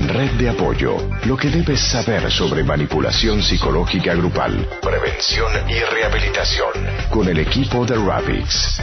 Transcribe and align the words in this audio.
Red 0.00 0.32
de 0.32 0.48
apoyo. 0.50 0.96
Lo 1.24 1.36
que 1.36 1.48
debes 1.48 1.80
saber 1.80 2.30
sobre 2.30 2.64
manipulación 2.64 3.40
psicológica 3.42 4.14
grupal, 4.14 4.68
prevención 4.82 5.70
y 5.70 5.78
rehabilitación. 5.78 6.72
Con 7.10 7.28
el 7.28 7.38
equipo 7.38 7.86
de 7.86 7.94
Ravix. 7.96 8.82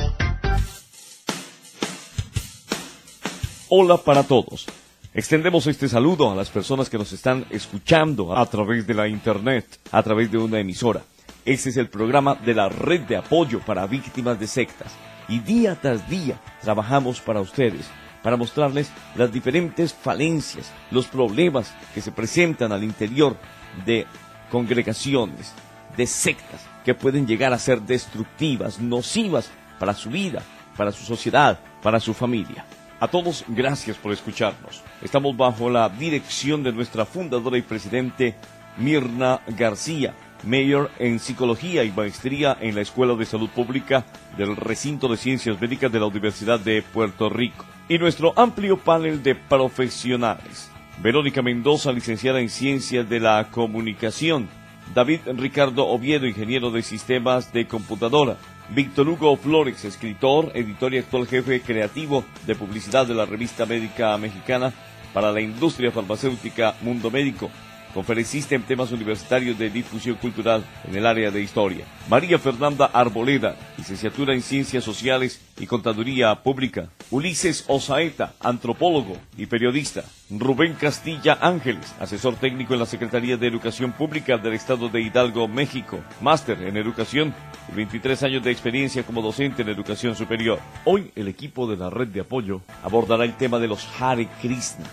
Hola 3.70 3.98
para 3.98 4.24
todos. 4.24 4.66
Extendemos 5.14 5.68
este 5.68 5.90
saludo 5.90 6.32
a 6.32 6.36
las 6.36 6.50
personas 6.50 6.90
que 6.90 6.98
nos 6.98 7.12
están 7.12 7.46
escuchando 7.50 8.36
a 8.36 8.46
través 8.46 8.88
de 8.88 8.94
la 8.94 9.08
internet, 9.08 9.66
a 9.92 10.02
través 10.02 10.32
de 10.32 10.38
una 10.38 10.60
emisora. 10.60 11.02
Este 11.44 11.70
es 11.70 11.78
el 11.78 11.90
programa 11.90 12.36
de 12.36 12.54
la 12.54 12.70
red 12.70 13.02
de 13.02 13.18
apoyo 13.18 13.60
para 13.60 13.86
víctimas 13.86 14.40
de 14.40 14.48
sectas. 14.48 14.94
Y 15.28 15.40
día 15.40 15.78
tras 15.80 16.10
día 16.10 16.40
trabajamos 16.62 17.20
para 17.20 17.42
ustedes, 17.42 17.90
para 18.22 18.38
mostrarles 18.38 18.92
las 19.16 19.32
diferentes 19.32 19.94
falencias, 19.94 20.72
los 20.92 21.08
problemas 21.08 21.74
que 21.94 22.02
se 22.02 22.12
presentan 22.12 22.72
al 22.72 22.84
interior 22.84 23.38
de 23.86 24.06
congregaciones, 24.50 25.54
de 25.96 26.08
sectas, 26.08 26.62
que 26.84 26.94
pueden 26.94 27.28
llegar 27.28 27.54
a 27.54 27.60
ser 27.60 27.82
destructivas, 27.82 28.80
nocivas 28.80 29.50
para 29.80 29.94
su 29.94 30.10
vida, 30.10 30.44
para 30.78 30.92
su 30.92 31.04
sociedad, 31.04 31.60
para 31.82 32.00
su 32.00 32.14
familia. 32.14 32.66
A 33.00 33.08
todos, 33.08 33.44
gracias 33.48 33.98
por 33.98 34.12
escucharnos. 34.12 34.84
Estamos 35.02 35.36
bajo 35.36 35.70
la 35.70 35.90
dirección 35.90 36.62
de 36.62 36.72
nuestra 36.72 37.06
fundadora 37.06 37.58
y 37.58 37.64
presidente 37.64 38.36
Mirna 38.78 39.42
García, 39.48 40.14
mayor 40.44 40.92
en 41.00 41.20
psicología 41.20 41.84
y 41.84 41.92
maestría 41.92 42.58
en 42.60 42.76
la 42.76 42.82
Escuela 42.82 43.16
de 43.16 43.26
Salud 43.26 43.50
Pública 43.50 44.06
del 44.38 44.56
Recinto 44.56 45.08
de 45.08 45.18
Ciencias 45.18 45.60
Médicas 45.60 45.92
de 45.92 46.00
la 46.00 46.06
Universidad 46.06 46.60
de 46.60 46.84
Puerto 46.84 47.30
Rico. 47.30 47.66
Y 47.92 48.00
nuestro 48.00 48.32
amplio 48.38 48.78
panel 48.78 49.22
de 49.22 49.36
profesionales. 49.36 50.72
Verónica 51.04 51.42
Mendoza, 51.42 51.92
licenciada 51.92 52.40
en 52.40 52.48
Ciencias 52.48 53.10
de 53.10 53.20
la 53.20 53.50
Comunicación. 53.52 54.48
David 54.96 55.20
Ricardo 55.36 55.86
Oviedo, 55.86 56.26
ingeniero 56.26 56.72
de 56.72 56.84
sistemas 56.84 57.52
de 57.52 57.68
computadora. 57.68 58.38
Víctor 58.70 59.10
Hugo 59.10 59.36
Flores, 59.36 59.84
escritor, 59.84 60.54
editor 60.56 60.94
y 60.94 61.00
actual 61.00 61.28
jefe 61.28 61.60
creativo 61.60 62.24
de 62.48 62.56
publicidad 62.56 63.06
de 63.06 63.14
la 63.14 63.26
revista 63.26 63.66
médica 63.66 64.18
mexicana 64.18 64.72
para 65.14 65.34
la 65.34 65.42
industria 65.42 65.92
farmacéutica 65.92 66.76
Mundo 66.84 67.12
Médico, 67.12 67.52
conferencista 67.92 68.56
en 68.56 68.64
temas 68.64 68.92
universitarios 68.92 69.58
de 69.58 69.70
difusión 69.70 70.16
cultural 70.16 70.64
en 70.88 70.96
el 70.96 71.06
área 71.06 71.32
de 71.32 71.42
historia. 71.42 71.86
María 72.10 72.40
Fernanda 72.40 72.86
Arboleda, 72.94 73.56
licenciatura 73.78 74.34
en 74.34 74.42
Ciencias 74.42 74.84
Sociales 74.84 75.42
y 75.60 75.68
Contaduría 75.68 76.34
Pública. 76.44 76.90
Ulises 77.10 77.66
Osaeta, 77.68 78.34
antropólogo 78.40 79.18
y 79.38 79.46
periodista. 79.46 80.04
Rubén 80.30 80.74
Castilla 80.74 81.38
Ángeles, 81.42 81.94
asesor 82.00 82.36
técnico 82.36 82.74
en 82.74 82.80
la 82.80 82.86
Secretaría 82.86 83.38
de 83.38 83.48
Educación 83.48 83.92
Pública 83.92 84.38
del 84.38 84.54
Estado 84.54 84.90
de 84.90 85.02
Hidalgo, 85.02 85.48
México. 85.48 86.00
Máster 86.22 86.62
en 86.62 86.78
Educación 86.78 87.34
y 87.72 87.76
23 87.76 88.24
años 88.24 88.44
de 88.44 88.52
experiencia 88.52 89.04
como 89.04 89.22
docente 89.22 89.62
en 89.62 89.70
Educación 89.70 90.16
Superior. 90.16 90.60
Hoy 90.86 91.12
el 91.16 91.28
equipo 91.28 91.68
de 91.68 91.78
la 91.78 91.90
red 91.90 92.08
de 92.08 92.22
apoyo 92.22 92.62
abordará 92.84 93.26
el 93.26 93.36
tema 93.36 93.60
de 93.60 93.68
los 93.68 93.88
Hare 94.00 94.28
Krishna 94.42 94.86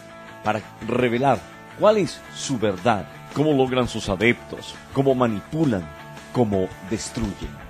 para 0.43 0.61
revelar 0.87 1.58
cuál 1.79 1.99
es 1.99 2.21
su 2.35 2.59
verdad, 2.59 3.07
cómo 3.35 3.53
logran 3.53 3.89
sus 3.89 4.09
adeptos, 4.09 4.75
cómo 4.93 5.15
manipulan, 5.15 5.89
cómo 6.33 6.69
destruyen. 6.91 7.69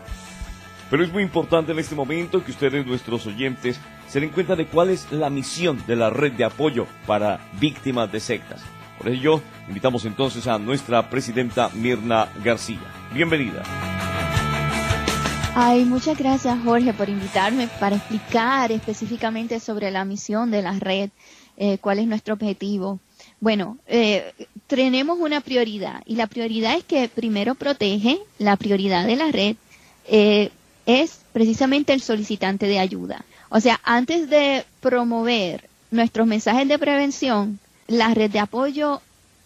Pero 0.90 1.04
es 1.04 1.12
muy 1.12 1.22
importante 1.22 1.72
en 1.72 1.78
este 1.78 1.94
momento 1.94 2.42
que 2.42 2.50
ustedes, 2.50 2.86
nuestros 2.86 3.26
oyentes, 3.26 3.78
se 4.08 4.20
den 4.20 4.30
cuenta 4.30 4.56
de 4.56 4.66
cuál 4.66 4.88
es 4.88 5.10
la 5.12 5.28
misión 5.28 5.82
de 5.86 5.96
la 5.96 6.08
red 6.08 6.32
de 6.32 6.44
apoyo 6.44 6.86
para 7.06 7.40
víctimas 7.60 8.10
de 8.10 8.20
sectas. 8.20 8.62
Por 8.96 9.08
ello, 9.08 9.42
invitamos 9.68 10.06
entonces 10.06 10.46
a 10.46 10.58
nuestra 10.58 11.10
presidenta 11.10 11.68
Mirna 11.74 12.28
García. 12.42 12.80
Bienvenida. 13.12 13.62
Ay, 15.54 15.84
muchas 15.84 16.16
gracias 16.16 16.58
Jorge 16.64 16.94
por 16.94 17.08
invitarme 17.08 17.68
para 17.80 17.96
explicar 17.96 18.72
específicamente 18.72 19.60
sobre 19.60 19.90
la 19.90 20.04
misión 20.04 20.50
de 20.50 20.62
la 20.62 20.72
red, 20.72 21.10
eh, 21.56 21.78
cuál 21.78 21.98
es 21.98 22.06
nuestro 22.06 22.34
objetivo. 22.34 23.00
Bueno, 23.40 23.78
eh, 23.86 24.32
tenemos 24.66 25.18
una 25.20 25.40
prioridad 25.40 26.02
y 26.06 26.16
la 26.16 26.26
prioridad 26.26 26.76
es 26.76 26.84
que 26.84 27.08
primero 27.08 27.54
protege, 27.54 28.18
la 28.38 28.56
prioridad 28.56 29.06
de 29.06 29.16
la 29.16 29.30
red 29.30 29.56
eh, 30.06 30.50
es 30.86 31.20
precisamente 31.32 31.92
el 31.92 32.00
solicitante 32.00 32.66
de 32.66 32.78
ayuda. 32.78 33.24
O 33.48 33.60
sea, 33.60 33.80
antes 33.84 34.28
de 34.28 34.64
promover 34.80 35.68
nuestros 35.90 36.26
mensajes 36.26 36.66
de 36.66 36.78
prevención, 36.78 37.60
la 37.86 38.12
red 38.12 38.30
de 38.30 38.40
apoyo 38.40 39.00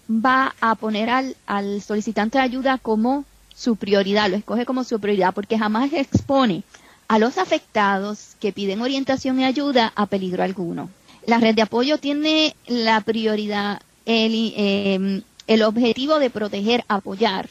va 0.09 0.55
a 0.61 0.75
poner 0.75 1.11
al, 1.11 1.37
al 1.47 1.83
solicitante 1.83 2.39
de 2.39 2.45
ayuda 2.45 2.79
como 2.79 3.25
su 3.55 3.77
prioridad, 3.77 4.31
lo 4.31 4.37
escoge 4.37 4.65
como 4.65 4.85
su 4.85 4.99
prioridad 4.99 5.35
porque 5.35 5.59
jamás 5.59 5.93
expone 5.93 6.65
a 7.09 7.19
los 7.19 7.37
afectados 7.37 8.37
que 8.41 8.53
piden 8.53 8.81
orientación 8.81 9.39
y 9.39 9.45
ayuda 9.45 9.93
a 9.95 10.07
peligro 10.07 10.43
alguno. 10.43 10.89
La 11.25 11.39
red 11.39 11.55
de 11.55 11.63
apoyo 11.63 11.99
tiene 11.99 12.57
la 12.67 13.01
prioridad, 13.01 13.81
el, 14.07 14.53
em, 14.57 15.23
el 15.47 15.63
objetivo 15.63 16.19
de 16.19 16.31
proteger, 16.31 16.85
apoyar 16.89 17.49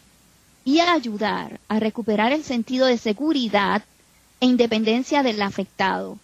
y 0.66 0.80
ayudar 0.80 1.60
a 1.70 1.80
recuperar 1.80 2.34
el 2.34 2.44
sentido 2.44 2.86
de 2.86 2.98
seguridad 2.98 3.84
e 4.42 4.46
independencia 4.46 5.24
del 5.24 5.42
afectado. 5.42 6.18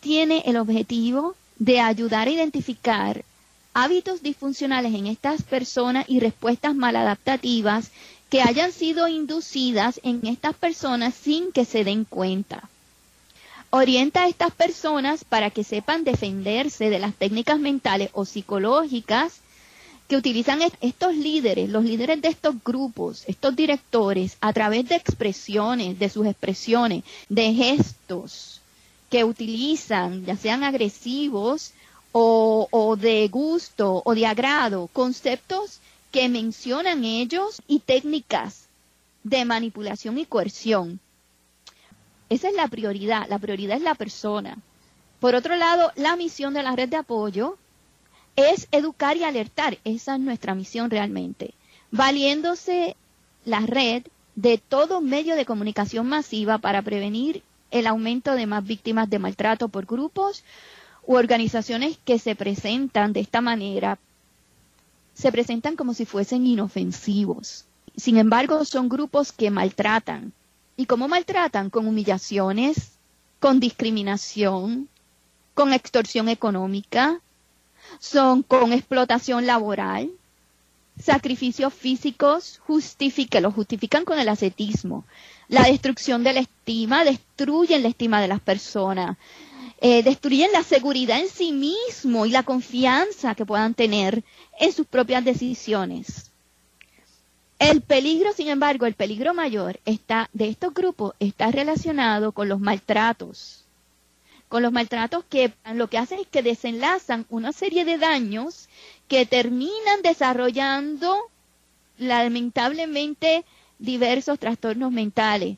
Tiene 0.00 0.42
el 0.46 0.56
objetivo 0.56 1.36
de 1.58 1.78
ayudar 1.78 2.26
a 2.26 2.32
identificar 2.32 3.24
hábitos 3.72 4.22
disfuncionales 4.22 4.94
en 4.94 5.06
estas 5.06 5.44
personas 5.44 6.06
y 6.08 6.18
respuestas 6.18 6.74
maladaptativas 6.74 7.92
que 8.28 8.42
hayan 8.42 8.72
sido 8.72 9.06
inducidas 9.06 10.00
en 10.02 10.26
estas 10.26 10.54
personas 10.56 11.14
sin 11.14 11.52
que 11.52 11.64
se 11.64 11.84
den 11.84 12.04
cuenta 12.04 12.68
orienta 13.74 14.24
a 14.24 14.28
estas 14.28 14.52
personas 14.52 15.24
para 15.24 15.48
que 15.48 15.64
sepan 15.64 16.04
defenderse 16.04 16.90
de 16.90 16.98
las 16.98 17.14
técnicas 17.14 17.58
mentales 17.58 18.10
o 18.12 18.26
psicológicas 18.26 19.40
que 20.08 20.16
utilizan 20.16 20.60
estos 20.82 21.16
líderes, 21.16 21.70
los 21.70 21.82
líderes 21.82 22.20
de 22.20 22.28
estos 22.28 22.54
grupos, 22.62 23.24
estos 23.26 23.56
directores, 23.56 24.36
a 24.42 24.52
través 24.52 24.86
de 24.90 24.96
expresiones, 24.96 25.98
de 25.98 26.10
sus 26.10 26.26
expresiones, 26.26 27.02
de 27.30 27.54
gestos 27.54 28.60
que 29.08 29.24
utilizan, 29.24 30.26
ya 30.26 30.36
sean 30.36 30.64
agresivos 30.64 31.72
o, 32.12 32.96
de 33.00 33.26
gusto 33.28 34.02
o 34.04 34.14
de 34.14 34.26
agrado, 34.26 34.90
conceptos 34.92 35.80
que 36.10 36.28
mencionan 36.28 37.06
ellos 37.06 37.62
y 37.66 37.78
técnicas 37.78 38.66
de 39.24 39.46
manipulación 39.46 40.18
y 40.18 40.26
coerción 40.26 41.00
esa 42.32 42.48
es 42.48 42.54
la 42.54 42.68
prioridad, 42.68 43.28
la 43.28 43.38
prioridad 43.38 43.76
es 43.76 43.82
la 43.82 43.94
persona. 43.94 44.56
Por 45.20 45.34
otro 45.34 45.54
lado, 45.56 45.92
la 45.96 46.16
misión 46.16 46.54
de 46.54 46.62
la 46.62 46.74
red 46.74 46.88
de 46.88 46.96
apoyo 46.96 47.58
es 48.36 48.68
educar 48.72 49.18
y 49.18 49.24
alertar. 49.24 49.76
Esa 49.84 50.14
es 50.14 50.20
nuestra 50.20 50.54
misión 50.54 50.88
realmente. 50.88 51.52
Valiéndose 51.90 52.96
la 53.44 53.60
red 53.60 54.04
de 54.34 54.56
todo 54.56 55.02
medio 55.02 55.36
de 55.36 55.44
comunicación 55.44 56.08
masiva 56.08 56.56
para 56.56 56.80
prevenir 56.80 57.42
el 57.70 57.86
aumento 57.86 58.32
de 58.32 58.46
más 58.46 58.64
víctimas 58.64 59.10
de 59.10 59.18
maltrato 59.18 59.68
por 59.68 59.84
grupos 59.84 60.42
u 61.06 61.16
organizaciones 61.16 61.98
que 62.02 62.18
se 62.18 62.34
presentan 62.34 63.12
de 63.12 63.20
esta 63.20 63.42
manera, 63.42 63.98
se 65.12 65.30
presentan 65.30 65.76
como 65.76 65.92
si 65.92 66.06
fuesen 66.06 66.46
inofensivos. 66.46 67.66
Sin 67.94 68.16
embargo, 68.16 68.64
son 68.64 68.88
grupos 68.88 69.32
que 69.32 69.50
maltratan, 69.50 70.32
¿Y 70.76 70.86
cómo 70.86 71.08
maltratan? 71.08 71.70
Con 71.70 71.86
humillaciones, 71.86 72.92
con 73.40 73.60
discriminación, 73.60 74.88
con 75.54 75.72
extorsión 75.72 76.28
económica, 76.28 77.20
son 77.98 78.42
con 78.42 78.72
explotación 78.72 79.46
laboral, 79.46 80.10
sacrificios 80.98 81.72
físicos, 81.74 82.60
que 83.30 83.40
lo 83.40 83.50
justifican 83.50 84.04
con 84.04 84.18
el 84.18 84.28
ascetismo, 84.28 85.04
la 85.48 85.64
destrucción 85.64 86.24
de 86.24 86.32
la 86.32 86.40
estima, 86.40 87.04
destruyen 87.04 87.82
la 87.82 87.88
estima 87.88 88.20
de 88.20 88.28
las 88.28 88.40
personas, 88.40 89.16
eh, 89.80 90.02
destruyen 90.02 90.52
la 90.52 90.62
seguridad 90.62 91.20
en 91.20 91.28
sí 91.28 91.52
mismo 91.52 92.24
y 92.24 92.30
la 92.30 92.44
confianza 92.44 93.34
que 93.34 93.46
puedan 93.46 93.74
tener 93.74 94.24
en 94.58 94.72
sus 94.72 94.86
propias 94.86 95.24
decisiones. 95.24 96.31
El 97.62 97.80
peligro, 97.80 98.32
sin 98.32 98.48
embargo, 98.48 98.86
el 98.86 98.94
peligro 98.94 99.34
mayor 99.34 99.78
está 99.84 100.28
de 100.32 100.48
estos 100.48 100.74
grupos 100.74 101.14
está 101.20 101.52
relacionado 101.52 102.32
con 102.32 102.48
los 102.48 102.58
maltratos. 102.58 103.62
Con 104.48 104.64
los 104.64 104.72
maltratos 104.72 105.22
que 105.30 105.54
lo 105.72 105.86
que 105.86 105.96
hacen 105.96 106.18
es 106.18 106.26
que 106.26 106.42
desenlazan 106.42 107.24
una 107.30 107.52
serie 107.52 107.84
de 107.84 107.98
daños 107.98 108.68
que 109.06 109.26
terminan 109.26 110.02
desarrollando 110.02 111.16
lamentablemente 111.98 113.44
diversos 113.78 114.40
trastornos 114.40 114.90
mentales. 114.90 115.56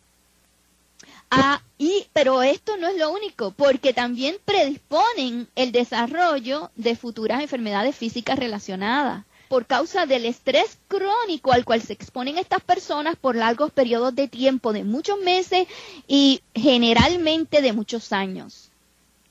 Ah, 1.31 1.63
y, 1.79 2.07
pero 2.13 2.43
esto 2.43 2.77
no 2.77 2.89
es 2.89 2.99
lo 2.99 3.13
único, 3.13 3.53
porque 3.53 3.95
también 3.95 4.37
predisponen 4.45 5.49
el 5.57 5.73
desarrollo 5.73 6.71
de 6.77 6.97
futuras 6.97 7.41
enfermedades 7.41 7.97
físicas 7.97 8.39
relacionadas 8.39 9.25
por 9.55 9.67
causa 9.67 10.05
del 10.05 10.25
estrés 10.25 10.81
crónico 10.89 11.53
al 11.53 11.65
cual 11.65 11.81
se 11.81 11.93
exponen 11.93 12.39
estas 12.39 12.61
personas 12.61 13.15
por 13.15 13.37
largos 13.37 13.71
periodos 13.71 14.13
de 14.13 14.27
tiempo, 14.27 14.73
de 14.73 14.83
muchos 14.83 15.21
meses 15.21 15.69
y 16.09 16.43
generalmente 16.57 17.63
de 17.63 17.73
muchos 17.73 18.13
años. 18.13 18.73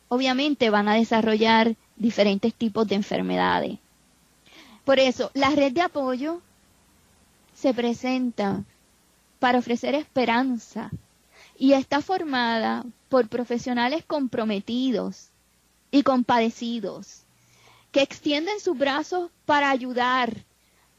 Obviamente 0.08 0.70
van 0.70 0.88
a 0.88 0.96
desarrollar 0.96 1.76
diferentes 1.98 2.54
tipos 2.54 2.88
de 2.88 2.96
enfermedades. 2.96 3.80
Por 4.86 4.98
eso, 4.98 5.30
la 5.34 5.50
red 5.50 5.74
de 5.74 5.82
apoyo 5.82 6.40
se 7.54 7.74
presenta 7.74 8.64
para 9.40 9.60
ofrecer 9.60 9.94
esperanza 9.94 10.90
y 11.58 11.74
está 11.74 12.00
formada 12.00 12.86
por 13.10 13.28
profesionales 13.28 14.06
comprometidos 14.08 15.32
y 15.92 16.04
compadecidos 16.04 17.23
que 17.94 18.02
extienden 18.02 18.60
sus 18.60 18.78
brazos 18.78 19.30
para 19.46 19.70
ayudar, 19.70 20.34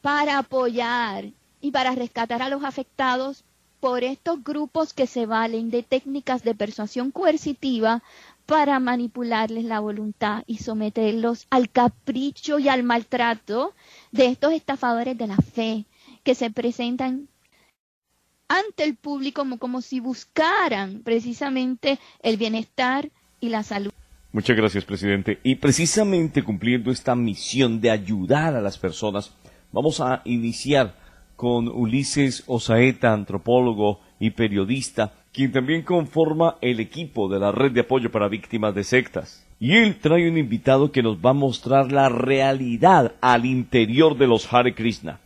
para 0.00 0.38
apoyar 0.38 1.32
y 1.61 1.73
para 1.73 1.94
rescatar 1.94 2.41
a 2.41 2.49
los 2.49 2.62
afectados 2.62 3.44
por 3.81 4.05
estos 4.05 4.43
grupos 4.44 4.94
que 4.94 5.08
se 5.08 5.26
valen 5.26 5.70
de 5.70 5.82
técnicas 5.82 6.44
de 6.44 6.55
persuasión 6.55 7.11
coercitiva 7.11 8.02
para 8.46 8.79
manipularles 8.79 9.64
la 9.64 9.81
voluntad 9.81 10.44
y 10.46 10.58
someterlos 10.58 11.46
al 11.50 11.69
capricho 11.69 12.61
y 12.61 12.69
al 12.69 12.85
maltrato 12.85 13.75
de 14.12 14.26
estos 14.26 14.52
estafadores 14.52 15.19
de 15.19 15.26
la 15.26 15.37
fe 15.37 15.87
que 16.23 16.37
se 16.37 16.50
presentan 16.50 17.29
ante 18.47 18.85
el 18.85 18.94
público 18.94 19.44
como, 19.58 19.81
si 19.81 19.99
buscaran 19.99 21.02
precisamente 21.02 21.99
el 22.23 22.37
bienestar 22.37 23.11
y 23.40 23.49
la 23.49 23.64
salud. 23.64 23.94
Muchas 24.35 24.57
gracias, 24.57 24.85
presidente. 24.85 25.39
Y 25.45 25.55
precisamente 25.55 26.43
cumpliendo 26.43 26.91
esta 26.91 27.15
misión 27.15 27.81
de 27.81 27.93
ayudar 27.93 28.57
a 28.57 28.61
las 28.61 28.79
personas, 28.79 29.33
vamos 29.71 30.01
a 30.01 30.23
iniciar 30.25 30.97
con 31.37 31.69
Ulises 31.69 32.43
Osaeta, 32.49 33.13
antropólogo 33.13 34.01
y 34.19 34.31
periodista, 34.31 35.13
quien 35.33 35.53
también 35.53 35.83
conforma 35.83 36.57
el 36.63 36.81
equipo 36.81 37.29
de 37.29 37.39
la 37.39 37.53
Red 37.53 37.71
de 37.71 37.83
Apoyo 37.83 38.11
para 38.11 38.27
Víctimas 38.27 38.75
de 38.75 38.83
Sectas. 38.83 39.47
Y 39.61 39.77
él 39.77 40.01
trae 40.01 40.29
un 40.29 40.37
invitado 40.37 40.91
que 40.91 41.05
nos 41.05 41.19
va 41.19 41.31
a 41.31 41.35
mostrar 41.35 41.93
la 41.93 42.09
realidad 42.09 43.15
al 43.21 43.47
interior 43.47 44.19
de 44.19 44.27
los 44.27 44.53
Hare 44.53 44.75
Krishna. 44.75 45.21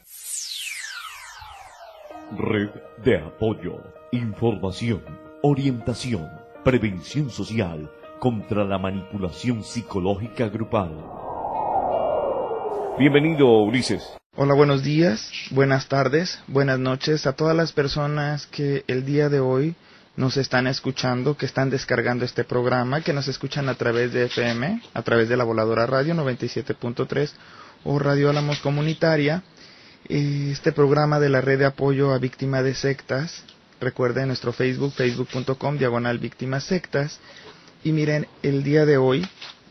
Red 2.37 2.69
de 3.03 3.17
Apoyo, 3.17 3.83
Información, 4.13 5.03
Orientación, 5.41 6.29
Prevención 6.63 7.31
Social 7.31 7.91
contra 8.19 8.65
la 8.65 8.79
manipulación 8.79 9.63
psicológica 9.63 10.49
grupal. 10.49 10.91
Bienvenido, 12.99 13.47
Ulises. 13.63 14.03
Hola, 14.37 14.55
buenos 14.55 14.83
días, 14.83 15.33
buenas 15.51 15.89
tardes, 15.89 16.41
buenas 16.47 16.79
noches 16.79 17.27
a 17.27 17.33
todas 17.33 17.57
las 17.57 17.73
personas 17.73 18.47
que 18.47 18.85
el 18.87 19.05
día 19.05 19.29
de 19.29 19.41
hoy 19.41 19.75
nos 20.17 20.37
están 20.37 20.67
escuchando, 20.67 21.37
que 21.37 21.47
están 21.47 21.71
descargando 21.71 22.25
este 22.25 22.45
programa, 22.45 23.01
que 23.03 23.13
nos 23.13 23.29
escuchan 23.29 23.69
a 23.69 23.75
través 23.75 24.13
de 24.13 24.25
FM, 24.25 24.83
a 24.95 25.03
través 25.03 25.29
de 25.29 25.37
la 25.37 25.45
voladora 25.45 25.87
radio 25.87 26.15
97.3 26.15 27.31
o 27.85 27.99
Radio 27.99 28.31
Álamos 28.31 28.59
Comunitaria. 28.59 29.43
Este 30.09 30.73
programa 30.73 31.21
de 31.21 31.29
la 31.29 31.41
red 31.41 31.59
de 31.59 31.67
apoyo 31.67 32.13
a 32.13 32.19
víctimas 32.19 32.65
de 32.65 32.75
sectas, 32.75 33.45
recuerden 33.81 34.29
nuestro 34.29 34.53
Facebook, 34.53 34.93
facebook.com, 34.93 35.79
diagonal 35.79 36.19
víctimas 36.19 36.65
sectas. 36.65 37.21
Y 37.89 37.93
miren, 37.93 38.29
el 38.43 38.65
día 38.65 38.85
de 38.85 38.99
hoy 38.99 39.27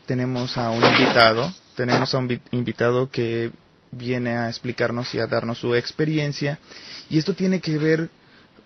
tenemos 0.07 0.57
a 0.57 0.71
un 0.71 0.83
invitado, 0.83 1.53
tenemos 1.75 2.15
a 2.15 2.17
un 2.17 2.41
invitado 2.49 3.11
que 3.11 3.51
viene 3.91 4.31
a 4.31 4.49
explicarnos 4.49 5.13
y 5.13 5.19
a 5.19 5.27
darnos 5.27 5.59
su 5.59 5.75
experiencia. 5.75 6.57
Y 7.11 7.19
esto 7.19 7.35
tiene 7.35 7.61
que 7.61 7.77
ver 7.77 8.09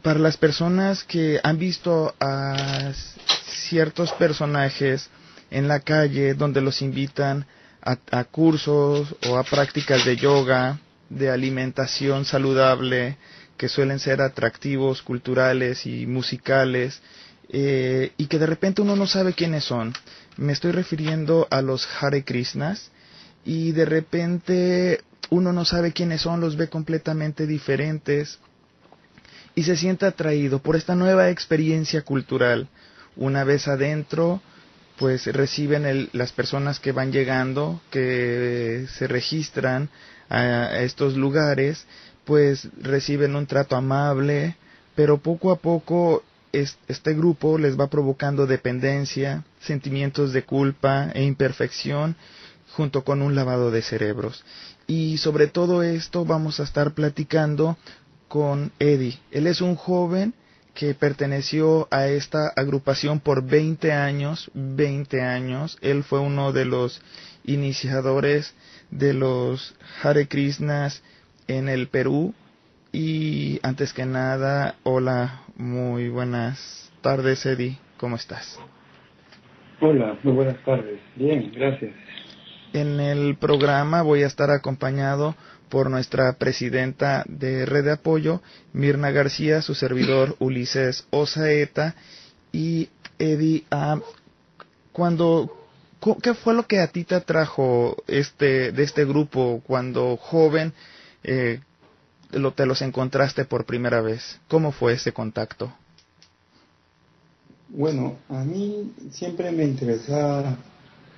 para 0.01 0.19
las 0.19 0.38
personas 0.38 1.03
que 1.03 1.42
han 1.44 1.59
visto 1.59 2.15
a 2.21 2.94
ciertos 3.68 4.13
personajes 4.13 5.09
en 5.50 5.68
la 5.68 5.81
calle 5.81 6.33
donde 6.33 6.62
los 6.62 6.81
invitan 6.81 7.45
a, 7.81 7.98
a, 8.09 8.24
cursos 8.24 9.13
o 9.27 9.38
a 9.38 9.44
prácticas 9.44 10.06
de 10.06 10.15
yoga, 10.15 10.80
de 11.09 11.30
alimentación 11.30 12.24
saludable, 12.24 13.18
que 13.57 13.68
suelen 13.68 14.00
ser 14.00 14.21
atractivos 14.21 15.01
culturales 15.01 15.86
y 15.86 16.07
musicales, 16.07 17.01
eh, 17.53 18.13
y 18.15 18.27
que 18.27 18.39
de 18.39 18.45
repente 18.45 18.81
uno 18.81 18.95
no 18.95 19.06
sabe 19.06 19.33
quiénes 19.33 19.65
son. 19.65 19.94
Me 20.38 20.53
estoy 20.53 20.71
refiriendo 20.71 21.48
a 21.51 21.62
los 21.62 21.86
Hare 22.00 22.24
Krishnas 22.24 22.92
y 23.44 23.74
de 23.74 23.86
repente 23.86 25.01
uno 25.30 25.51
no 25.51 25.65
sabe 25.65 25.92
quiénes 25.92 26.21
son, 26.21 26.39
los 26.39 26.56
ve 26.56 26.69
completamente 26.69 27.45
diferentes 27.45 28.39
y 29.53 29.63
se 29.63 29.75
siente 29.75 30.06
atraído 30.06 30.59
por 30.59 30.77
esta 30.77 30.95
nueva 30.95 31.30
experiencia 31.30 32.03
cultural. 32.03 32.69
Una 33.18 33.44
vez 33.44 33.68
adentro, 33.68 34.42
pues 34.98 35.25
reciben 35.27 36.09
las 36.13 36.31
personas 36.31 36.80
que 36.80 36.94
van 36.94 37.12
llegando, 37.12 37.81
que 37.92 38.86
se 38.94 39.07
registran 39.07 39.89
a 40.30 40.80
estos 40.80 41.18
lugares, 41.18 41.86
pues 42.24 42.69
reciben 42.80 43.36
un 43.36 43.45
trato 43.45 43.75
amable, 43.75 44.56
pero 44.95 45.18
poco 45.18 45.51
a 45.51 45.57
poco 45.57 46.24
este 46.51 47.13
grupo 47.13 47.57
les 47.57 47.80
va 47.80 47.88
provocando 47.88 48.48
dependencia, 48.48 49.44
sentimientos 49.59 50.33
de 50.33 50.44
culpa 50.44 51.12
e 51.13 51.24
imperfección, 51.24 52.15
junto 52.75 53.03
con 53.03 53.21
un 53.21 53.36
lavado 53.36 53.71
de 53.71 53.81
cerebros. 53.81 54.44
Y 54.88 55.18
sobre 55.18 55.48
todo 55.48 55.83
esto 55.83 56.25
vamos 56.25 56.59
a 56.59 56.63
estar 56.63 56.94
platicando 56.94 57.77
con 58.27 58.71
Eddie. 58.80 59.19
Él 59.31 59.48
es 59.48 59.62
un 59.62 59.75
joven 59.75 60.33
que 60.74 60.94
perteneció 60.94 61.88
a 61.92 62.07
esta 62.07 62.48
agrupación 62.56 63.19
por 63.19 63.44
20 63.44 63.92
años, 63.92 64.50
20 64.53 65.21
años. 65.21 65.77
Él 65.81 66.03
fue 66.03 66.19
uno 66.19 66.53
de 66.53 66.65
los 66.65 67.01
iniciadores 67.44 68.53
de 68.89 69.13
los 69.13 69.75
Hare 70.01 70.27
Krishnas 70.27 71.01
en 71.48 71.68
el 71.68 71.88
Perú. 71.88 72.33
Y 72.94 73.59
antes 73.63 73.94
que 73.94 74.06
nada, 74.06 74.75
hola, 74.83 75.44
muy 75.62 76.10
buenas 76.10 76.92
tardes, 77.02 77.46
Eddie. 77.46 77.78
¿Cómo 77.98 78.16
estás? 78.16 78.60
Hola, 79.80 80.18
muy 80.24 80.34
buenas 80.34 80.63
tardes. 80.66 81.00
Bien, 81.16 81.52
gracias. 81.54 81.94
En 82.74 83.00
el 83.00 83.38
programa 83.38 84.02
voy 84.02 84.24
a 84.24 84.28
estar 84.28 84.50
acompañado 84.50 85.36
por 85.70 85.89
nuestra 85.89 86.34
presidenta 86.34 87.24
de 87.27 87.65
Red 87.65 87.86
de 87.86 87.91
Apoyo, 87.91 88.41
Mirna 88.74 89.12
García, 89.12 89.62
su 89.62 89.75
servidor 89.75 90.36
Ulises 90.39 91.08
Osaeta 91.12 91.96
y 92.51 92.89
Eddie. 93.20 93.65
Ah, 93.70 94.00
cuando, 94.91 95.68
¿Qué 96.24 96.34
fue 96.34 96.56
lo 96.56 96.65
que 96.65 96.80
a 96.80 96.88
ti 96.88 97.03
te 97.03 97.15
atrajo 97.15 97.98
este, 98.08 98.72
de 98.72 98.84
este 98.84 99.06
grupo 99.06 99.62
cuando 99.65 100.18
joven 100.18 100.74
eh, 101.24 101.60
lo, 102.34 102.54
te 102.54 102.66
los 102.66 102.82
encontraste 102.82 103.46
por 103.46 103.66
primera 103.66 104.02
vez? 104.02 104.40
¿Cómo 104.48 104.72
fue 104.72 104.94
ese 104.94 105.12
contacto? 105.12 105.74
Bueno, 107.70 108.18
a 108.28 108.44
mí 108.44 108.94
siempre 109.12 109.52
me 109.52 109.64
interesaba, 109.64 110.58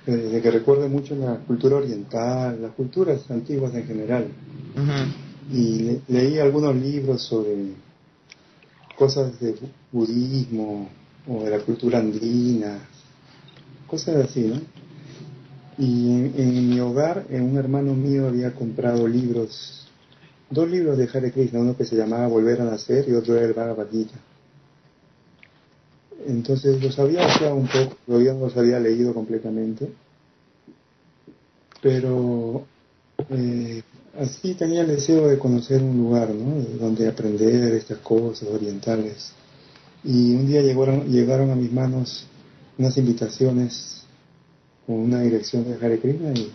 desde 0.06 0.40
que 0.40 0.50
recuerdo 0.50 0.88
mucho 0.88 1.16
la 1.16 1.36
cultura 1.38 1.76
oriental, 1.76 2.62
las 2.62 2.72
culturas 2.72 3.28
antiguas 3.30 3.74
en 3.74 3.86
general. 3.86 4.28
Y 5.52 6.00
leí 6.08 6.38
algunos 6.38 6.76
libros 6.76 7.22
sobre 7.22 7.72
cosas 8.96 9.38
de 9.40 9.56
budismo 9.90 10.88
o 11.26 11.42
de 11.42 11.50
la 11.50 11.58
cultura 11.58 11.98
andina, 11.98 12.78
cosas 13.86 14.16
así, 14.26 14.42
¿no? 14.42 14.60
Y 15.76 16.12
en, 16.12 16.34
en 16.36 16.70
mi 16.70 16.78
hogar, 16.78 17.26
un 17.30 17.56
hermano 17.56 17.94
mío 17.94 18.28
había 18.28 18.54
comprado 18.54 19.08
libros 19.08 19.83
dos 20.54 20.70
libros 20.70 20.96
de 20.96 21.08
Hare 21.12 21.32
Krishna, 21.32 21.60
uno 21.60 21.76
que 21.76 21.84
se 21.84 21.96
llamaba 21.96 22.28
Volver 22.28 22.60
a 22.62 22.64
Nacer 22.64 23.06
y 23.08 23.12
otro 23.12 23.36
era 23.36 23.46
el 23.46 23.52
Bhagavad 23.52 23.90
Gita. 23.90 24.14
Entonces 26.26 26.82
los 26.82 26.98
había 26.98 27.26
ya 27.38 27.52
un 27.52 27.66
poco, 27.66 27.96
todavía 28.06 28.32
no 28.32 28.46
los 28.46 28.56
había 28.56 28.80
leído 28.80 29.12
completamente, 29.12 29.90
pero 31.82 32.64
eh, 33.28 33.82
así 34.18 34.54
tenía 34.54 34.82
el 34.82 34.88
deseo 34.88 35.28
de 35.28 35.38
conocer 35.38 35.82
un 35.82 35.98
lugar, 35.98 36.30
¿no? 36.30 36.62
Donde 36.78 37.08
aprender 37.08 37.74
estas 37.74 37.98
cosas 37.98 38.48
orientales. 38.48 39.32
Y 40.02 40.34
un 40.34 40.46
día 40.46 40.62
llegaron, 40.62 41.06
llegaron 41.10 41.50
a 41.50 41.56
mis 41.56 41.72
manos 41.72 42.26
unas 42.78 42.96
invitaciones 42.96 44.04
con 44.86 44.96
una 44.96 45.20
dirección 45.20 45.64
de 45.64 45.84
Hare 45.84 45.98
Krishna 45.98 46.32
y 46.34 46.50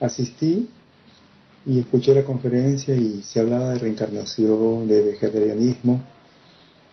asistí 0.00 0.68
y 1.64 1.80
escuché 1.80 2.14
la 2.14 2.24
conferencia 2.24 2.94
y 2.94 3.22
se 3.22 3.40
hablaba 3.40 3.70
de 3.70 3.78
reencarnación, 3.78 4.88
de 4.88 5.02
vegetarianismo, 5.02 6.02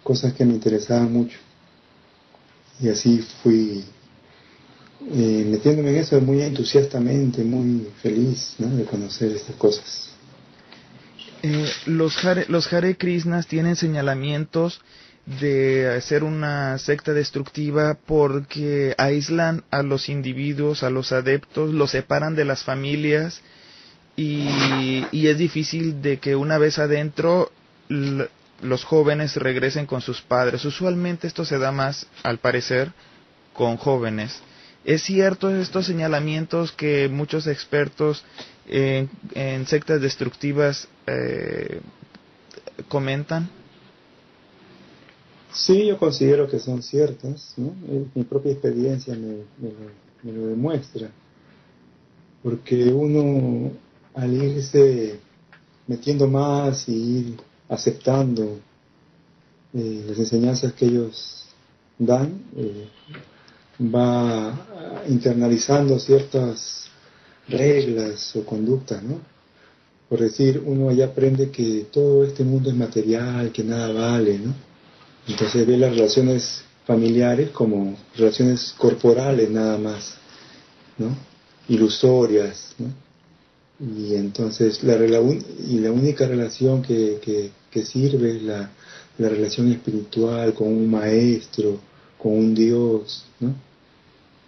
cosas 0.04 0.34
que 0.34 0.46
me 0.46 0.54
interesaban 0.54 1.12
mucho. 1.12 1.38
y 2.82 2.88
así 2.90 3.20
fui 3.44 3.84
eh, 5.12 5.46
metiéndome 5.50 5.90
en 5.92 5.98
eso 5.98 6.20
muy 6.22 6.42
entusiastamente, 6.42 7.44
muy 7.44 7.88
feliz 8.02 8.56
de 8.58 8.84
conocer 8.86 9.32
estas 9.32 9.56
cosas. 9.56 10.12
Eh, 11.42 11.70
los, 11.86 12.24
Hare, 12.24 12.46
los 12.50 12.72
Hare 12.72 12.98
Krishnas 12.98 13.48
tienen 13.48 13.76
señalamientos 13.76 14.82
de 15.40 16.00
ser 16.02 16.24
una 16.24 16.78
secta 16.80 17.14
destructiva 17.14 17.98
porque 18.06 18.94
aíslan 18.98 19.64
a 19.72 19.84
los 19.84 20.10
individuos, 20.10 20.84
a 20.84 20.90
los 20.90 21.12
adeptos, 21.12 21.74
los 21.74 21.92
separan 21.92 22.36
de 22.36 22.46
las 22.46 22.64
familias 22.64 23.42
y, 24.20 25.06
y 25.14 25.28
es 25.28 25.38
difícil 25.38 26.02
de 26.02 26.20
que 26.20 26.36
una 26.36 26.58
vez 26.58 26.78
adentro 26.78 27.52
los 27.88 28.84
jóvenes 28.84 29.38
regresen 29.38 29.86
con 29.86 30.02
sus 30.02 30.22
padres. 30.22 30.66
Usualmente 30.66 31.26
esto 31.26 31.46
se 31.46 31.58
da 31.58 31.72
más, 31.72 32.06
al 32.24 32.38
parecer, 32.40 32.92
con 33.54 33.78
jóvenes. 33.78 34.42
Es 34.84 35.04
cierto 35.04 35.50
estos 35.50 35.86
señalamientos 35.86 36.74
que 36.74 37.08
muchos 37.08 37.48
expertos 37.48 38.26
en, 38.68 39.10
sectas 39.68 40.02
destructivas 40.02 40.90
eh, 41.08 41.80
comentan. 42.90 43.50
Sí, 45.54 45.88
yo 45.88 45.98
considero 45.98 46.48
que 46.50 46.60
son 46.60 46.84
ciertas, 46.84 47.54
¿no? 47.56 47.74
mi 48.14 48.24
propia 48.26 48.52
experiencia 48.52 49.16
me, 49.16 49.44
me, 50.24 50.32
lo 50.32 50.48
demuestra, 50.48 51.10
porque 52.44 52.84
uno 52.94 53.72
al 54.13 54.34
irse 54.34 55.20
metiendo 55.88 56.28
más 56.28 56.88
y 56.88 57.36
aceptando 57.68 58.60
eh, 59.74 60.06
las 60.08 60.18
enseñanzas 60.18 60.74
que 60.74 60.86
ellos 60.86 61.46
dan, 61.98 62.44
eh, 62.56 62.88
va 63.82 65.04
internalizando 65.08 66.00
ciertas 66.00 66.88
reglas 67.48 68.36
o 68.36 68.46
conductas, 68.46 69.01
¿no? 69.04 69.20
Por 70.08 70.20
decir, 70.22 70.62
uno 70.66 70.92
ya 70.92 71.06
aprende 71.06 71.51
que 71.51 71.88
todo 71.92 72.24
este 72.24 72.44
mundo 72.44 72.70
es 72.70 72.75
material, 72.75 73.51
que 73.51 73.63
nada 73.63 73.92
vale, 73.92 74.39
¿no? 74.39 74.54
Entonces 75.28 75.68
ve 75.68 75.78
las 75.78 75.92
relaciones 75.92 76.63
familiares 76.86 77.51
como 77.51 77.96
relaciones 78.16 78.74
corporales 78.78 79.50
nada 79.51 79.78
más, 79.78 80.16
¿no? 80.98 81.16
Ilusorias, 81.68 82.74
¿no? 82.80 83.09
Y 83.79 84.15
entonces 84.15 84.83
la, 84.83 84.95
y 84.95 85.79
la 85.79 85.91
única 85.91 86.27
relación 86.27 86.81
que, 86.81 87.51
que, 87.71 87.86
sirve 87.86 88.36
es 88.36 88.43
la, 88.43 88.69
la, 89.17 89.29
relación 89.29 89.71
espiritual 89.71 90.53
con 90.53 90.67
un 90.67 90.91
maestro, 90.91 91.79
con 92.17 92.33
un 92.33 92.53
Dios, 92.53 93.25
¿no? 93.39 93.55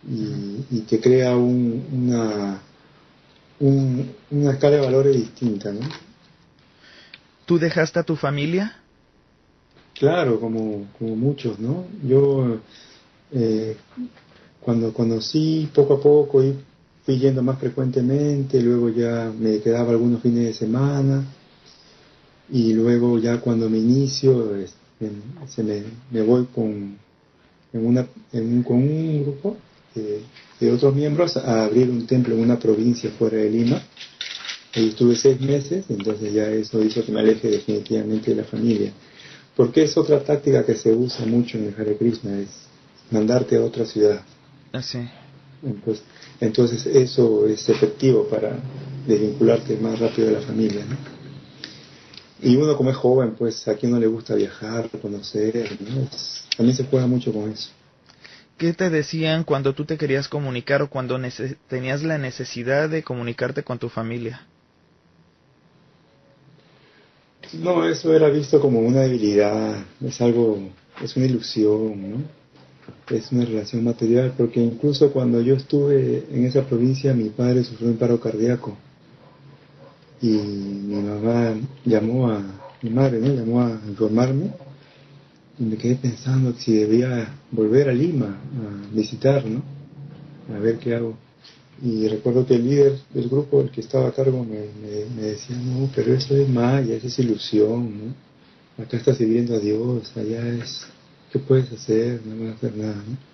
Y, 0.10 0.78
y 0.78 0.82
que 0.82 1.00
crea 1.00 1.38
un, 1.38 1.86
una, 1.94 2.62
un, 3.60 4.12
una 4.32 4.52
escala 4.52 4.78
de 4.78 4.86
valores 4.86 5.16
distinta, 5.16 5.72
¿no? 5.72 5.88
¿Tú 7.46 7.58
dejaste 7.58 8.00
a 8.00 8.04
tu 8.04 8.16
familia? 8.16 8.78
Claro, 9.94 10.40
como, 10.40 10.88
como 10.98 11.16
muchos, 11.16 11.60
¿no? 11.60 11.86
Yo 12.04 12.60
eh, 13.32 13.78
cuando 14.60 14.94
conocí 14.94 15.70
poco 15.74 15.94
a 15.96 16.02
poco 16.02 16.44
y 16.44 16.56
fui 17.12 17.20
yendo 17.20 17.44
más 17.44 17.60
frecuentemente, 17.60 18.62
luego 18.62 18.88
ya 18.90 19.32
me 19.38 19.60
quedaba 19.60 19.92
algunos 19.92 20.22
fines 20.22 20.46
de 20.46 20.54
semana 20.54 21.26
y 22.50 22.74
luego 22.74 23.20
ya 23.20 23.40
cuando 23.42 23.70
me 23.70 23.80
inicio 23.80 24.50
se 25.48 25.64
me, 25.64 25.84
me, 26.10 26.22
voy 26.22 26.48
con, 26.56 26.96
una, 27.74 28.08
en 28.32 28.64
con 28.64 28.78
un 28.78 29.24
grupo 29.24 29.58
de, 29.94 30.72
otros 30.72 30.96
miembros 30.96 31.36
a 31.36 31.66
abrir 31.66 31.90
un 31.90 32.08
templo 32.08 32.34
en 32.34 32.42
una 32.42 32.58
provincia 32.58 33.12
fuera 33.12 33.38
de 33.38 33.50
Lima. 33.50 33.82
Ahí 34.74 34.90
estuve 34.90 35.18
seis 35.18 35.42
meses, 35.42 35.86
entonces 35.90 36.32
ya 36.32 36.50
eso 36.50 36.82
hizo 36.82 37.04
que 37.04 37.12
me 37.12 37.20
aleje 37.20 37.50
definitivamente 37.50 38.32
de 38.32 38.38
la 38.38 38.44
familia. 38.46 38.94
Porque 39.56 39.84
es 39.84 39.98
otra 39.98 40.24
táctica 40.24 40.66
que 40.66 40.76
se 40.76 40.94
usa 40.94 41.26
mucho 41.26 41.58
en 41.58 41.66
el 41.66 41.76
Hare 41.78 41.98
Krishna, 41.98 42.40
es 42.40 42.50
mandarte 43.10 43.58
a 43.58 43.62
otra 43.62 43.86
ciudad. 43.86 44.22
Ah, 44.72 44.82
entonces, 45.64 46.04
entonces 46.40 46.86
eso 46.86 47.46
es 47.48 47.68
efectivo 47.70 48.28
para 48.28 48.58
desvincularte 49.08 49.78
más 49.78 50.00
rápido 50.00 50.28
de 50.28 50.34
la 50.34 50.42
familia, 50.42 50.86
¿no? 50.86 50.98
Y 52.44 52.56
uno 52.56 52.76
como 52.76 52.90
es 52.90 52.96
joven, 52.96 53.36
pues 53.38 53.68
a 53.68 53.76
quien 53.76 53.92
no 53.92 54.00
le 54.00 54.08
gusta 54.08 54.34
viajar, 54.34 54.90
conocer, 55.02 55.78
¿no? 55.80 56.08
también 56.58 56.76
se 56.76 56.86
juega 56.86 57.06
mucho 57.06 57.32
con 57.32 57.52
eso. 57.52 57.70
¿Qué 58.58 58.74
te 58.74 58.90
decían 58.90 59.44
cuando 59.44 59.74
tú 59.74 59.86
te 59.86 59.98
querías 59.98 60.28
comunicar 60.28 60.82
o 60.82 60.90
cuando 60.90 61.20
tenías 61.68 62.04
la 62.04 62.18
necesidad 62.18 62.90
de 62.90 63.04
comunicarte 63.04 63.64
con 63.64 63.80
tu 63.80 63.90
familia? 63.90 64.48
No, 67.54 67.88
eso 67.88 68.14
era 68.14 68.30
visto 68.30 68.60
como 68.60 68.80
una 68.80 69.02
debilidad, 69.02 69.84
es 70.04 70.22
algo, 70.22 70.60
es 71.04 71.16
una 71.16 71.26
ilusión, 71.26 72.12
¿no? 72.12 72.41
Es 73.12 73.30
una 73.32 73.44
relación 73.44 73.84
material, 73.84 74.34
porque 74.38 74.62
incluso 74.62 75.12
cuando 75.12 75.42
yo 75.42 75.56
estuve 75.56 76.26
en 76.32 76.46
esa 76.46 76.66
provincia, 76.66 77.14
mi 77.14 77.30
padre 77.30 77.64
sufrió 77.66 77.90
un 77.90 77.98
paro 77.98 78.22
cardíaco. 78.22 78.78
Y 80.22 80.30
mi 80.30 81.02
mamá 81.02 81.56
llamó 81.84 82.30
a, 82.30 82.42
mi 82.82 82.90
madre, 82.90 83.20
¿no? 83.20 83.34
Llamó 83.34 83.62
a 83.62 83.80
informarme. 83.86 84.52
Y 85.60 85.64
me 85.64 85.76
quedé 85.76 85.96
pensando 85.96 86.54
si 86.54 86.74
debía 86.74 87.36
volver 87.52 87.90
a 87.90 87.94
Lima 87.94 88.28
a 88.28 88.96
visitar, 88.96 89.46
¿no? 89.46 89.62
A 90.56 90.60
ver 90.60 90.78
qué 90.78 90.96
hago. 90.96 91.18
Y 91.84 92.08
recuerdo 92.08 92.46
que 92.46 92.56
el 92.56 92.64
líder 92.70 93.00
del 93.14 93.28
grupo, 93.28 93.60
el 93.60 93.72
que 93.72 93.82
estaba 93.82 94.08
a 94.08 94.14
cargo, 94.14 94.46
me, 94.46 94.68
me, 95.16 95.22
decía, 95.22 95.58
no, 95.58 95.90
pero 95.94 96.14
eso 96.14 96.36
es 96.36 96.48
maya, 96.48 96.96
eso 96.96 97.08
es 97.08 97.20
ilusión, 97.20 97.92
¿no? 97.98 98.84
Acá 98.84 98.98
estás 98.98 99.18
sirviendo 99.18 99.56
a 99.56 99.60
Dios, 99.60 100.16
allá 100.16 100.48
es, 100.48 100.86
¿qué 101.32 101.40
puedes 101.40 101.72
hacer? 101.72 102.22
No 102.26 102.44
vas 102.44 102.54
a 102.54 102.58
hacer 102.58 102.76
nada, 102.76 102.96
¿no? 102.96 103.32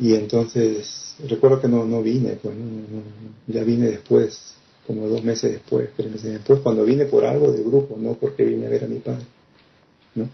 Y 0.00 0.14
entonces, 0.14 1.14
recuerdo 1.28 1.60
que 1.60 1.68
no, 1.68 1.84
no 1.84 2.02
vine, 2.02 2.30
pues, 2.42 2.54
no, 2.56 3.02
ya 3.46 3.62
vine 3.64 3.88
después, 3.88 4.54
como 4.86 5.06
dos 5.08 5.22
meses 5.22 5.52
después, 5.52 5.90
tres 5.96 6.10
meses 6.10 6.32
después, 6.32 6.60
cuando 6.60 6.84
vine 6.84 7.04
por 7.04 7.24
algo 7.24 7.52
del 7.52 7.64
grupo, 7.64 7.96
no 7.98 8.14
porque 8.14 8.44
vine 8.44 8.66
a 8.66 8.70
ver 8.70 8.84
a 8.84 8.86
mi 8.86 9.00
padre, 9.00 9.26
¿no? 10.14 10.28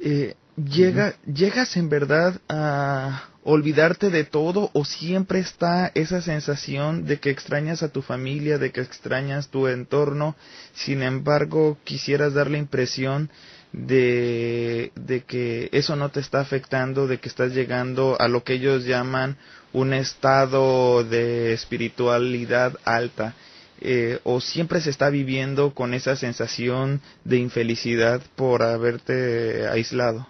Eh, 0.00 0.34
llega, 0.56 1.14
¿Llegas 1.26 1.76
en 1.76 1.90
verdad 1.90 2.40
a 2.48 3.30
olvidarte 3.44 4.10
de 4.10 4.24
todo 4.24 4.70
o 4.72 4.84
siempre 4.84 5.38
está 5.38 5.90
esa 5.94 6.20
sensación 6.20 7.06
de 7.06 7.20
que 7.20 7.30
extrañas 7.30 7.82
a 7.82 7.88
tu 7.88 8.02
familia, 8.02 8.58
de 8.58 8.72
que 8.72 8.80
extrañas 8.80 9.48
tu 9.48 9.68
entorno, 9.68 10.36
sin 10.74 11.02
embargo 11.02 11.78
quisieras 11.84 12.34
dar 12.34 12.50
la 12.50 12.58
impresión 12.58 13.30
de, 13.72 14.92
de 14.94 15.22
que 15.22 15.68
eso 15.72 15.96
no 15.96 16.10
te 16.10 16.20
está 16.20 16.40
afectando, 16.40 17.06
de 17.06 17.18
que 17.18 17.28
estás 17.28 17.52
llegando 17.52 18.16
a 18.20 18.28
lo 18.28 18.42
que 18.42 18.54
ellos 18.54 18.84
llaman 18.84 19.36
un 19.72 19.92
estado 19.92 21.04
de 21.04 21.52
espiritualidad 21.52 22.76
alta, 22.84 23.34
eh, 23.80 24.18
o 24.24 24.40
siempre 24.40 24.80
se 24.80 24.90
está 24.90 25.08
viviendo 25.08 25.72
con 25.72 25.94
esa 25.94 26.16
sensación 26.16 27.00
de 27.24 27.38
infelicidad 27.38 28.20
por 28.36 28.62
haberte 28.62 29.66
aislado. 29.68 30.26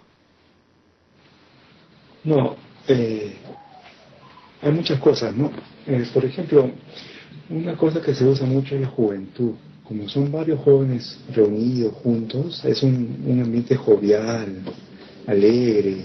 No, 2.23 2.55
eh, 2.87 3.35
hay 4.61 4.71
muchas 4.71 4.99
cosas, 4.99 5.35
¿no? 5.35 5.51
Eh, 5.87 6.07
por 6.13 6.23
ejemplo, 6.23 6.71
una 7.49 7.75
cosa 7.75 8.01
que 8.01 8.13
se 8.13 8.23
usa 8.23 8.45
mucho 8.45 8.75
es 8.75 8.81
la 8.81 8.87
juventud. 8.87 9.55
Como 9.91 10.07
son 10.07 10.31
varios 10.31 10.61
jóvenes 10.61 11.19
reunidos 11.35 11.93
juntos, 11.95 12.63
es 12.63 12.81
un, 12.81 13.41
ambiente 13.43 13.75
jovial, 13.75 14.61
alegre, 15.27 15.97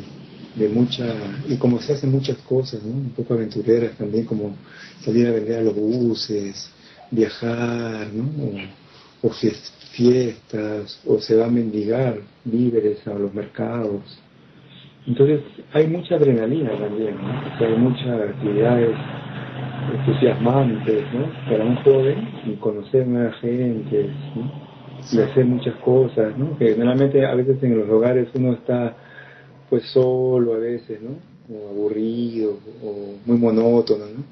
de 0.57 0.69
mucha 0.69 1.07
y 1.49 1.55
como 1.55 1.79
se 1.79 1.93
hacen 1.93 2.11
muchas 2.11 2.37
cosas, 2.39 2.83
¿no? 2.83 2.91
Un 2.91 3.11
poco 3.11 3.35
aventureras 3.35 3.97
también, 3.97 4.25
como 4.25 4.57
salir 5.03 5.29
a 5.29 5.31
vender 5.31 5.61
a 5.61 5.63
los 5.63 5.77
buses, 5.77 6.69
viajar, 7.13 8.09
¿no? 8.13 8.25
O, 9.23 9.29
o 9.29 9.31
fiestas, 9.93 11.01
o 11.07 11.21
se 11.21 11.37
va 11.37 11.47
a 11.47 11.51
mendigar 11.51 12.19
víveres 12.45 13.07
a 13.07 13.15
los 13.15 13.33
mercados. 13.33 14.03
Entonces 15.07 15.43
hay 15.73 15.87
mucha 15.87 16.17
adrenalina 16.17 16.77
también, 16.77 17.15
¿no? 17.19 17.65
hay 17.65 17.77
muchas 17.79 18.21
actividades 18.31 18.97
entusiasmantes, 19.93 21.05
¿no? 21.13 21.27
Para 21.51 21.65
un 21.65 21.77
joven 21.77 22.29
y 22.47 22.55
conocer 22.57 23.07
nueva 23.07 23.33
gente, 23.35 24.11
¿no? 24.35 24.67
Y 25.13 25.21
hacer 25.21 25.45
muchas 25.45 25.77
cosas, 25.77 26.37
¿no? 26.37 26.59
Que 26.59 26.73
generalmente 26.73 27.25
a 27.25 27.35
veces 27.35 27.63
en 27.63 27.79
los 27.79 27.89
hogares 27.89 28.29
uno 28.35 28.55
está 28.55 28.97
pues 29.69 29.85
solo 29.91 30.55
a 30.55 30.59
veces, 30.59 31.01
¿no? 31.03 31.11
O 31.55 31.71
aburrido, 31.71 32.59
o 32.83 33.15
muy 33.25 33.39
monótono, 33.39 34.05
¿no? 34.07 34.25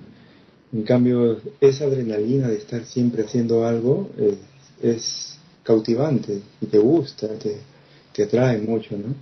En 0.73 0.83
cambio, 0.83 1.39
esa 1.61 1.85
adrenalina 1.85 2.49
de 2.49 2.57
estar 2.57 2.85
siempre 2.85 3.23
haciendo 3.23 3.65
algo 3.65 4.11
eh, 4.19 4.37
es 4.83 5.39
cautivante 5.63 6.41
y 6.61 6.67
te 6.67 6.79
gusta, 6.79 7.29
te, 7.39 7.59
te 8.13 8.25
atrae 8.25 8.59
mucho, 8.59 8.97
¿no? 8.97 9.15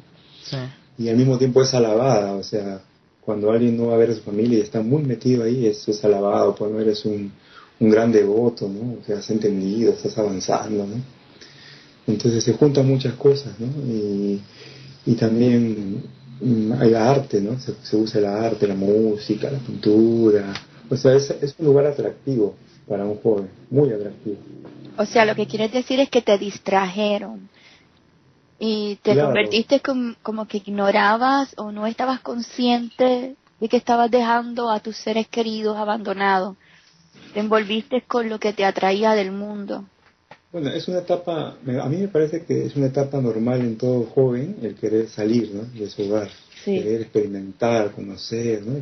Sí. 0.42 0.56
y 0.98 1.08
al 1.08 1.16
mismo 1.16 1.38
tiempo 1.38 1.62
es 1.62 1.72
alabada, 1.72 2.32
o 2.32 2.42
sea, 2.42 2.80
cuando 3.24 3.50
alguien 3.50 3.76
no 3.76 3.88
va 3.88 3.94
a 3.94 3.98
ver 3.98 4.10
a 4.10 4.14
su 4.14 4.22
familia 4.22 4.58
y 4.58 4.62
está 4.62 4.82
muy 4.82 5.02
metido 5.02 5.44
ahí, 5.44 5.66
eso 5.66 5.90
es 5.90 6.04
alabado, 6.04 6.54
pues 6.54 6.70
no 6.70 6.80
eres 6.80 7.04
un, 7.04 7.32
un 7.78 7.90
gran 7.90 8.10
devoto, 8.10 8.68
¿no? 8.68 8.98
O 9.00 9.04
sea, 9.04 9.18
has 9.18 9.30
entendido, 9.30 9.92
estás 9.92 10.18
avanzando, 10.18 10.86
¿no? 10.86 10.96
Entonces 12.06 12.42
se 12.42 12.52
juntan 12.54 12.86
muchas 12.86 13.14
cosas, 13.14 13.52
¿no? 13.60 13.66
Y, 13.86 14.40
y 15.06 15.14
también 15.14 16.02
mm, 16.40 16.72
hay 16.80 16.94
arte, 16.94 17.40
¿no? 17.40 17.58
Se, 17.60 17.96
usa 17.96 18.20
el 18.20 18.26
arte, 18.26 18.66
la 18.66 18.74
música, 18.74 19.50
la 19.50 19.58
pintura. 19.58 20.52
O 20.90 20.96
sea, 20.96 21.14
es 21.14 21.54
un 21.58 21.66
lugar 21.66 21.86
atractivo 21.86 22.56
para 22.88 23.04
un 23.04 23.18
joven, 23.18 23.48
muy 23.70 23.92
atractivo. 23.92 24.36
O 24.96 25.06
sea, 25.06 25.24
lo 25.24 25.34
que 25.34 25.46
quieres 25.46 25.72
decir 25.72 26.00
es 26.00 26.10
que 26.10 26.22
te 26.22 26.36
distrajeron 26.38 27.48
y 28.64 28.94
te 29.02 29.18
convertiste 29.18 29.82
como 30.22 30.46
que 30.46 30.58
ignorabas 30.58 31.52
o 31.56 31.72
no 31.72 31.88
estabas 31.88 32.20
consciente 32.20 33.34
de 33.58 33.68
que 33.68 33.76
estabas 33.76 34.08
dejando 34.08 34.70
a 34.70 34.78
tus 34.78 34.96
seres 34.98 35.26
queridos 35.26 35.76
abandonados. 35.76 36.56
Te 37.34 37.40
envolviste 37.40 38.02
con 38.02 38.28
lo 38.28 38.38
que 38.38 38.52
te 38.52 38.64
atraía 38.64 39.14
del 39.16 39.32
mundo. 39.32 39.84
Bueno, 40.52 40.70
es 40.70 40.86
una 40.86 40.98
etapa, 40.98 41.56
a 41.56 41.88
mí 41.88 41.96
me 41.96 42.06
parece 42.06 42.44
que 42.44 42.66
es 42.66 42.76
una 42.76 42.86
etapa 42.86 43.20
normal 43.20 43.62
en 43.62 43.76
todo 43.76 44.04
joven 44.04 44.58
el 44.62 44.76
querer 44.76 45.08
salir 45.08 45.50
¿no? 45.52 45.64
de 45.64 45.90
su 45.90 46.02
hogar, 46.02 46.30
querer 46.64 47.00
experimentar, 47.00 47.90
conocer, 47.90 48.62
¿no? 48.64 48.80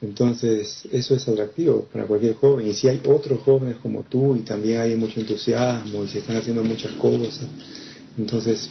Entonces, 0.00 0.88
eso 0.90 1.14
es 1.14 1.28
atractivo 1.28 1.88
para 1.92 2.06
cualquier 2.06 2.36
joven. 2.36 2.66
Y 2.68 2.72
si 2.72 2.88
hay 2.88 3.02
otros 3.06 3.40
jóvenes 3.40 3.76
como 3.82 4.02
tú 4.02 4.34
y 4.34 4.40
también 4.40 4.80
hay 4.80 4.96
mucho 4.96 5.20
entusiasmo 5.20 6.04
y 6.04 6.08
se 6.08 6.20
están 6.20 6.38
haciendo 6.38 6.64
muchas 6.64 6.92
cosas, 6.92 7.46
entonces 8.18 8.70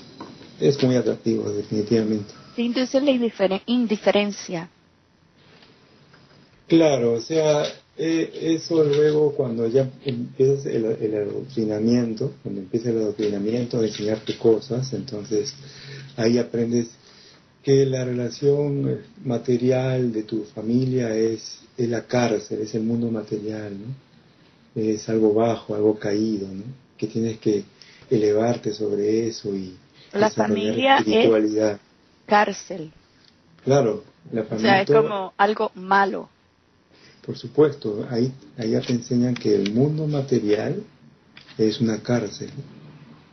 es 0.59 0.81
muy 0.83 0.95
atractivo, 0.95 1.49
definitivamente. 1.51 2.33
Sí, 2.55 2.63
entonces 2.65 3.01
la 3.03 3.61
indiferencia. 3.65 4.69
Claro, 6.67 7.13
o 7.13 7.21
sea, 7.21 7.63
eh, 7.97 8.55
eso 8.55 8.83
luego 8.83 9.33
cuando 9.33 9.67
ya 9.67 9.89
empiezas 10.05 10.65
el, 10.65 11.15
adoctrinamiento, 11.15 12.33
cuando 12.41 12.61
empieza 12.61 12.89
el 12.89 12.97
adoctrinamiento 12.97 13.81
de 13.81 13.87
enseñarte 13.87 14.37
cosas, 14.37 14.93
entonces 14.93 15.53
ahí 16.15 16.37
aprendes 16.37 16.89
que 17.63 17.85
la 17.85 18.05
relación 18.05 19.01
material 19.23 20.11
de 20.13 20.23
tu 20.23 20.45
familia 20.45 21.15
es, 21.15 21.59
es 21.77 21.89
la 21.89 22.07
cárcel, 22.07 22.61
es 22.61 22.73
el 22.73 22.83
mundo 22.83 23.11
material, 23.11 23.73
¿no? 23.73 24.81
Es 24.81 25.09
algo 25.09 25.33
bajo, 25.33 25.75
algo 25.75 25.99
caído, 25.99 26.47
¿no? 26.47 26.63
Que 26.97 27.07
tienes 27.07 27.37
que 27.39 27.65
elevarte 28.11 28.73
sobre 28.73 29.27
eso 29.27 29.55
y 29.55 29.75
la 30.13 30.29
familia 30.29 30.97
es 30.97 31.77
cárcel. 32.25 32.91
Claro, 33.63 34.03
la 34.31 34.43
familia. 34.43 34.71
O 34.71 34.73
sea, 34.73 34.81
es 34.81 34.91
como 34.91 35.33
algo 35.37 35.71
malo. 35.75 36.29
Por 37.25 37.37
supuesto, 37.37 38.05
ahí, 38.09 38.33
allá 38.57 38.81
te 38.81 38.93
enseñan 38.93 39.33
que 39.35 39.55
el 39.55 39.73
mundo 39.73 40.07
material 40.07 40.83
es 41.57 41.79
una 41.79 42.01
cárcel. 42.01 42.49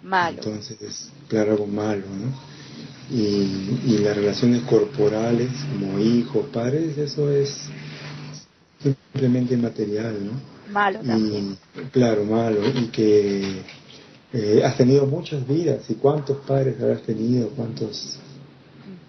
Malo. 0.03 0.39
Entonces, 0.39 1.11
claro, 1.27 1.53
algo 1.53 1.67
malo, 1.67 2.05
¿no? 2.07 2.49
Y, 3.11 3.81
y 3.87 3.99
las 3.99 4.17
relaciones 4.17 4.63
corporales, 4.63 5.51
como 5.73 5.99
hijos, 5.99 6.47
padres, 6.53 6.97
eso 6.99 7.31
es 7.31 7.69
simplemente 8.81 9.57
material, 9.57 10.27
¿no? 10.27 10.33
Malo 10.71 11.01
también. 11.01 11.57
claro, 11.91 12.25
malo. 12.25 12.61
Y 12.69 12.89
que 12.89 13.63
eh, 14.33 14.63
has 14.65 14.77
tenido 14.77 15.07
muchas 15.07 15.47
vidas. 15.47 15.89
¿Y 15.89 15.95
cuántos 15.95 16.39
padres 16.39 16.81
habrás 16.81 17.03
tenido? 17.03 17.49
¿Cuántas 17.51 18.19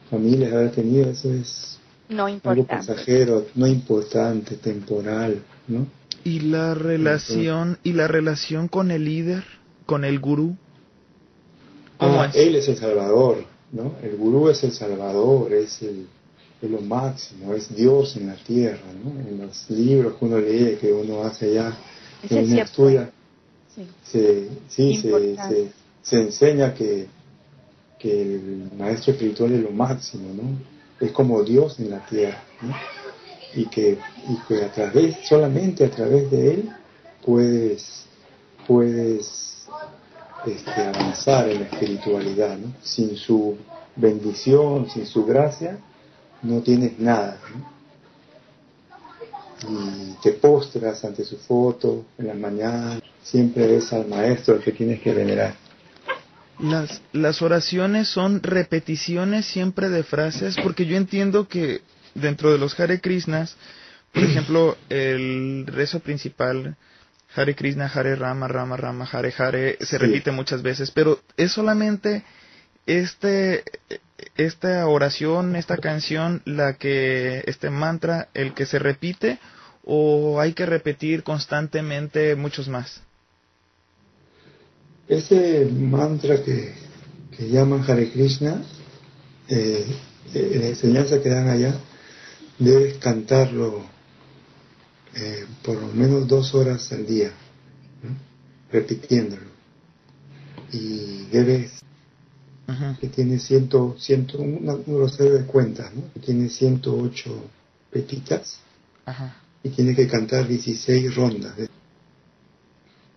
familias 0.09 0.53
habrás 0.53 0.73
tenido? 0.73 1.09
Eso 1.09 1.33
es 1.33 1.79
no 2.09 2.27
importante. 2.27 2.73
Algo 2.73 2.87
pasajero, 2.87 3.45
no 3.55 3.67
importante, 3.67 4.55
temporal, 4.55 5.43
¿no? 5.67 5.87
Y 6.23 6.41
la 6.41 6.73
relación, 6.73 7.77
y 7.83 7.93
la 7.93 8.07
relación 8.07 8.67
con 8.67 8.91
el 8.91 9.05
líder, 9.05 9.43
con 9.85 10.03
el 10.03 10.19
gurú. 10.19 10.57
Ah, 11.99 12.29
él 12.33 12.55
es 12.55 12.67
el 12.67 12.77
salvador, 12.77 13.45
¿no? 13.71 13.95
El 14.01 14.17
gurú 14.17 14.49
es 14.49 14.63
el 14.63 14.71
salvador, 14.71 15.53
es 15.53 15.81
el 15.81 16.07
es 16.61 16.69
lo 16.69 16.81
máximo, 16.81 17.53
es 17.53 17.73
Dios 17.73 18.17
en 18.17 18.27
la 18.27 18.35
tierra, 18.35 18.81
¿no? 19.03 19.11
En 19.11 19.37
los 19.39 19.69
libros 19.69 20.15
que 20.17 20.25
uno 20.25 20.39
lee, 20.39 20.77
que 20.79 20.91
uno 20.91 21.23
hace 21.23 21.51
allá, 21.51 21.77
que 22.27 22.35
uno 22.35 22.61
estudia, 22.61 23.05
sí. 23.05 23.11
Se, 24.03 24.49
sí, 24.67 24.97
se, 24.97 25.35
se, 25.35 25.71
se, 26.01 26.21
enseña 26.21 26.73
que, 26.73 27.07
que 27.97 28.21
el 28.21 28.71
maestro 28.77 29.13
espiritual 29.13 29.53
es 29.53 29.61
lo 29.61 29.71
máximo, 29.71 30.33
¿no? 30.33 30.59
es 30.99 31.11
como 31.11 31.43
Dios 31.43 31.79
en 31.79 31.91
la 31.91 32.05
tierra, 32.05 32.41
y, 33.55 33.65
que, 33.65 33.97
y 34.27 34.47
que 34.47 34.63
a 34.63 34.71
través, 34.71 35.17
solamente 35.27 35.85
a 35.85 35.89
través 35.89 36.29
de 36.29 36.53
Él 36.53 36.69
puedes, 37.25 38.05
puedes 38.67 39.65
este, 40.45 40.71
avanzar 40.71 41.49
en 41.49 41.61
la 41.61 41.65
espiritualidad, 41.67 42.57
¿no? 42.57 42.73
sin 42.83 43.15
su 43.15 43.57
bendición, 43.95 44.89
sin 44.89 45.05
su 45.05 45.25
gracia, 45.25 45.77
no 46.41 46.61
tienes 46.61 46.99
nada. 46.99 47.39
Y 49.67 50.13
te 50.21 50.33
postras 50.33 51.03
ante 51.03 51.23
su 51.25 51.37
foto 51.37 52.05
en 52.17 52.27
la 52.27 52.33
mañana, 52.33 52.99
siempre 53.21 53.67
ves 53.67 53.91
al 53.91 54.07
maestro 54.07 54.59
que 54.59 54.71
tienes 54.71 55.01
que 55.01 55.13
venerar. 55.13 55.55
Las, 56.59 57.01
las 57.13 57.41
oraciones 57.41 58.09
son 58.09 58.43
repeticiones 58.43 59.45
siempre 59.45 59.89
de 59.89 60.03
frases, 60.03 60.55
porque 60.61 60.85
yo 60.85 60.97
entiendo 60.97 61.47
que 61.47 61.81
dentro 62.15 62.51
de 62.51 62.57
los 62.57 62.79
Hare 62.79 62.99
Krishnas, 62.99 63.55
por 64.13 64.23
ejemplo, 64.29 64.77
el 64.89 65.65
rezo 65.67 65.99
principal, 65.99 66.75
Hare 67.35 67.55
Krishna, 67.55 67.85
Hare 67.85 68.15
Rama, 68.15 68.47
Rama, 68.47 68.77
Rama, 68.77 69.07
Hare 69.11 69.33
Hare, 69.37 69.77
se 69.81 69.97
repite 69.97 70.31
muchas 70.31 70.61
veces, 70.61 70.91
pero 70.91 71.19
es 71.37 71.51
solamente 71.51 72.23
este, 72.85 73.63
esta 74.35 74.87
oración, 74.87 75.55
esta 75.55 75.77
canción, 75.77 76.41
la 76.45 76.73
que, 76.73 77.43
este 77.47 77.69
mantra, 77.69 78.29
el 78.33 78.53
que 78.53 78.65
se 78.65 78.79
repite, 78.79 79.39
o 79.83 80.39
hay 80.39 80.53
que 80.53 80.65
repetir 80.65 81.23
constantemente 81.23 82.35
muchos 82.35 82.67
más? 82.67 83.01
Ese 85.07 85.65
mantra 85.65 86.43
que, 86.43 86.73
llaman 87.39 87.83
Hare 87.87 88.11
Krishna, 88.11 88.61
eh, 89.47 89.85
eh, 90.33 90.57
la 90.59 90.67
enseñanza 90.67 91.21
que 91.21 91.29
dan 91.29 91.47
allá, 91.47 91.73
debes 92.59 92.97
cantarlo 92.97 93.85
eh, 95.15 95.45
por 95.63 95.81
lo 95.81 95.87
menos 95.87 96.27
dos 96.27 96.53
horas 96.53 96.91
al 96.91 97.05
día, 97.05 97.31
repitiéndolo. 98.71 99.49
Y 100.71 101.25
debes, 101.31 101.81
que 102.99 103.07
tiene 103.07 103.39
ciento, 103.39 103.95
ciento, 103.99 104.39
una, 104.39 104.75
uno 104.85 105.07
de 105.07 105.45
cuentas, 105.45 105.93
¿no? 105.93 106.03
que 106.13 106.19
tiene 106.19 106.49
108 106.49 107.49
petitas, 107.91 108.59
y 109.63 109.69
tiene 109.69 109.95
que 109.95 110.07
cantar 110.07 110.47
16 110.47 111.15
rondas. 111.15 111.53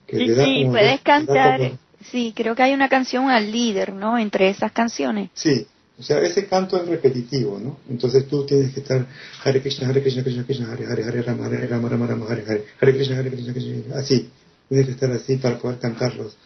sí, 0.08 0.34
sí, 0.34 0.64
puedes 0.66 1.00
cantar. 1.02 1.78
Sí, 2.10 2.32
creo 2.34 2.54
que 2.54 2.62
hay 2.62 2.74
una 2.74 2.88
canción 2.88 3.30
al 3.30 3.52
líder, 3.52 3.92
¿no? 3.92 4.18
Entre 4.18 4.48
esas 4.48 4.72
canciones. 4.72 5.30
Sí, 5.34 5.66
o 5.98 6.02
sea, 6.02 6.18
ese 6.20 6.46
canto 6.46 6.76
es 6.76 6.88
repetitivo, 6.88 7.60
¿no? 7.60 7.78
Entonces 7.88 8.26
tú 8.26 8.44
tienes 8.44 8.74
que 8.74 8.80
estar 8.80 9.06
Hare 9.44 9.60
Krishna, 9.60 9.88
Hare 9.88 10.02
Krishna, 10.02 10.24
Krishna 10.24 10.44
Krishna, 10.44 10.72
Hare 10.72 10.86
Hare, 10.86 11.04
Hare 11.04 11.22
Rama, 11.22 11.46
Hare 11.46 11.66
Rama, 11.68 11.88
Rama 11.88 12.06
Rama, 12.06 12.26
Hare 12.28 12.44
Hare, 12.44 12.64
Hare 12.80 12.92
Krishna, 12.94 13.18
Hare 13.18 13.30
Krishna, 13.30 13.52
Krishna, 13.52 13.96
así. 13.96 14.28
Tienes 14.68 14.86
que 14.86 14.92
estar 14.92 15.12
así 15.12 15.36
para 15.36 15.58
poder 15.58 15.78
cantarlos. 15.78 16.36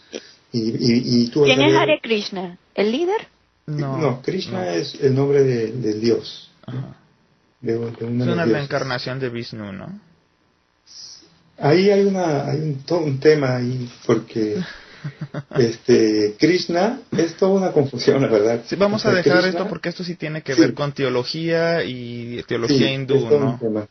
Y, 0.52 0.60
y, 0.60 1.22
y 1.22 1.28
tú 1.28 1.44
¿Quién 1.44 1.62
es 1.62 1.74
Hare 1.74 2.00
Krishna? 2.02 2.58
¿El 2.76 2.92
líder? 2.92 3.28
No, 3.66 3.98
no 3.98 4.22
Krishna 4.22 4.74
es 4.74 4.94
el 5.00 5.14
nombre 5.14 5.42
de, 5.42 5.72
del 5.72 6.00
Dios. 6.00 6.50
Ajá. 6.66 6.96
De, 7.60 7.72
de 7.72 8.04
una 8.04 8.24
es 8.24 8.30
una 8.30 8.44
reencarnación 8.44 9.18
de 9.18 9.30
Vishnu, 9.30 9.72
¿no? 9.72 10.00
Ahí 11.58 11.90
hay 11.90 12.04
una 12.04 12.48
hay 12.48 12.60
un, 12.60 12.82
todo 12.84 13.00
un 13.00 13.18
tema 13.18 13.56
ahí 13.56 13.90
porque 14.04 14.62
este 15.56 16.36
Krishna 16.38 17.00
es 17.16 17.34
toda 17.36 17.52
una 17.52 17.72
confusión, 17.72 18.20
la 18.20 18.28
verdad. 18.28 18.62
Sí, 18.66 18.76
vamos 18.76 19.06
a 19.06 19.12
dejar 19.12 19.46
esto 19.46 19.66
porque 19.66 19.88
esto 19.88 20.04
sí 20.04 20.16
tiene 20.16 20.42
que 20.42 20.54
ver 20.54 20.74
con 20.74 20.92
teología 20.92 21.82
y 21.82 22.42
teología 22.46 22.92
hindú, 22.92 23.28
¿no? 23.30 23.52
Un 23.52 23.58
tema. 23.58 23.88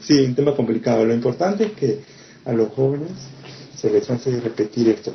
Sí, 0.00 0.20
un 0.20 0.34
tema 0.34 0.56
complicado. 0.56 1.04
Lo 1.04 1.12
importante 1.12 1.66
es 1.66 1.72
que 1.72 2.00
a 2.46 2.52
los 2.52 2.70
jóvenes 2.72 3.10
se 3.80 3.90
les 3.90 4.08
hace 4.10 4.40
repetir 4.40 4.88
esto. 4.88 5.14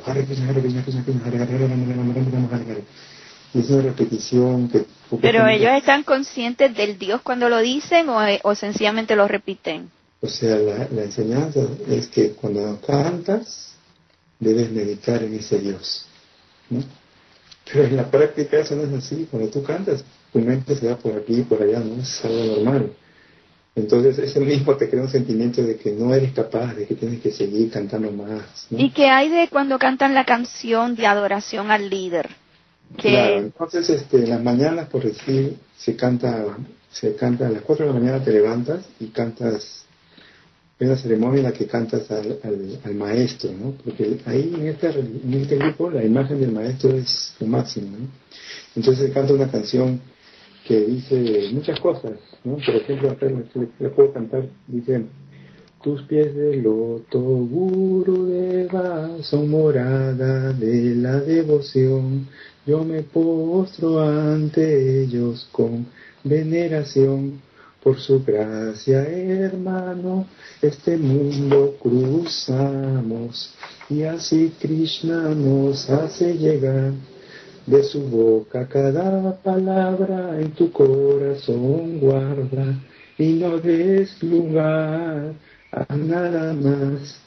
Y 3.54 3.58
es 3.60 3.70
una 3.70 3.82
repetición 3.82 4.68
que... 4.68 4.84
Pero 5.20 5.46
ellos 5.46 5.70
están 5.76 6.02
conscientes 6.02 6.74
del 6.76 6.98
Dios 6.98 7.20
cuando 7.22 7.48
lo 7.48 7.60
dicen 7.60 8.08
o, 8.08 8.18
o 8.42 8.54
sencillamente 8.54 9.14
lo 9.14 9.28
repiten. 9.28 9.90
O 10.20 10.28
sea, 10.28 10.56
la, 10.56 10.88
la 10.90 11.04
enseñanza 11.04 11.60
es 11.88 12.08
que 12.08 12.32
cuando 12.32 12.80
cantas 12.80 13.74
debes 14.40 14.70
meditar 14.70 15.22
en 15.22 15.34
ese 15.34 15.58
Dios. 15.58 16.06
¿no? 16.70 16.82
Pero 17.70 17.84
en 17.84 17.96
la 17.96 18.10
práctica 18.10 18.58
eso 18.58 18.74
no 18.74 18.82
es 18.84 19.04
así. 19.04 19.26
Cuando 19.30 19.48
tú 19.50 19.62
cantas, 19.62 20.04
tu 20.32 20.40
mente 20.40 20.74
se 20.74 20.88
va 20.88 20.96
por 20.96 21.16
aquí 21.16 21.40
y 21.40 21.42
por 21.42 21.62
allá, 21.62 21.80
¿no? 21.80 22.02
Es 22.02 22.24
algo 22.24 22.56
normal. 22.56 22.92
Entonces 23.76 24.18
ese 24.18 24.38
mismo 24.38 24.76
te 24.76 24.88
crea 24.88 25.02
un 25.02 25.08
sentimiento 25.08 25.62
de 25.62 25.76
que 25.76 25.90
no 25.90 26.14
eres 26.14 26.32
capaz, 26.32 26.74
de 26.74 26.86
que 26.86 26.94
tienes 26.94 27.20
que 27.20 27.32
seguir 27.32 27.70
cantando 27.70 28.10
más. 28.12 28.68
¿Y 28.70 28.90
qué 28.90 29.08
hay 29.08 29.28
de 29.28 29.48
cuando 29.48 29.78
cantan 29.78 30.14
la 30.14 30.24
canción 30.24 30.94
de 30.94 31.06
adoración 31.06 31.72
al 31.72 31.90
líder? 31.90 32.30
Claro, 32.96 33.38
entonces 33.38 33.90
este, 33.90 34.18
en 34.18 34.30
las 34.30 34.42
mañanas, 34.42 34.88
por 34.88 35.02
decir, 35.02 35.56
se 35.76 35.96
canta, 35.96 36.56
se 36.92 37.16
canta 37.16 37.48
a 37.48 37.50
las 37.50 37.62
4 37.62 37.86
de 37.86 37.92
la 37.92 37.98
mañana 37.98 38.22
te 38.22 38.30
levantas 38.30 38.84
y 39.00 39.06
cantas, 39.08 39.84
es 40.78 40.88
la 40.88 40.96
ceremonia 40.96 41.38
en 41.38 41.44
la 41.44 41.52
que 41.52 41.66
cantas 41.66 42.08
al, 42.12 42.38
al, 42.84 42.94
maestro, 42.94 43.50
¿no? 43.52 43.72
Porque 43.84 44.20
ahí 44.26 44.54
en 44.54 44.68
este, 44.68 44.90
en 44.90 45.34
este 45.34 45.56
grupo 45.56 45.90
la 45.90 46.04
imagen 46.04 46.40
del 46.40 46.52
maestro 46.52 46.92
es 46.92 47.34
lo 47.40 47.48
máximo, 47.48 47.96
¿no? 47.98 48.06
Entonces 48.76 49.08
se 49.08 49.12
canta 49.12 49.32
una 49.32 49.50
canción 49.50 50.00
que 50.66 50.80
dice 50.80 51.50
muchas 51.52 51.78
cosas, 51.80 52.12
¿no? 52.42 52.56
Por 52.56 52.76
ejemplo, 52.76 53.10
acá 53.10 53.26
le, 53.26 53.88
puedo 53.90 54.12
cantar, 54.12 54.48
dice, 54.66 55.04
tus 55.82 56.02
pies 56.02 56.34
de 56.34 56.56
loto, 56.56 57.20
guru 57.20 58.26
deva, 58.26 59.10
son 59.22 59.50
morada 59.50 60.52
de 60.54 60.94
la 60.94 61.20
devoción, 61.20 62.26
yo 62.66 62.82
me 62.82 63.02
postro 63.02 64.00
ante 64.00 65.02
ellos 65.02 65.46
con 65.52 65.86
veneración, 66.24 67.42
por 67.82 68.00
su 68.00 68.24
gracia, 68.24 69.02
hermano, 69.02 70.26
este 70.62 70.96
mundo 70.96 71.76
cruzamos, 71.78 73.54
y 73.90 74.04
así 74.04 74.54
Krishna 74.58 75.34
nos 75.34 75.90
hace 75.90 76.38
llegar 76.38 76.92
de 77.66 77.82
su 77.82 78.00
boca 78.02 78.68
cada 78.68 79.36
palabra 79.42 80.40
en 80.40 80.50
tu 80.50 80.70
corazón 80.70 81.98
guarda 81.98 82.78
y 83.16 83.34
no 83.34 83.58
des 83.58 84.22
lugar 84.22 85.32
a 85.72 85.96
nada 85.96 86.52
más. 86.52 87.20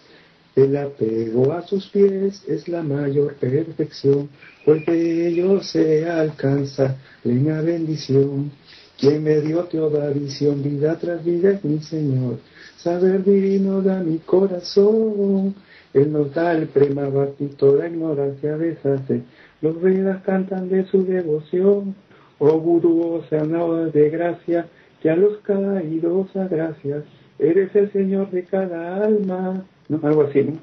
El 0.56 0.76
apego 0.76 1.54
a 1.54 1.62
sus 1.68 1.86
pies 1.88 2.44
es 2.48 2.68
la 2.68 2.82
mayor 2.82 3.36
perfección, 3.36 4.28
pues 4.66 4.84
de 4.88 5.28
ellos 5.28 5.68
se 5.68 6.10
alcanza 6.10 6.96
la 7.24 7.62
bendición. 7.62 8.52
Quien 9.00 9.24
me 9.24 9.40
dio 9.42 9.66
toda 9.66 10.10
visión, 10.10 10.64
vida 10.64 10.98
tras 10.98 11.24
vida 11.24 11.52
es 11.52 11.64
mi 11.64 11.80
Señor. 11.84 12.40
Saber 12.78 13.24
divino 13.24 13.84
da 13.84 14.02
mi 14.02 14.18
corazón. 14.18 15.54
Él 15.98 16.12
nos 16.12 16.32
da 16.34 16.52
el 16.52 16.68
prema 16.68 17.10
y 17.40 17.48
toda 17.48 17.88
ignorancia 17.88 18.56
deshace. 18.56 19.24
Los 19.62 19.82
Vedas 19.82 20.22
cantan 20.24 20.70
de 20.70 20.86
su 20.86 21.04
devoción, 21.04 21.96
oh 22.38 22.60
Gurú, 22.60 23.24
sanado 23.30 23.88
de 23.88 24.10
gracia, 24.12 24.68
que 25.02 25.10
a 25.10 25.16
los 25.16 25.40
caídos 25.40 26.36
a 26.36 26.48
gracias, 26.48 27.04
eres 27.40 27.76
el 27.76 27.92
Señor 27.92 28.30
de 28.30 28.46
cada 28.46 29.04
alma. 29.04 29.66
No, 29.90 30.00
algo 30.04 30.24
así, 30.24 30.44
¿no? 30.44 30.60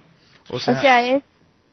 O 0.51 0.61
sea, 0.61 1.05
es 1.05 1.23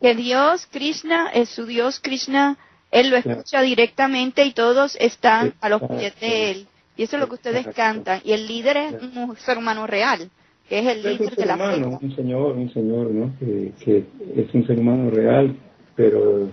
que 0.01 0.15
Dios, 0.15 0.67
Krishna, 0.71 1.29
es 1.31 1.49
su 1.49 1.67
Dios, 1.67 1.99
Krishna, 1.99 2.57
Él 2.89 3.11
lo 3.11 3.17
escucha 3.17 3.61
directamente 3.61 4.43
y 4.43 4.53
todos 4.53 4.97
están 4.99 5.53
a 5.61 5.69
los 5.69 5.83
pies 5.83 6.19
de 6.19 6.51
Él. 6.51 6.67
Y 6.97 7.03
eso 7.03 7.17
es 7.17 7.19
lo 7.19 7.27
que 7.27 7.35
ustedes 7.35 7.67
cantan. 7.75 8.21
Y 8.23 8.31
el 8.31 8.47
líder 8.47 8.77
es 8.77 8.93
un 9.15 9.35
ser 9.37 9.57
humano 9.59 9.85
real, 9.85 10.31
que 10.71 10.79
es 10.79 10.87
el 10.87 11.03
líder 11.03 11.35
de 11.35 11.45
la 11.45 11.55
humano, 11.55 11.99
Un 12.01 12.15
señor, 12.15 12.55
un 12.55 12.71
señor, 12.71 13.11
¿no? 13.11 13.33
que 13.41 14.05
es 14.37 14.53
un 14.53 14.65
ser 14.65 14.79
humano 14.79 15.11
real, 15.11 15.53
pero 15.97 16.47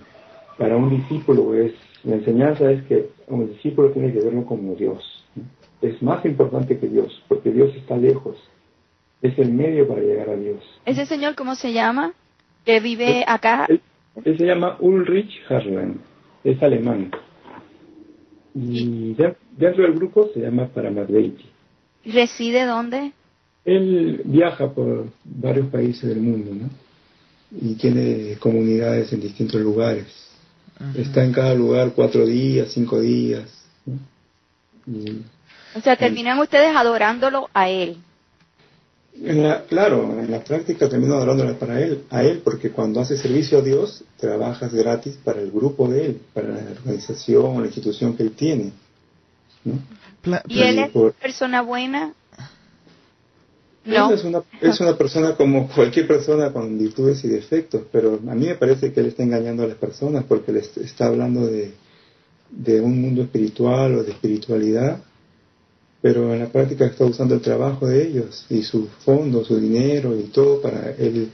para 0.57 0.75
un 0.75 0.89
discípulo 0.89 1.53
es, 1.53 1.71
la 2.03 2.15
enseñanza 2.15 2.69
es 2.69 2.83
que 2.83 3.11
un 3.27 3.47
discípulo 3.47 3.91
tiene 3.91 4.11
que 4.11 4.19
verlo 4.19 4.43
como 4.43 4.75
Dios. 4.75 5.23
Es 5.81 6.01
más 6.01 6.25
importante 6.25 6.77
que 6.77 6.87
Dios, 6.87 7.23
porque 7.29 7.49
Dios 7.49 7.73
está 7.77 7.95
lejos. 7.95 8.35
Es 9.21 9.39
el 9.39 9.53
medio 9.53 9.87
para 9.87 10.01
llegar 10.01 10.31
a 10.31 10.35
Dios. 10.35 10.59
¿Ese 10.85 11.05
señor 11.05 11.35
cómo 11.35 11.55
se 11.55 11.71
llama? 11.71 12.11
Que 12.65 12.81
vive 12.81 13.23
acá. 13.25 13.67
Él, 13.69 14.37
se 14.37 14.45
llama 14.45 14.75
Ulrich 14.81 15.31
Harlan, 15.47 16.01
es 16.43 16.61
alemán. 16.61 17.09
Y 18.53 19.13
dentro 19.13 19.83
del 19.83 19.93
grupo 19.93 20.29
se 20.33 20.41
llama 20.41 20.67
Paramadveiti. 20.67 21.45
¿Reside 22.03 22.65
dónde? 22.65 23.13
Él 23.69 24.21
viaja 24.25 24.71
por 24.71 25.05
varios 25.23 25.67
países 25.67 26.09
del 26.09 26.19
mundo, 26.19 26.51
¿no? 26.53 26.69
Y 27.61 27.75
tiene 27.75 28.35
comunidades 28.39 29.13
en 29.13 29.21
distintos 29.21 29.61
lugares. 29.61 30.07
Está 30.95 31.23
en 31.23 31.33
cada 31.33 31.53
lugar 31.53 31.91
cuatro 31.93 32.25
días, 32.25 32.71
cinco 32.71 32.99
días. 32.99 33.43
o 35.75 35.81
sea, 35.81 35.95
terminan 35.97 36.39
ustedes 36.39 36.75
adorándolo 36.75 37.49
a 37.53 37.69
él. 37.69 37.97
claro, 39.67 40.19
en 40.19 40.31
la 40.31 40.43
práctica 40.43 40.89
termino 40.89 41.15
adorándolo 41.15 41.59
para 41.59 41.79
él, 41.81 42.05
a 42.09 42.23
él, 42.23 42.41
porque 42.43 42.71
cuando 42.71 43.01
haces 43.01 43.19
servicio 43.19 43.59
a 43.59 43.61
Dios, 43.61 44.03
trabajas 44.17 44.73
gratis 44.73 45.15
para 45.23 45.41
el 45.41 45.51
grupo 45.51 45.87
de 45.89 46.05
él, 46.07 46.21
para 46.33 46.49
la 46.49 46.71
organización 46.71 47.57
o 47.57 47.59
la 47.59 47.67
institución 47.67 48.15
que 48.15 48.23
él 48.23 48.31
tiene. 48.31 48.71
¿Y 50.47 50.61
él 50.61 50.79
es 50.79 50.91
persona 51.19 51.61
buena? 51.61 52.13
Es, 53.85 54.23
una, 54.23 54.43
es 54.61 54.79
una 54.81 54.97
persona 54.97 55.35
como 55.35 55.67
cualquier 55.69 56.05
persona 56.07 56.51
con 56.51 56.77
virtudes 56.77 57.23
y 57.23 57.29
defectos, 57.29 57.83
pero 57.91 58.19
a 58.27 58.35
mí 58.35 58.47
me 58.47 58.55
parece 58.55 58.91
que 58.91 58.99
él 58.99 59.07
está 59.07 59.23
engañando 59.23 59.63
a 59.63 59.67
las 59.67 59.77
personas 59.77 60.25
porque 60.25 60.51
les 60.51 60.75
está 60.77 61.07
hablando 61.07 61.47
de, 61.47 61.73
de 62.51 62.81
un 62.81 63.01
mundo 63.01 63.23
espiritual 63.23 63.95
o 63.95 64.03
de 64.03 64.11
espiritualidad, 64.11 65.01
pero 66.01 66.33
en 66.33 66.39
la 66.39 66.47
práctica 66.47 66.85
está 66.85 67.05
usando 67.05 67.35
el 67.35 67.41
trabajo 67.41 67.87
de 67.87 68.07
ellos 68.07 68.45
y 68.49 68.63
su 68.63 68.87
fondo, 68.99 69.43
su 69.43 69.59
dinero 69.59 70.17
y 70.17 70.23
todo 70.23 70.61
para 70.61 70.91
él 70.91 71.29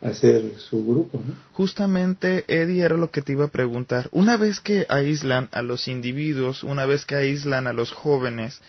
hacer 0.00 0.52
su 0.58 0.84
grupo. 0.84 1.20
Justamente, 1.52 2.44
Eddie, 2.46 2.84
era 2.84 2.96
lo 2.96 3.10
que 3.10 3.22
te 3.22 3.32
iba 3.32 3.46
a 3.46 3.50
preguntar. 3.50 4.08
Una 4.12 4.36
vez 4.36 4.60
que 4.60 4.86
aíslan 4.88 5.48
a 5.52 5.62
los 5.62 5.88
individuos, 5.88 6.62
una 6.62 6.86
vez 6.86 7.04
que 7.04 7.16
aíslan 7.16 7.66
a 7.66 7.72
los 7.72 7.92
jóvenes, 7.92 8.60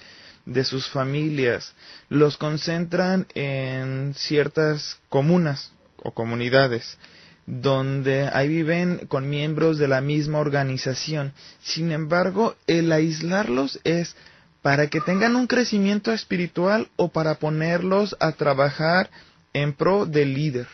de 0.50 0.64
sus 0.64 0.90
familias, 0.90 1.74
los 2.10 2.38
concentran 2.38 3.28
en 3.36 4.14
ciertas 4.16 5.00
comunas 5.10 5.72
o 5.98 6.12
comunidades 6.12 6.98
donde 7.46 8.30
ahí 8.32 8.48
viven 8.48 9.08
con 9.08 9.28
miembros 9.28 9.80
de 9.80 9.88
la 9.88 10.02
misma 10.02 10.38
organización. 10.38 11.34
Sin 11.62 11.92
embargo, 11.92 12.56
el 12.68 12.92
aislarlos 12.92 13.80
es 13.84 14.16
para 14.62 14.88
que 14.88 15.02
tengan 15.02 15.36
un 15.36 15.48
crecimiento 15.48 16.12
espiritual 16.12 16.90
o 16.96 17.08
para 17.08 17.36
ponerlos 17.36 18.16
a 18.20 18.34
trabajar 18.34 19.10
en 19.54 19.74
pro 19.74 20.06
del 20.06 20.36
líder. 20.36 20.68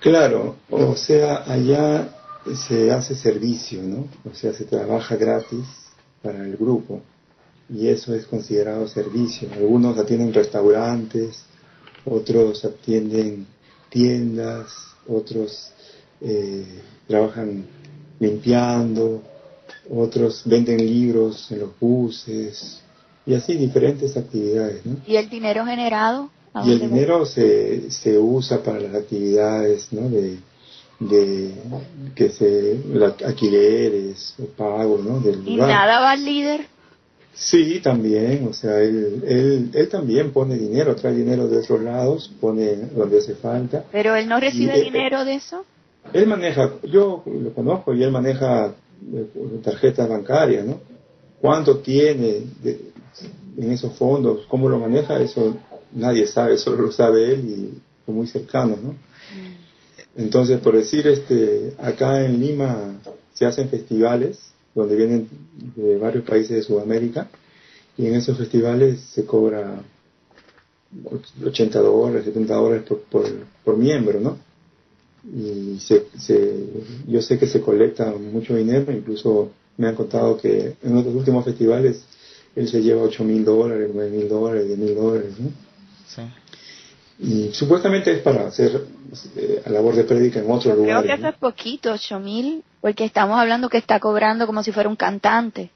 Claro, 0.00 0.56
o 0.68 0.96
sea, 0.96 1.44
allá 1.46 2.08
se 2.66 2.90
hace 2.90 3.14
servicio, 3.14 3.82
¿no? 3.82 4.08
O 4.28 4.34
sea, 4.34 4.52
se 4.52 4.64
trabaja 4.64 5.14
gratis 5.14 5.64
para 6.22 6.42
el 6.44 6.56
grupo 6.56 7.02
y 7.72 7.88
eso 7.88 8.14
es 8.14 8.26
considerado 8.26 8.86
servicio. 8.88 9.48
Algunos 9.52 9.96
atienden 9.98 10.34
restaurantes, 10.34 11.44
otros 12.04 12.64
atienden 12.64 13.46
tiendas, 13.88 14.72
otros 15.06 15.72
eh, 16.20 16.66
trabajan 17.06 17.64
limpiando, 18.18 19.22
otros 19.88 20.42
venden 20.44 20.78
libros 20.78 21.50
en 21.50 21.60
los 21.60 21.78
buses 21.78 22.80
y 23.24 23.34
así 23.34 23.54
diferentes 23.54 24.16
actividades. 24.16 24.84
¿no? 24.84 24.96
¿Y 25.06 25.16
el 25.16 25.28
dinero 25.28 25.64
generado? 25.64 26.30
Y 26.64 26.72
el 26.72 26.80
dinero 26.80 27.24
se, 27.24 27.92
se 27.92 28.18
usa 28.18 28.60
para 28.60 28.80
las 28.80 28.94
actividades 28.94 29.92
¿no? 29.92 30.08
de, 30.08 30.38
de 30.98 31.54
que 32.16 32.30
se 32.30 32.80
alquileres 33.24 34.34
o 34.42 34.46
pago 34.46 34.98
¿no? 34.98 35.20
del 35.20 35.44
lugar. 35.44 35.48
¿Y 35.48 35.56
nada 35.56 36.00
va 36.00 36.10
al 36.10 36.24
líder? 36.24 36.66
Sí, 37.34 37.80
también, 37.80 38.46
o 38.48 38.52
sea, 38.52 38.80
él, 38.80 39.22
él, 39.26 39.70
él 39.72 39.88
también 39.88 40.30
pone 40.30 40.56
dinero, 40.56 40.94
trae 40.94 41.14
dinero 41.14 41.48
de 41.48 41.58
otros 41.58 41.80
lados, 41.80 42.30
pone 42.40 42.76
donde 42.94 43.18
hace 43.18 43.34
falta. 43.34 43.84
¿Pero 43.90 44.14
él 44.14 44.28
no 44.28 44.38
recibe 44.38 44.82
dinero 44.82 45.24
de 45.24 45.34
eso? 45.36 45.64
Él 46.12 46.26
maneja, 46.26 46.72
yo 46.82 47.22
lo 47.26 47.54
conozco 47.54 47.94
y 47.94 48.02
él 48.02 48.10
maneja 48.10 48.74
eh, 49.12 49.26
tarjetas 49.62 50.08
bancarias, 50.08 50.66
¿no? 50.66 50.80
¿Cuánto 51.40 51.78
tiene 51.78 52.42
en 53.56 53.72
esos 53.72 53.96
fondos? 53.96 54.44
¿Cómo 54.48 54.68
lo 54.68 54.78
maneja? 54.78 55.18
Eso 55.20 55.56
nadie 55.92 56.26
sabe, 56.26 56.58
solo 56.58 56.82
lo 56.82 56.92
sabe 56.92 57.32
él 57.32 57.40
y 58.06 58.10
muy 58.10 58.26
cercano, 58.26 58.76
¿no? 58.82 58.90
Mm. 58.90 59.60
Entonces, 60.16 60.60
por 60.60 60.76
decir, 60.76 61.06
este, 61.06 61.74
acá 61.78 62.24
en 62.24 62.40
Lima 62.40 62.98
se 63.32 63.46
hacen 63.46 63.68
festivales 63.68 64.49
donde 64.74 64.96
vienen 64.96 65.28
de 65.76 65.96
varios 65.96 66.24
países 66.24 66.50
de 66.50 66.62
Sudamérica 66.62 67.28
y 67.96 68.06
en 68.06 68.14
esos 68.14 68.38
festivales 68.38 69.00
se 69.00 69.24
cobra 69.24 69.82
80 71.44 71.78
dólares, 71.80 72.24
70 72.24 72.54
dólares 72.54 72.84
por, 73.10 73.24
por, 73.64 73.76
miembro, 73.76 74.20
¿no? 74.20 74.38
y 75.24 75.78
se, 75.78 76.06
yo 77.06 77.20
sé 77.20 77.38
que 77.38 77.46
se 77.46 77.60
colecta 77.60 78.10
mucho 78.12 78.56
dinero, 78.56 78.90
incluso 78.90 79.50
me 79.76 79.88
han 79.88 79.94
contado 79.94 80.36
que 80.36 80.76
en 80.82 80.96
otros 80.96 81.14
últimos 81.14 81.44
festivales 81.44 82.02
él 82.56 82.68
se 82.68 82.82
lleva 82.82 83.02
8 83.02 83.24
mil 83.24 83.44
dólares, 83.44 83.90
9 83.92 84.10
mil 84.10 84.28
dólares, 84.28 84.66
10 84.66 84.78
mil 84.78 84.94
dólares, 84.94 85.32
¿no? 85.38 85.50
Sí. 86.08 86.22
Y 87.18 87.52
supuestamente 87.52 88.12
es 88.12 88.20
para 88.20 88.46
hacer 88.46 88.82
eh, 89.36 89.62
labor 89.66 89.94
de 89.94 90.04
prédica 90.04 90.40
en 90.40 90.50
otro 90.50 90.74
lugar. 90.74 91.02
Creo 91.02 91.16
que 91.16 91.20
eso 91.20 91.28
es 91.28 91.38
poquito, 91.38 91.92
8 91.92 92.20
mil, 92.20 92.64
porque 92.80 93.04
estamos 93.04 93.38
hablando 93.38 93.68
que 93.68 93.78
está 93.78 94.00
cobrando 94.00 94.46
como 94.46 94.62
si 94.62 94.72
fuera 94.72 94.88
un 94.88 94.96
cantante. 94.96 95.70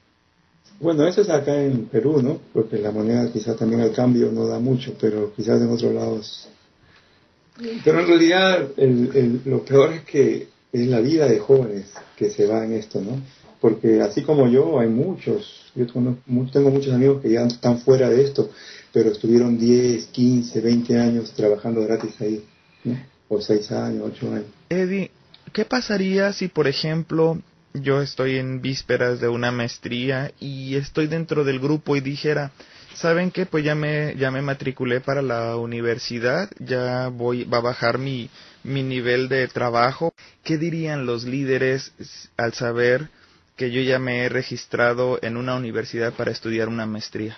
Bueno, 0.79 1.07
eso 1.07 1.21
es 1.21 1.29
acá 1.29 1.61
en 1.61 1.85
Perú, 1.85 2.21
¿no? 2.21 2.39
Porque 2.53 2.77
la 2.77 2.91
moneda 2.91 3.31
quizás 3.31 3.55
también 3.55 3.81
al 3.81 3.93
cambio 3.93 4.31
no 4.31 4.45
da 4.45 4.59
mucho, 4.59 4.93
pero 4.99 5.33
quizás 5.33 5.61
en 5.61 5.69
otros 5.69 5.93
lados. 5.93 6.49
Pero 7.83 8.01
en 8.01 8.07
realidad 8.07 8.67
lo 9.45 9.63
peor 9.63 9.93
es 9.93 10.01
que 10.03 10.49
es 10.73 10.87
la 10.87 10.99
vida 10.99 11.27
de 11.27 11.39
jóvenes 11.39 11.93
que 12.17 12.29
se 12.29 12.45
va 12.45 12.65
en 12.65 12.73
esto, 12.73 12.99
¿no? 12.99 13.21
Porque 13.61 14.01
así 14.01 14.21
como 14.23 14.49
yo, 14.49 14.77
hay 14.79 14.89
muchos, 14.89 15.71
yo 15.73 15.87
tengo, 15.87 16.17
muchos 16.25 16.93
amigos 16.93 17.21
que 17.21 17.31
ya 17.31 17.45
están 17.45 17.79
fuera 17.79 18.09
de 18.09 18.23
esto, 18.23 18.49
pero 18.91 19.11
estuvieron 19.11 19.57
10, 19.57 20.07
15, 20.07 20.59
20 20.59 20.99
años 20.99 21.31
trabajando 21.31 21.81
gratis 21.81 22.19
ahí, 22.19 22.43
¿no? 22.83 23.14
O 23.27 23.41
6 23.41 23.71
años, 23.71 24.03
8 24.13 24.27
años. 24.33 24.45
Eddie, 24.69 25.11
¿qué 25.53 25.65
pasaría 25.65 26.31
si, 26.33 26.47
por 26.47 26.67
ejemplo, 26.67 27.39
yo 27.73 28.01
estoy 28.01 28.37
en 28.37 28.61
vísperas 28.61 29.19
de 29.19 29.27
una 29.27 29.51
maestría 29.51 30.31
y 30.39 30.75
estoy 30.75 31.07
dentro 31.07 31.43
del 31.43 31.59
grupo 31.59 31.95
y 31.95 32.01
dijera, 32.01 32.51
¿saben 32.93 33.31
qué? 33.31 33.45
Pues 33.45 33.63
ya 33.63 33.75
me, 33.75 34.15
ya 34.15 34.31
me 34.31 34.41
matriculé 34.41 35.01
para 35.01 35.21
la 35.21 35.57
universidad, 35.57 36.49
ya 36.59 37.09
voy, 37.09 37.43
va 37.43 37.57
a 37.57 37.61
bajar 37.61 37.97
mi, 37.97 38.29
mi 38.63 38.83
nivel 38.83 39.27
de 39.29 39.47
trabajo. 39.47 40.13
¿Qué 40.43 40.57
dirían 40.57 41.05
los 41.05 41.25
líderes 41.25 41.93
al 42.37 42.53
saber 42.53 43.09
que 43.55 43.71
yo 43.71 43.81
ya 43.81 43.99
me 43.99 44.25
he 44.25 44.29
registrado 44.29 45.19
en 45.21 45.37
una 45.37 45.55
universidad 45.55 46.13
para 46.13 46.31
estudiar 46.31 46.67
una 46.67 46.85
maestría? 46.85 47.37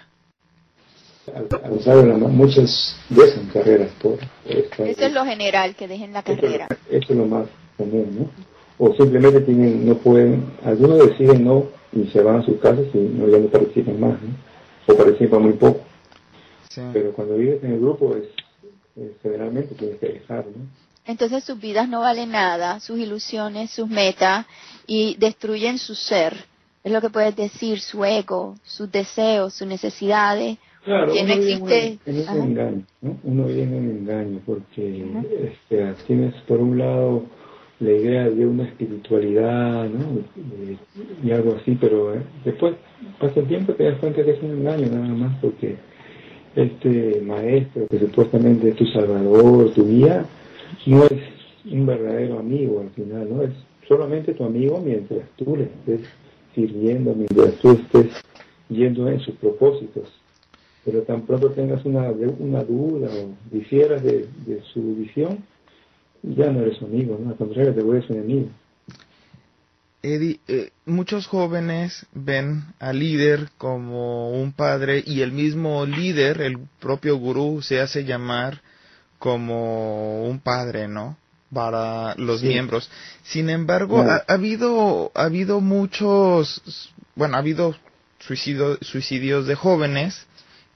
Al, 1.36 2.18
muchos 2.32 2.96
dejan 3.10 3.48
carreras 3.48 3.92
por... 4.02 4.18
Eso 4.46 5.06
es 5.06 5.14
lo 5.14 5.26
general, 5.26 5.76
que 5.76 5.88
dejen 5.88 6.14
la 6.14 6.24
carrera. 6.24 6.68
Eso 6.90 7.14
es 7.14 7.18
lo 7.18 7.26
más 7.26 7.48
común, 7.78 8.08
¿no? 8.18 8.48
o 8.78 8.94
simplemente 8.96 9.42
tienen, 9.42 9.88
no 9.88 9.98
pueden, 9.98 10.54
algunos 10.64 11.00
deciden 11.00 11.44
no 11.44 11.66
y 11.92 12.08
se 12.08 12.22
van 12.22 12.38
a 12.38 12.46
sus 12.46 12.60
casas 12.60 12.86
y 12.94 12.98
no, 12.98 13.28
ya 13.28 13.40
no 13.40 13.48
participan 13.48 14.00
más, 14.00 14.18
o 14.86 14.96
participan 14.96 15.42
muy 15.42 15.54
poco. 15.54 15.82
Pero 16.94 17.12
cuando 17.14 17.38
vives 17.38 17.64
en 17.64 17.74
el 17.74 17.80
grupo 17.80 18.16
es, 18.16 18.28
generalmente 19.24 19.74
tienes 19.74 20.00
que 20.00 20.08
dejar, 20.08 20.46
¿no? 20.46 20.68
Entonces 21.06 21.44
sus 21.44 21.60
vidas 21.60 21.88
no 21.88 22.02
valen 22.02 22.32
nada, 22.32 22.80
sus 22.82 23.00
ilusiones, 23.00 23.72
sus 23.72 23.88
metas 23.88 24.46
y 24.86 25.16
destruyen 25.18 25.80
su 25.80 25.96
ser. 25.96 26.36
Es 26.84 26.92
lo 26.92 27.00
que 27.02 27.10
puedes 27.10 27.36
decir, 27.36 27.80
su 27.80 28.04
ego, 28.04 28.56
sus 28.64 28.92
deseos, 28.92 29.54
sus 29.54 29.68
necesidades. 29.68 30.58
Claro, 30.88 31.12
uno 31.12 31.34
existe... 31.34 32.00
en, 32.06 32.16
un 32.30 32.48
engaño, 32.48 32.84
¿no? 33.02 33.18
Uno 33.26 33.48
viene 33.48 33.78
en 33.78 33.90
un 33.90 33.98
engaño 33.98 34.40
porque 34.46 35.04
este, 35.44 35.94
tienes 36.08 36.34
por 36.48 36.62
un 36.62 36.78
lado 36.78 37.24
la 37.82 37.92
idea 37.92 38.30
de 38.30 38.46
una 38.46 38.64
espiritualidad, 38.64 39.90
¿no? 39.90 40.22
Y, 41.26 41.32
algo 41.32 41.58
así, 41.60 41.78
pero 41.78 42.14
eh, 42.16 42.22
después 42.46 42.76
pasa 43.20 43.42
el 43.42 43.48
tiempo 43.48 43.74
y 43.74 43.76
te 43.76 43.84
das 43.84 44.00
cuenta 44.00 44.24
que 44.24 44.32
es 44.32 44.42
un 44.42 44.52
engaño 44.52 44.88
nada 44.90 45.14
más, 45.14 45.38
porque 45.42 45.76
este 46.56 47.22
maestro 47.22 47.86
que 47.90 48.00
supuestamente 48.00 48.70
es 48.70 48.76
tu 48.78 48.86
salvador, 48.86 49.74
tu 49.74 49.86
guía, 49.90 50.26
no 50.86 51.04
es 51.04 51.20
un 51.70 51.86
verdadero 51.86 52.40
amigo 52.40 52.80
al 52.80 52.92
final, 52.92 53.28
¿no? 53.30 53.44
Es 53.44 53.52
solamente 53.90 54.34
tu 54.36 54.46
amigo 54.46 54.82
mientras 54.82 55.28
tú 55.36 55.58
le 55.58 55.64
estés 55.64 56.08
sirviendo, 56.56 57.14
mientras 57.14 57.56
tú 57.56 57.72
estés 57.72 58.24
yendo 58.70 59.10
en 59.10 59.20
sus 59.20 59.36
propósitos. 59.36 60.10
Pero 60.88 61.02
tan 61.02 61.24
pronto 61.24 61.52
tengas 61.52 61.84
una, 61.84 62.12
una 62.40 62.64
duda 62.64 63.10
o 63.10 63.36
difieras 63.52 64.02
de, 64.02 64.26
de 64.46 64.64
su 64.72 64.96
visión, 64.96 65.44
ya 66.24 66.50
no 66.50 66.62
eres 66.62 66.82
amigo, 66.82 67.20
¿no? 67.22 67.32
Al 67.32 67.36
contrario, 67.36 67.76
te 67.76 67.84
vuelves 67.84 68.10
enemigo. 68.10 68.48
Eddie, 70.02 70.40
eh, 70.48 70.70
muchos 70.86 71.28
jóvenes 71.28 72.06
ven 72.14 72.64
al 72.80 73.00
líder 73.00 73.50
como 73.58 74.32
un 74.32 74.54
padre 74.54 75.04
y 75.06 75.24
el 75.24 75.34
mismo 75.34 75.86
líder, 75.86 76.40
el 76.40 76.58
propio 76.80 77.18
gurú, 77.18 77.62
se 77.62 77.82
hace 77.82 78.06
llamar 78.06 78.62
como 79.20 80.24
un 80.24 80.40
padre, 80.40 80.88
¿no? 80.88 81.18
Para 81.54 82.16
los 82.16 82.42
miembros. 82.44 82.90
Sin 83.24 83.50
embargo, 83.50 84.00
ha, 84.00 84.24
habido, 84.30 85.12
ha 85.16 85.24
habido 85.24 85.60
muchos, 85.60 86.94
bueno, 87.16 87.36
ha 87.36 87.40
habido 87.40 87.76
suicidio, 88.20 88.78
suicidios 88.80 89.48
de 89.48 89.56
jóvenes 89.56 90.26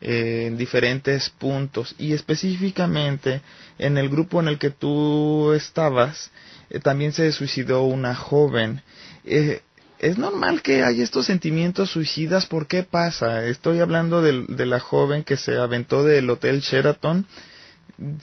en 0.02 0.58
diferentes 0.58 1.30
puntos 1.30 1.96
y 2.00 2.14
específicamente 2.14 3.42
en 3.78 3.98
el 3.98 4.10
grupo 4.10 4.40
en 4.40 4.48
el 4.48 4.58
que 4.58 4.72
tú 4.72 5.54
estabas 5.54 6.32
eh, 6.72 6.80
también 6.80 7.12
se 7.12 7.32
suicidó 7.32 7.84
una 7.84 8.16
joven. 8.16 8.82
Eh, 9.26 9.62
es 10.00 10.18
normal 10.18 10.64
que 10.64 10.84
haya 10.84 11.04
estos 11.04 11.28
sentimientos 11.28 11.92
suicidas. 11.92 12.48
¿Por 12.48 12.66
qué 12.66 12.82
pasa? 12.84 13.46
Estoy 13.46 13.80
hablando 13.80 14.22
de, 14.24 14.66
la 14.66 14.80
joven 14.80 15.24
que 15.24 15.38
se 15.38 15.58
aventó 15.58 16.04
del 16.04 16.30
Hotel 16.30 16.62
Sheraton. 16.62 17.28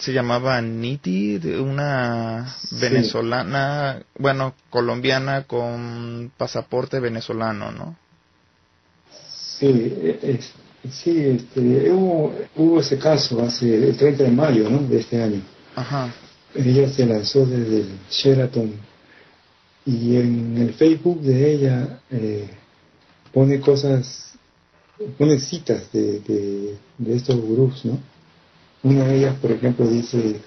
Se 0.01 0.13
llamaba 0.13 0.61
Niti, 0.61 1.37
una 1.37 2.57
venezolana, 2.81 4.03
bueno, 4.19 4.55
colombiana 4.71 5.45
con 5.45 6.33
pasaporte 6.37 6.99
venezolano, 6.99 7.71
¿no? 7.71 7.97
Sí, 9.29 10.19
es, 10.23 10.53
Sí, 10.91 11.19
este, 11.19 11.91
hubo, 11.91 12.33
hubo 12.57 12.81
ese 12.81 12.99
caso 12.99 13.43
hace 13.43 13.89
el 13.89 13.97
30 13.97 14.25
de 14.25 14.31
mayo 14.31 14.71
¿no? 14.71 14.79
de 14.87 15.01
este 15.01 15.21
año. 15.21 15.43
Ajá. 15.75 16.15
Ella 16.55 16.89
se 16.89 17.05
lanzó 17.05 17.45
desde 17.45 17.81
el 17.81 17.89
Sheraton 18.11 18.73
y 19.85 20.17
en 20.17 20.57
el 20.59 20.75
Facebook 20.75 21.21
de 21.21 21.53
ella 21.53 22.01
eh, 22.11 22.49
pone 23.33 23.61
cosas, 23.61 24.35
pone 25.17 25.39
citas 25.41 25.91
de, 25.93 26.21
de, 26.99 27.17
estos 27.17 27.37
gurús, 27.37 27.85
¿no? 27.85 27.99
Una 28.83 29.05
de 29.05 29.17
ellas, 29.17 29.37
por 29.41 29.51
ejemplo, 29.51 29.87
dice 29.87 30.41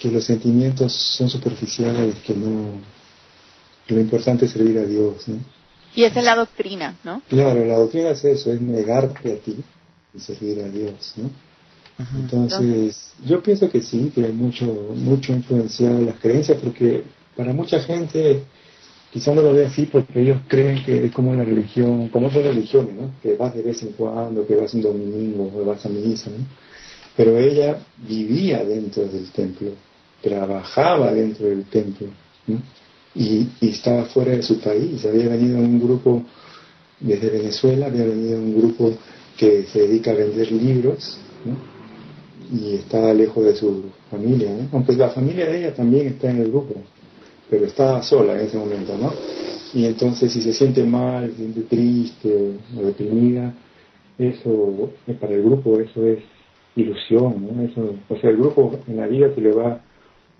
que 0.00 0.10
los 0.10 0.24
sentimientos 0.24 0.92
son 0.92 1.28
superficiales, 1.28 2.16
que 2.26 2.34
no, 2.34 2.80
que 3.86 3.94
lo 3.94 4.00
importante 4.00 4.46
es 4.46 4.52
servir 4.52 4.78
a 4.78 4.84
Dios, 4.84 5.28
¿no? 5.28 5.36
Y 5.94 6.04
esa 6.04 6.20
es 6.20 6.24
la 6.24 6.34
doctrina, 6.34 6.96
¿no? 7.04 7.22
Claro, 7.28 7.64
la 7.64 7.76
doctrina 7.76 8.10
es 8.10 8.24
eso, 8.24 8.52
es 8.52 8.60
negarte 8.60 9.32
a 9.32 9.36
ti 9.36 9.56
y 10.14 10.18
servir 10.18 10.60
a 10.60 10.68
Dios, 10.68 11.14
¿no? 11.16 11.30
Entonces, 12.18 13.12
yo 13.24 13.40
pienso 13.40 13.70
que 13.70 13.80
sí, 13.80 14.10
que 14.12 14.24
hay 14.24 14.32
mucho, 14.32 14.64
mucho 14.96 15.32
influenciado 15.32 15.98
en 15.98 16.06
las 16.06 16.18
creencias, 16.18 16.58
porque 16.60 17.04
para 17.36 17.52
mucha 17.52 17.80
gente 17.80 18.42
quizá 19.12 19.32
no 19.32 19.42
lo 19.42 19.52
ve 19.52 19.66
así 19.66 19.86
porque 19.86 20.20
ellos 20.20 20.38
creen 20.48 20.84
que 20.84 21.06
es 21.06 21.12
como 21.12 21.30
una 21.30 21.44
religión, 21.44 22.08
como 22.08 22.26
otras 22.26 22.44
religiones, 22.46 22.94
¿no? 22.94 23.10
Que 23.22 23.36
vas 23.36 23.54
de 23.54 23.62
vez 23.62 23.80
en 23.84 23.92
cuando, 23.92 24.44
que 24.44 24.56
vas 24.56 24.74
un 24.74 24.82
domingo, 24.82 25.52
o 25.54 25.64
vas 25.64 25.86
a 25.86 25.88
misa, 25.88 26.30
¿no? 26.30 26.44
Pero 27.16 27.38
ella 27.38 27.78
vivía 27.96 28.64
dentro 28.64 29.06
del 29.06 29.30
templo, 29.30 29.70
trabajaba 30.20 31.12
dentro 31.12 31.46
del 31.46 31.64
templo, 31.66 32.08
¿no? 32.48 32.60
Y, 33.14 33.48
estaba 33.60 34.04
fuera 34.06 34.32
de 34.32 34.42
su 34.42 34.60
país. 34.60 35.04
Había 35.04 35.28
venido 35.28 35.58
un 35.58 35.80
grupo 35.80 36.22
desde 37.00 37.30
Venezuela, 37.30 37.86
había 37.86 38.04
venido 38.04 38.38
un 38.38 38.56
grupo 38.56 38.92
que 39.36 39.64
se 39.64 39.80
dedica 39.80 40.12
a 40.12 40.14
vender 40.14 40.50
libros 40.52 41.18
y 42.52 42.74
estaba 42.74 43.12
lejos 43.12 43.44
de 43.44 43.54
su 43.54 43.84
familia. 44.10 44.50
Aunque 44.72 44.94
la 44.94 45.10
familia 45.10 45.46
de 45.46 45.58
ella 45.58 45.74
también 45.74 46.08
está 46.08 46.30
en 46.30 46.38
el 46.38 46.50
grupo, 46.50 46.74
pero 47.50 47.66
estaba 47.66 48.02
sola 48.02 48.34
en 48.34 48.46
ese 48.46 48.56
momento. 48.56 48.96
¿no? 48.96 49.12
Y 49.72 49.86
entonces 49.86 50.32
si 50.32 50.40
se 50.40 50.52
siente 50.52 50.84
mal, 50.84 51.30
se 51.30 51.36
siente 51.36 51.62
triste 51.62 52.54
o 52.78 52.82
deprimida, 52.82 53.52
eso 54.18 54.90
para 55.20 55.34
el 55.34 55.42
grupo 55.42 55.80
eso 55.80 56.06
es 56.06 56.18
ilusión. 56.76 57.46
¿no? 57.46 57.62
Eso, 57.62 57.94
o 58.08 58.16
sea, 58.18 58.30
el 58.30 58.36
grupo 58.36 58.78
en 58.86 58.96
la 58.96 59.06
vida 59.06 59.32
se 59.34 59.40
le 59.40 59.52
va 59.52 59.80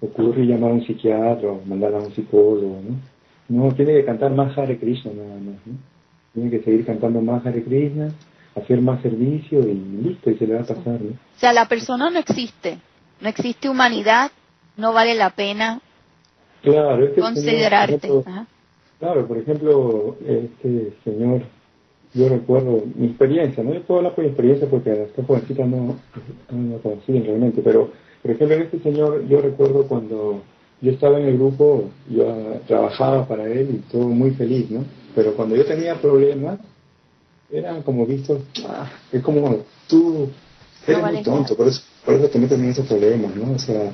ocurre 0.01 0.45
llamar 0.45 0.71
a 0.71 0.75
un 0.75 0.87
psiquiatra 0.87 1.49
o 1.51 1.63
mandar 1.67 1.95
a 1.95 1.99
un 1.99 2.13
psicólogo, 2.13 2.81
¿no? 2.89 2.97
No 3.49 3.73
tiene 3.75 3.93
que 3.93 4.05
cantar 4.05 4.33
más 4.33 4.57
Hare 4.57 4.79
Krishna 4.79 5.13
nada 5.13 5.35
más, 5.35 5.67
¿no? 5.67 5.75
Tiene 6.33 6.51
que 6.51 6.63
seguir 6.63 6.85
cantando 6.85 7.21
más 7.21 7.45
Hare 7.47 7.63
Krishna, 7.63 8.11
hacer 8.57 8.81
más 8.81 9.03
servicio 9.03 9.61
y 9.61 9.75
listo, 9.75 10.31
y 10.31 10.37
se 10.37 10.47
le 10.47 10.55
va 10.55 10.61
a 10.61 10.65
pasar, 10.65 11.01
¿no? 11.01 11.11
O 11.11 11.39
sea, 11.39 11.53
la 11.53 11.67
persona 11.69 12.11
no 12.11 12.19
existe, 12.19 12.79
no 13.21 13.29
existe 13.29 13.69
humanidad, 13.69 14.31
no 14.77 14.93
vale 14.93 15.15
la 15.15 15.31
pena 15.31 15.81
claro, 16.63 17.05
este 17.05 17.21
considerarte. 17.21 18.09
claro, 18.99 19.27
por 19.27 19.39
ejemplo, 19.39 20.17
este 20.27 20.95
señor, 21.05 21.43
yo 22.15 22.29
recuerdo 22.29 22.83
mi 22.95 23.07
experiencia, 23.07 23.63
no 23.63 23.75
yo 23.75 23.83
puedo 23.83 23.99
hablar 23.99 24.15
por 24.15 24.25
mi 24.25 24.31
experiencia 24.31 24.69
porque 24.69 24.91
a 24.91 24.95
esta 24.95 25.23
jovencita 25.25 25.65
no, 25.65 25.97
no, 26.51 26.59
no 26.59 26.79
conocían 26.79 27.25
realmente, 27.25 27.61
pero 27.63 27.91
por 28.25 28.31
ejemplo, 28.31 28.57
en 28.57 28.63
este 28.63 28.81
señor, 28.81 29.29
yo 29.29 29.43
recuerdo 29.43 29.87
cuando 29.87 30.41
yo 30.81 30.93
estaba 30.93 31.21
en 31.21 31.27
el 31.27 31.37
grupo, 31.37 31.91
yo 32.09 32.25
trabajaba 32.67 33.29
para 33.29 33.45
él 33.45 33.69
y 33.75 33.93
todo 33.93 34.09
muy 34.09 34.31
feliz, 34.31 34.71
¿no? 34.71 34.83
Pero 35.15 35.35
cuando 35.35 35.55
yo 35.55 35.67
tenía 35.67 36.01
problemas, 36.01 36.59
eran 37.53 37.83
como 37.83 38.07
vistos, 38.07 38.41
ah, 38.67 38.91
es 39.13 39.23
como 39.23 39.59
tú 39.87 40.31
eres 40.87 41.03
muy 41.03 41.23
tonto, 41.23 41.55
por 41.55 41.69
eso, 41.69 41.83
por 42.03 42.15
eso 42.15 42.29
te 42.29 42.39
metes 42.39 42.59
en 42.59 42.65
esos 42.65 42.87
problemas, 42.87 43.37
¿no? 43.37 43.53
O 43.53 43.59
sea, 43.59 43.93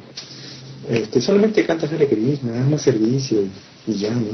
este, 0.89 1.21
solamente 1.21 1.67
cantas 1.67 1.93
Hare 1.93 2.07
Krishna, 2.07 2.53
das 2.53 2.71
más 2.71 2.83
servicio 2.83 3.43
y, 3.85 3.95
ya, 3.95 4.15
¿no? 4.15 4.29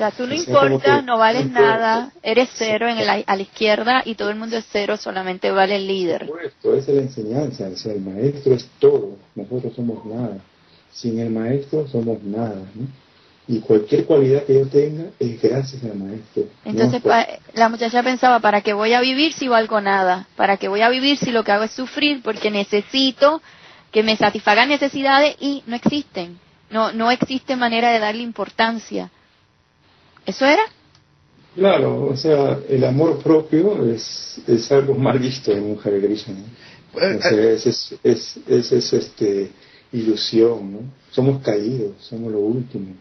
O 0.00 0.02
sea, 0.02 0.12
tú 0.12 0.26
no 0.26 0.34
importas, 0.34 1.04
no 1.04 1.18
vales 1.18 1.50
nada, 1.50 2.10
eres 2.22 2.48
cero 2.54 2.88
en 2.88 2.96
el, 2.96 3.06
a 3.10 3.36
la 3.36 3.42
izquierda 3.42 4.00
y 4.02 4.14
todo 4.14 4.30
el 4.30 4.36
mundo 4.36 4.56
es 4.56 4.64
cero, 4.72 4.96
solamente 4.96 5.50
vale 5.50 5.76
el 5.76 5.86
líder. 5.86 6.26
Esa 6.62 6.72
es 6.72 6.88
la 6.88 7.02
enseñanza, 7.02 7.68
o 7.68 7.76
sea, 7.76 7.92
el 7.92 8.00
maestro 8.00 8.54
es 8.54 8.66
todo, 8.78 9.18
nosotros 9.34 9.74
somos 9.76 10.02
nada. 10.06 10.38
Sin 10.90 11.18
el 11.18 11.28
maestro 11.28 11.86
somos 11.86 12.22
nada, 12.22 12.62
¿no? 12.74 12.86
y 13.46 13.60
cualquier 13.60 14.06
cualidad 14.06 14.44
que 14.44 14.54
yo 14.54 14.66
tenga 14.68 15.10
es 15.18 15.42
gracias 15.42 15.84
al 15.84 15.96
maestro. 15.96 16.44
Entonces 16.64 17.02
la 17.52 17.68
muchacha 17.68 18.02
pensaba, 18.02 18.40
¿para 18.40 18.62
qué 18.62 18.72
voy 18.72 18.94
a 18.94 19.02
vivir 19.02 19.34
si 19.34 19.48
valgo 19.48 19.82
nada? 19.82 20.28
¿Para 20.34 20.56
qué 20.56 20.68
voy 20.68 20.80
a 20.80 20.88
vivir 20.88 21.18
si 21.18 21.30
lo 21.30 21.44
que 21.44 21.52
hago 21.52 21.64
es 21.64 21.72
sufrir? 21.72 22.22
Porque 22.22 22.50
necesito 22.50 23.42
que 23.90 24.02
me 24.02 24.16
satisfagan 24.16 24.70
necesidades 24.70 25.36
y 25.40 25.62
no 25.66 25.76
existen. 25.76 26.38
No, 26.70 26.92
no 26.92 27.10
existe 27.10 27.54
manera 27.56 27.90
de 27.90 27.98
darle 27.98 28.22
importancia. 28.22 29.10
¿Eso 30.26 30.44
era? 30.44 30.62
Claro, 31.54 32.06
o 32.06 32.16
sea, 32.16 32.58
el 32.68 32.84
amor 32.84 33.18
propio 33.22 33.84
es, 33.92 34.40
es 34.46 34.70
algo 34.70 34.94
mal 34.94 35.18
visto 35.18 35.52
en 35.52 35.64
un 35.64 35.80
Hare 35.82 36.00
Krishna. 36.00 36.34
Pues, 36.92 37.16
o 37.16 37.22
sea, 37.22 37.32
eh, 37.32 37.54
es, 37.54 37.66
es, 37.66 38.40
es, 38.46 38.72
es, 38.72 38.92
este, 38.92 39.50
ilusión, 39.92 40.72
¿no? 40.72 40.78
Somos 41.10 41.42
caídos, 41.42 41.96
somos 42.00 42.32
lo 42.32 42.38
último 42.38 42.94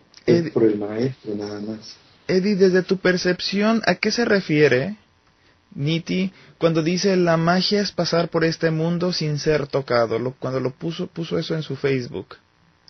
por 0.53 0.63
el 0.63 0.77
maestro 0.77 1.35
nada 1.35 1.59
más. 1.59 1.95
Eddie, 2.27 2.55
desde 2.55 2.83
tu 2.83 2.97
percepción, 2.97 3.81
¿a 3.85 3.95
qué 3.95 4.11
se 4.11 4.25
refiere 4.25 4.97
Niti 5.73 6.31
cuando 6.57 6.83
dice 6.83 7.15
la 7.15 7.37
magia 7.37 7.81
es 7.81 7.91
pasar 7.91 8.29
por 8.29 8.43
este 8.43 8.71
mundo 8.71 9.13
sin 9.13 9.39
ser 9.39 9.67
tocado? 9.67 10.19
Lo, 10.19 10.33
cuando 10.33 10.59
lo 10.59 10.71
puso, 10.71 11.07
puso 11.07 11.37
eso 11.39 11.55
en 11.55 11.63
su 11.63 11.75
Facebook. 11.75 12.37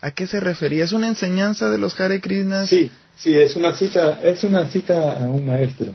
¿A 0.02 0.12
qué 0.12 0.28
se 0.28 0.40
refería? 0.40 0.86
¿Es 0.86 0.94
una 0.94 1.08
enseñanza 1.08 1.70
de 1.70 1.78
los 1.78 2.00
Hare 2.00 2.22
Krishnas? 2.22 2.70
Sí, 2.70 2.90
sí, 3.18 3.36
es 3.36 3.56
una 3.56 3.74
cita, 3.76 4.20
es 4.24 4.44
una 4.44 4.70
cita 4.70 5.24
a 5.24 5.28
un 5.28 5.46
maestro, 5.46 5.94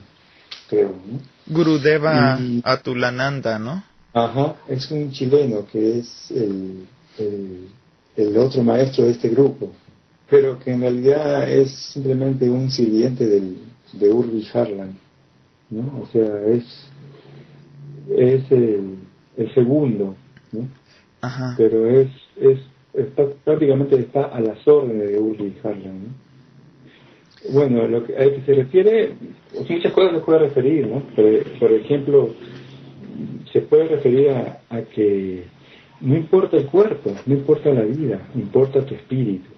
creo. 0.69 0.95
¿no? 1.07 1.21
Gurudeva 1.47 2.39
Atulananda, 2.63 3.59
¿no? 3.59 3.83
Ajá, 4.13 4.57
es 4.69 4.91
un 4.91 5.11
chileno 5.11 5.67
que 5.67 5.99
es 5.99 6.31
el, 6.31 6.87
el 8.17 8.37
otro 8.37 8.63
maestro 8.63 9.05
de 9.05 9.13
este 9.13 9.29
grupo 9.29 9.73
pero 10.29 10.59
que 10.59 10.73
en 10.73 10.81
realidad 10.81 11.49
es 11.49 11.71
simplemente 11.93 12.49
un 12.49 12.71
sirviente 12.71 13.27
del, 13.27 13.59
de 13.93 14.11
Urbi 14.11 14.47
Harlan, 14.53 14.97
¿no? 15.71 16.03
O 16.03 16.09
sea, 16.11 16.41
es, 16.47 16.65
es 18.17 18.51
el, 18.51 18.99
el 19.37 19.55
segundo, 19.55 20.17
¿no? 20.53 20.69
Ajá. 21.21 21.55
Pero 21.57 21.89
es, 21.89 22.09
es 22.37 22.59
está, 22.95 23.27
prácticamente 23.45 23.97
está 23.97 24.25
a 24.25 24.41
las 24.41 24.67
órdenes 24.67 25.11
de 25.11 25.19
Urbi 25.19 25.55
Harlan, 25.63 26.05
¿no? 26.05 26.25
Bueno, 27.53 27.87
lo 27.87 28.05
que, 28.05 28.17
a 28.17 28.21
que 28.21 28.41
se 28.47 28.55
refiere, 28.55 29.13
muchas 29.69 29.93
cosas 29.93 30.13
se 30.13 30.21
puede 30.21 30.39
referir, 30.39 30.87
¿no? 30.87 31.03
Por, 31.61 31.73
ejemplo, 31.73 32.35
se 33.53 33.61
puede 33.61 33.89
referir 33.89 34.31
a, 34.31 34.61
a 34.71 34.81
que 34.81 35.45
no 36.01 36.17
importa 36.17 36.57
el 36.57 36.67
cuerpo, 36.67 37.13
no 37.27 37.35
importa 37.35 37.71
la 37.71 37.83
vida, 37.83 38.29
importa 38.35 38.81
tu 38.81 38.95
espíritu 38.95 39.55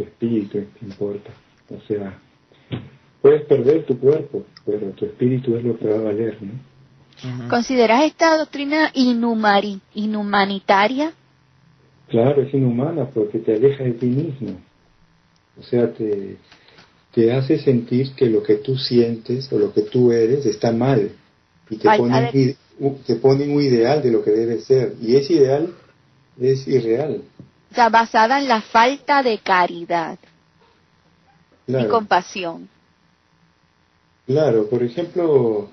tu 0.00 0.02
espíritu 0.02 0.66
importa. 0.82 1.30
O 1.70 1.80
sea, 1.86 2.18
puedes 3.20 3.42
perder 3.42 3.84
tu 3.84 3.98
cuerpo, 3.98 4.44
pero 4.64 4.90
tu 4.92 5.04
espíritu 5.04 5.56
es 5.56 5.64
lo 5.64 5.78
que 5.78 5.88
va 5.88 5.98
a 5.98 6.02
valer, 6.02 6.38
¿no? 6.40 7.48
¿Consideras 7.50 8.04
esta 8.04 8.38
doctrina 8.38 8.90
inhumari, 8.94 9.80
inhumanitaria? 9.94 11.12
Claro, 12.10 12.42
es 12.42 12.52
inhumana 12.52 13.06
porque 13.06 13.38
te 13.38 13.54
aleja 13.54 13.84
de 13.84 13.92
ti 13.92 14.06
mismo. 14.06 14.60
O 15.58 15.62
sea, 15.62 15.92
te, 15.92 16.36
te 17.14 17.32
hace 17.32 17.58
sentir 17.58 18.14
que 18.14 18.26
lo 18.26 18.42
que 18.42 18.56
tú 18.56 18.76
sientes 18.76 19.50
o 19.52 19.58
lo 19.58 19.72
que 19.72 19.82
tú 19.82 20.12
eres 20.12 20.44
está 20.44 20.72
mal. 20.72 21.12
Y 21.70 21.76
te 21.76 21.88
ponen, 21.96 22.56
te 23.06 23.14
ponen 23.16 23.52
un 23.52 23.62
ideal 23.62 24.02
de 24.02 24.10
lo 24.10 24.22
que 24.22 24.32
debe 24.32 24.60
ser. 24.60 24.94
Y 25.00 25.16
ese 25.16 25.34
ideal 25.34 25.72
es 26.38 26.66
irreal 26.66 27.22
o 27.76 27.90
basada 27.90 28.38
en 28.40 28.48
la 28.48 28.60
falta 28.60 29.22
de 29.22 29.38
caridad 29.38 30.18
y 31.66 31.84
compasión. 31.86 32.68
Claro, 34.26 34.68
por 34.68 34.82
ejemplo, 34.82 35.68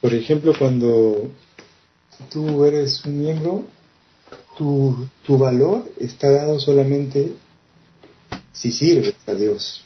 por 0.00 0.12
ejemplo, 0.12 0.52
cuando 0.58 1.30
tú 2.30 2.64
eres 2.64 3.04
un 3.04 3.18
miembro, 3.18 3.64
tu, 4.56 5.08
tu 5.26 5.38
valor 5.38 5.90
está 5.98 6.30
dado 6.30 6.58
solamente 6.58 7.32
si 8.52 8.72
sirves 8.72 9.14
a 9.26 9.34
Dios. 9.34 9.82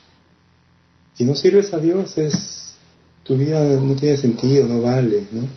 Si 1.15 1.25
no 1.25 1.35
sirves 1.35 1.73
a 1.75 1.79
Dios, 1.79 2.17
es 2.19 2.75
tu 3.25 3.37
vida 3.37 3.61
no 3.63 3.95
tiene 3.97 4.17
sentido, 4.17 4.67
no 4.67 4.83
vale, 4.83 5.27
¿no? 5.33 5.49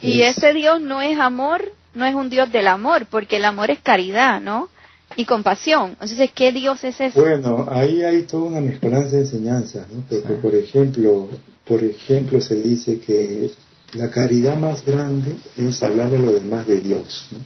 Y 0.00 0.22
ese 0.22 0.52
Dios 0.52 0.80
no 0.80 1.00
es 1.00 1.18
amor, 1.18 1.72
no 1.94 2.04
es 2.04 2.14
un 2.14 2.28
Dios 2.28 2.50
del 2.50 2.66
amor, 2.66 3.06
porque 3.06 3.36
el 3.36 3.44
amor 3.44 3.70
es 3.70 3.80
caridad, 3.80 4.40
¿no? 4.40 4.68
y 5.16 5.24
compasión. 5.24 5.90
Entonces, 5.90 6.30
¿qué 6.34 6.52
Dios 6.52 6.82
es 6.84 7.00
ese? 7.00 7.20
Bueno, 7.20 7.66
ahí 7.70 8.02
hay 8.02 8.22
toda 8.22 8.44
una 8.44 8.60
mezcolanza 8.60 9.16
de 9.16 9.22
enseñanzas, 9.22 9.86
¿no? 9.90 10.02
Porque, 10.08 10.34
por 10.34 10.54
ejemplo, 10.54 11.28
por 11.66 11.82
ejemplo, 11.82 12.40
se 12.40 12.56
dice 12.56 12.98
que 12.98 13.50
la 13.94 14.10
caridad 14.10 14.56
más 14.56 14.84
grande 14.84 15.36
es 15.56 15.82
hablar 15.82 16.10
de 16.10 16.18
lo 16.18 16.32
demás 16.32 16.66
de 16.66 16.80
Dios, 16.80 17.28
¿no? 17.32 17.38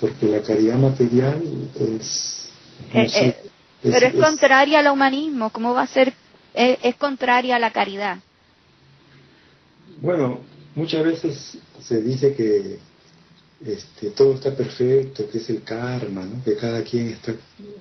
Porque 0.00 0.26
la 0.26 0.42
caridad 0.42 0.76
material 0.76 1.42
es... 1.78 2.50
Eh, 2.92 3.08
eh, 3.14 3.36
pero 3.82 4.06
es, 4.06 4.14
contraria 4.14 4.80
al 4.80 4.88
humanismo, 4.88 5.50
¿cómo 5.50 5.74
va 5.74 5.82
a 5.82 5.86
ser? 5.86 6.12
Es, 6.54 6.78
es 6.82 6.96
contraria 6.96 7.56
a 7.56 7.58
la 7.58 7.70
caridad. 7.70 8.18
Bueno, 10.00 10.40
muchas 10.74 11.04
veces 11.04 11.58
se 11.80 12.02
dice 12.02 12.34
que 12.34 12.78
este, 13.64 14.10
todo 14.10 14.34
está 14.34 14.54
perfecto, 14.54 15.28
que 15.30 15.38
es 15.38 15.48
el 15.48 15.62
karma, 15.62 16.24
¿no? 16.24 16.44
que 16.44 16.56
cada 16.56 16.82
quien 16.82 17.08
está 17.08 17.32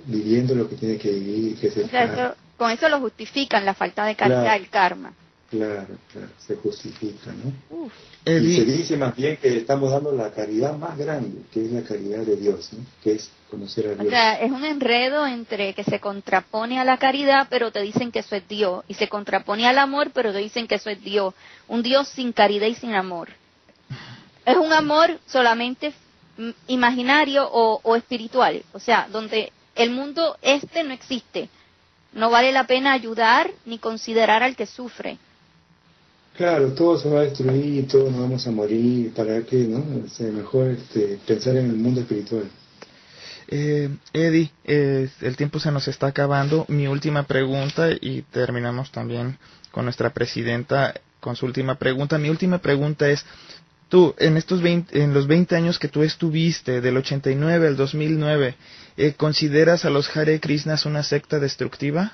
viviendo 0.06 0.56
lo 0.56 0.70
que 0.70 0.76
tiene 0.76 0.98
que 0.98 1.12
vivir, 1.12 1.58
que 1.58 1.68
es 1.68 1.78
el 1.78 1.90
karma. 1.90 2.36
con 2.58 2.72
eso 2.72 2.88
lo 2.88 3.00
justifican, 3.00 3.66
la 3.66 3.74
falta 3.74 4.06
de 4.06 4.16
caridad, 4.16 4.54
del 4.54 4.70
karma. 4.70 5.14
Claro, 5.56 5.98
claro, 6.12 6.28
se 6.38 6.56
justifica, 6.58 7.32
¿no? 7.32 7.90
Y 8.26 8.56
se 8.56 8.66
dice 8.66 8.98
más 8.98 9.16
bien 9.16 9.38
que 9.38 9.58
estamos 9.58 9.90
dando 9.90 10.12
la 10.12 10.32
caridad 10.32 10.76
más 10.78 10.98
grande, 10.98 11.44
que 11.54 11.66
es 11.66 11.72
la 11.72 11.82
caridad 11.82 12.24
de 12.24 12.36
Dios, 12.36 12.74
¿no? 12.74 12.84
que 13.02 13.14
es 13.14 13.30
conocer 13.50 13.88
a 13.88 13.94
Dios. 13.94 14.08
O 14.08 14.10
sea, 14.10 14.34
es 14.42 14.52
un 14.52 14.66
enredo 14.66 15.26
entre 15.26 15.74
que 15.74 15.86
se 15.86 16.02
contrapone 16.02 16.80
a 16.80 16.84
la 16.84 16.98
caridad, 16.98 17.48
pero 17.50 17.72
te 17.72 17.82
dicen 17.82 18.12
que 18.12 18.20
eso 18.20 18.36
es 18.36 18.46
Dios, 18.50 18.84
y 18.90 18.96
se 18.96 19.08
contrapone 19.08 19.66
al 19.66 19.78
amor, 19.78 20.12
pero 20.14 20.34
te 20.34 20.40
dicen 20.40 20.68
que 20.68 20.76
eso 20.76 20.90
es 20.90 21.02
Dios. 21.02 21.34
Un 21.70 21.84
Dios 21.84 22.10
sin 22.10 22.34
caridad 22.34 22.68
y 22.68 22.76
sin 22.76 22.94
amor. 22.94 23.30
Es 24.46 24.58
un 24.58 24.74
amor 24.74 25.20
solamente 25.26 25.94
imaginario 26.68 27.48
o, 27.50 27.96
espiritual, 27.96 28.62
o 28.74 28.80
sea, 28.80 29.08
donde 29.10 29.54
el 29.76 29.92
mundo 29.92 30.38
este 30.42 30.84
no 30.84 30.94
existe. 30.94 31.50
No 32.12 32.30
vale 32.30 32.52
la 32.52 32.66
pena 32.66 32.94
ayudar 32.94 33.52
ni 33.66 33.78
considerar 33.78 34.44
al 34.44 34.56
que 34.56 34.66
sufre. 34.66 35.18
Claro, 36.38 36.74
todo 36.74 36.98
se 36.98 37.10
va 37.10 37.20
a 37.20 37.24
destruir, 37.24 37.88
todos 37.88 38.12
nos 38.12 38.20
vamos 38.20 38.46
a 38.46 38.52
morir, 38.52 39.14
¿para 39.14 39.42
qué, 39.44 39.66
no? 39.68 40.06
Es 40.06 40.20
mejor 40.20 40.72
este, 40.72 41.18
pensar 41.26 41.56
en 41.56 41.70
el 41.70 41.78
mundo 41.78 42.02
espiritual. 42.02 42.44
Eh, 43.48 43.90
Eddie, 44.12 44.52
eh, 44.66 45.08
el 45.22 45.38
tiempo 45.38 45.60
se 45.60 45.72
nos 45.72 45.88
está 45.88 46.08
acabando. 46.08 46.66
Mi 46.68 46.88
última 46.88 47.24
pregunta 47.24 47.90
y 47.90 48.24
terminamos 48.24 48.92
también 48.92 49.38
con 49.72 49.86
nuestra 49.86 50.12
presidenta 50.12 50.94
con 51.20 51.36
su 51.36 51.46
última 51.46 51.76
pregunta. 51.76 52.18
Mi 52.18 52.30
última 52.30 52.58
pregunta 52.58 53.10
es, 53.10 53.26
Tú, 53.88 54.16
en 54.18 54.36
estos 54.36 54.62
20, 54.62 55.04
en 55.04 55.14
los 55.14 55.28
20 55.28 55.56
años 55.56 55.78
que 55.78 55.88
tú 55.88 56.02
estuviste, 56.02 56.82
del 56.82 56.98
89 56.98 57.68
al 57.68 57.78
2009, 57.78 58.56
eh, 58.98 59.14
¿consideras 59.14 59.86
a 59.86 59.92
los 59.92 60.16
Hare 60.16 60.40
Krishnas 60.40 60.88
una 60.88 61.04
secta 61.04 61.40
destructiva? 61.40 62.14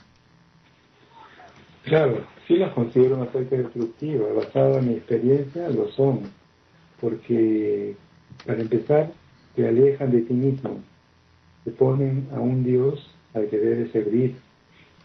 Claro, 1.83 2.27
sí 2.51 2.57
las 2.57 2.73
considero 2.73 3.15
una 3.15 3.31
secta 3.31 3.55
destructiva. 3.55 4.27
Basada 4.33 4.79
en 4.79 4.89
mi 4.89 4.93
experiencia, 4.95 5.69
lo 5.69 5.89
son. 5.91 6.23
Porque, 6.99 7.95
para 8.45 8.61
empezar, 8.61 9.11
te 9.55 9.67
alejan 9.67 10.11
de 10.11 10.21
ti 10.21 10.33
mismo. 10.33 10.81
Te 11.63 11.71
ponen 11.71 12.27
a 12.35 12.41
un 12.41 12.65
Dios 12.65 13.09
al 13.33 13.47
que 13.47 13.57
debes 13.57 13.91
servir. 13.91 14.35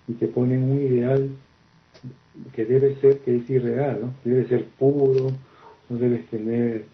Y 0.09 0.14
te 0.14 0.26
ponen 0.26 0.64
un 0.64 0.82
ideal 0.82 1.30
que 2.53 2.64
debe 2.64 2.97
ser, 2.97 3.20
que 3.20 3.36
es 3.36 3.49
irreal, 3.49 4.01
¿no? 4.03 4.14
Debe 4.24 4.49
ser 4.49 4.64
puro, 4.78 5.30
no 5.88 5.99
debes 5.99 6.26
tener 6.26 6.84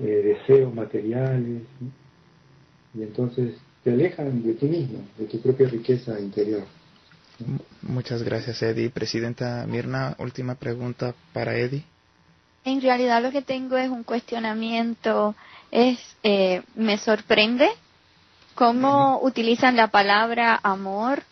eh, 0.00 0.38
deseos 0.46 0.74
materiales, 0.74 1.62
y 2.94 3.02
entonces 3.02 3.54
te 3.82 3.92
alejan 3.92 4.42
de 4.42 4.54
ti 4.54 4.66
mismo, 4.66 4.98
de 5.18 5.24
tu 5.24 5.40
propia 5.40 5.68
riqueza 5.68 6.20
interior. 6.20 6.62
Muchas 7.82 8.22
gracias, 8.22 8.62
Eddie. 8.62 8.90
Presidenta 8.90 9.64
Mirna, 9.66 10.14
última 10.18 10.54
pregunta 10.54 11.14
para 11.32 11.56
Eddie. 11.56 11.84
En 12.64 12.80
realidad 12.80 13.22
lo 13.22 13.30
que 13.30 13.42
tengo 13.42 13.76
es 13.76 13.90
un 13.90 14.04
cuestionamiento, 14.04 15.34
es 15.70 15.98
eh, 16.22 16.62
me 16.74 16.96
sorprende 16.96 17.68
cómo 18.54 19.20
utilizan 19.22 19.76
la 19.76 19.88
palabra 19.88 20.58
amor, 20.62 21.22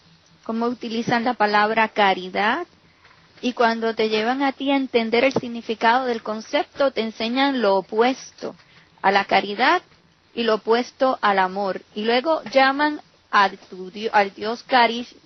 cómo 0.45 0.67
utilizan 0.67 1.25
la 1.25 1.35
palabra 1.35 1.89
caridad 1.89 2.67
y 3.41 3.55
cuando 3.55 3.95
te 3.95 4.09
llevan 4.09 4.43
a 4.43 4.53
ti 4.53 4.71
a 4.71 4.77
entender 4.77 5.25
el 5.25 5.33
significado 5.33 6.05
del 6.07 6.23
concepto 6.23 6.91
te 6.91 7.01
enseñan 7.01 7.63
lo 7.63 7.77
opuesto 7.77 8.55
a 9.01 9.11
la 9.11 9.25
caridad 9.25 9.83
y 10.35 10.43
lo 10.43 10.57
opuesto 10.57 11.19
al 11.23 11.39
amor 11.39 11.81
y 11.95 12.05
luego 12.05 12.43
llaman 12.53 13.01
al 13.31 13.59
Dios 14.37 14.65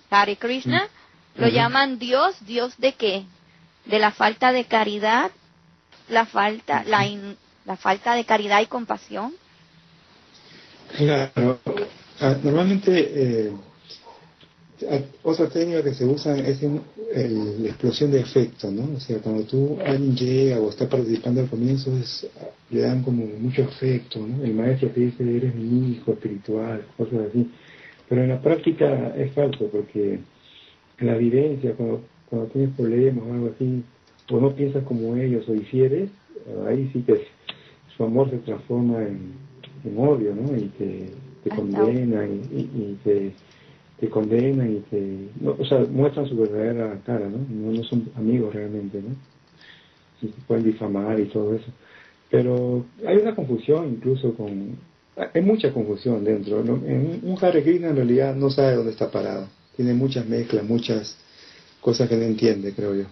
Kari, 0.08 0.36
Krishna, 0.36 0.84
mm. 0.84 1.40
lo 1.40 1.48
llaman 1.48 1.98
Dios, 1.98 2.36
Dios 2.46 2.76
de 2.78 2.94
qué? 2.94 3.24
De 3.84 3.98
la 3.98 4.10
falta 4.10 4.52
de 4.52 4.64
caridad, 4.64 5.30
la 6.08 6.26
falta, 6.26 6.84
la, 6.84 7.06
la 7.64 7.76
falta 7.76 8.14
de 8.14 8.24
caridad 8.24 8.60
y 8.60 8.66
compasión? 8.66 9.34
Claro, 10.96 11.58
ah, 12.20 12.36
normalmente 12.42 12.90
eh, 12.94 13.52
otra 15.22 15.48
técnica 15.48 15.82
que 15.82 15.94
se 15.94 16.04
usa 16.04 16.36
es 16.36 16.62
la 16.62 17.68
explosión 17.68 18.10
de 18.10 18.20
efecto, 18.20 18.70
¿no? 18.70 18.96
O 18.96 19.00
sea, 19.00 19.18
cuando 19.18 19.44
tú 19.44 19.78
alguien 19.84 20.14
llega 20.14 20.60
o 20.60 20.68
está 20.70 20.88
participando 20.88 21.40
al 21.40 21.48
comienzo, 21.48 21.90
le 22.70 22.80
dan 22.80 23.02
como 23.02 23.24
mucho 23.24 23.64
afecto, 23.64 24.20
¿no? 24.20 24.44
El 24.44 24.54
maestro 24.54 24.90
te 24.90 25.00
dice, 25.00 25.36
eres 25.36 25.54
mi 25.54 25.92
hijo 25.92 26.12
espiritual, 26.12 26.86
cosas 26.96 27.28
así. 27.30 27.50
Pero 28.08 28.22
en 28.22 28.28
la 28.28 28.40
práctica 28.40 29.14
es 29.16 29.32
falso, 29.32 29.68
porque 29.70 30.20
en 30.98 31.06
la 31.06 31.16
vivencia, 31.16 31.74
cuando, 31.74 32.02
cuando 32.30 32.48
tienes 32.48 32.74
problemas 32.74 33.24
o 33.26 33.32
algo 33.32 33.50
así, 33.54 33.82
o 34.30 34.40
no 34.40 34.54
piensas 34.54 34.84
como 34.84 35.16
ellos 35.16 35.48
o 35.48 35.54
hicieres, 35.54 36.10
ahí 36.66 36.88
sí 36.92 37.02
que 37.02 37.26
su 37.96 38.04
amor 38.04 38.30
se 38.30 38.38
transforma 38.38 39.02
en, 39.02 39.34
odio, 39.96 40.34
¿no? 40.34 40.56
Y 40.56 40.66
te, 40.78 41.10
te 41.44 41.50
condena 41.50 42.26
y, 42.26 42.58
y, 42.58 42.98
te, 43.04 43.32
te 44.00 44.08
condena 44.08 44.68
y 44.68 44.82
te... 44.90 45.28
o 45.46 45.64
sea, 45.64 45.78
muestran 45.90 46.28
su 46.28 46.36
verdadera 46.36 47.00
cara, 47.06 47.28
¿no? 47.28 47.38
¿no? 47.48 47.84
son 47.84 48.10
amigos 48.16 48.52
realmente, 48.52 49.00
¿no? 49.00 49.14
Y 50.22 50.32
te 50.32 50.40
pueden 50.42 50.64
difamar 50.64 51.20
y 51.20 51.26
todo 51.26 51.54
eso. 51.54 51.70
Pero 52.30 52.84
hay 53.06 53.18
una 53.18 53.34
confusión 53.34 53.88
incluso 53.88 54.34
con... 54.34 54.76
Hay 55.16 55.40
mucha 55.40 55.72
confusión 55.72 56.24
dentro. 56.24 56.60
En 56.60 57.20
un 57.22 57.38
Hare 57.40 57.60
en 57.60 57.96
realidad 57.96 58.34
no 58.34 58.50
sabe 58.50 58.74
dónde 58.74 58.92
está 58.92 59.10
parado. 59.10 59.48
Tiene 59.74 59.94
muchas 59.94 60.26
mezclas, 60.26 60.64
muchas 60.64 61.16
cosas 61.80 62.08
que 62.08 62.16
no 62.16 62.24
entiende, 62.24 62.74
creo 62.74 62.94
yo. 62.94 63.04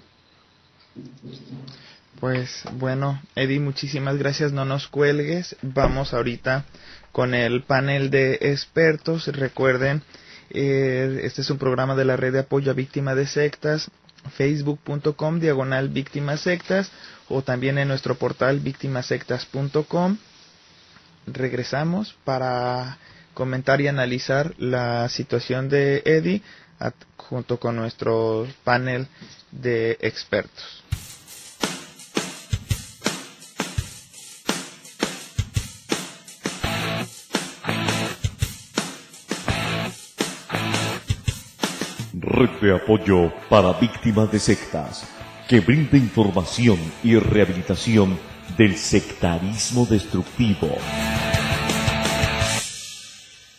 Pues 2.20 2.64
bueno, 2.78 3.20
Eddie, 3.34 3.60
muchísimas 3.60 4.18
gracias. 4.18 4.52
No 4.52 4.64
nos 4.64 4.88
cuelgues. 4.88 5.56
Vamos 5.62 6.12
ahorita 6.12 6.64
con 7.12 7.34
el 7.34 7.62
panel 7.62 8.10
de 8.10 8.34
expertos. 8.40 9.28
Recuerden, 9.28 10.02
eh, 10.50 11.20
este 11.22 11.40
es 11.40 11.50
un 11.50 11.58
programa 11.58 11.94
de 11.94 12.04
la 12.04 12.16
red 12.16 12.32
de 12.32 12.40
apoyo 12.40 12.70
a 12.70 12.74
víctimas 12.74 13.16
de 13.16 13.26
sectas, 13.26 13.90
facebook.com 14.36 15.40
diagonal 15.40 15.88
víctimas 15.88 16.40
sectas 16.40 16.90
o 17.28 17.42
también 17.42 17.78
en 17.78 17.88
nuestro 17.88 18.16
portal 18.16 18.60
víctimasectas.com. 18.60 20.18
Regresamos 21.26 22.14
para 22.24 22.98
comentar 23.34 23.80
y 23.80 23.88
analizar 23.88 24.54
la 24.58 25.08
situación 25.08 25.68
de 25.68 26.02
Eddie 26.04 26.42
junto 27.16 27.58
con 27.58 27.76
nuestro 27.76 28.46
panel 28.64 29.08
de 29.50 29.98
expertos. 30.00 30.82
Red 42.12 42.50
de 42.60 42.74
apoyo 42.74 43.32
para 43.48 43.72
víctimas 43.74 44.30
de 44.32 44.40
sectas, 44.40 45.04
que 45.48 45.60
brinda 45.60 45.96
información 45.96 46.78
y 47.02 47.16
rehabilitación 47.16 48.18
del 48.58 48.76
sectarismo 48.76 49.86
destructivo. 49.86 50.68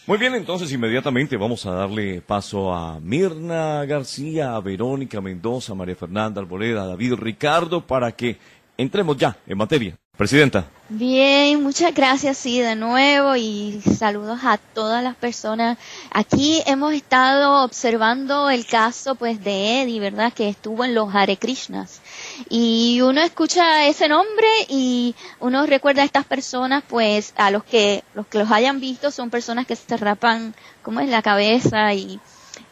Muy 0.08 0.20
bien, 0.20 0.36
entonces 0.36 0.72
inmediatamente 0.72 1.36
vamos 1.36 1.66
a 1.66 1.72
darle 1.72 2.22
paso 2.22 2.72
a 2.72 2.99
Mirna 2.99 3.84
García, 3.86 4.56
a 4.56 4.62
Verónica 4.62 5.20
Mendoza, 5.20 5.72
a 5.72 5.76
María 5.76 5.95
Fernanda 5.95 6.39
Alboleda, 6.39 6.84
a 6.84 6.88
David 6.88 7.14
Ricardo, 7.16 7.82
para 7.82 8.12
que 8.12 8.38
entremos 8.78 9.18
ya 9.18 9.36
en 9.47 9.58
materia. 9.58 9.97
Presidenta. 10.18 10.66
Bien, 10.88 11.61
muchas 11.61 11.93
gracias, 11.93 12.38
sí, 12.38 12.61
de 12.61 12.76
nuevo 12.76 13.36
y 13.36 13.82
saludos 13.97 14.39
a 14.43 14.57
todas 14.57 15.03
las 15.03 15.16
personas. 15.16 15.78
Aquí 16.11 16.61
hemos 16.68 16.93
estado 16.93 17.66
observando 17.66 18.49
el 18.49 18.66
caso, 18.66 19.16
pues, 19.16 19.43
de 19.43 19.82
Eddie, 19.82 19.99
¿verdad? 19.99 20.32
Que 20.32 20.47
estuvo 20.47 20.86
en 20.86 20.95
los 20.95 21.13
Hare 21.13 21.36
Krishnas. 21.36 22.01
Y 22.49 23.01
uno 23.01 23.20
escucha 23.22 23.88
ese 23.88 24.07
nombre 24.07 24.47
y 24.70 25.16
uno 25.41 25.66
recuerda 25.66 26.03
a 26.03 26.05
estas 26.05 26.26
personas, 26.26 26.84
pues, 26.88 27.34
a 27.36 27.51
los 27.51 27.66
que, 27.66 28.03
los 28.13 28.26
que 28.28 28.38
los 28.38 28.51
hayan 28.51 28.80
visto 28.80 29.11
son 29.11 29.30
personas 29.30 29.66
que 29.66 29.76
se 29.76 29.97
rapan, 29.97 30.55
como 30.82 31.01
es 31.01 31.09
la 31.09 31.24
cabeza 31.24 31.93
y, 31.93 32.22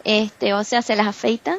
este, 0.05 0.53
o 0.53 0.63
sea, 0.63 0.81
se 0.81 0.95
las 0.95 1.07
afeitan 1.07 1.57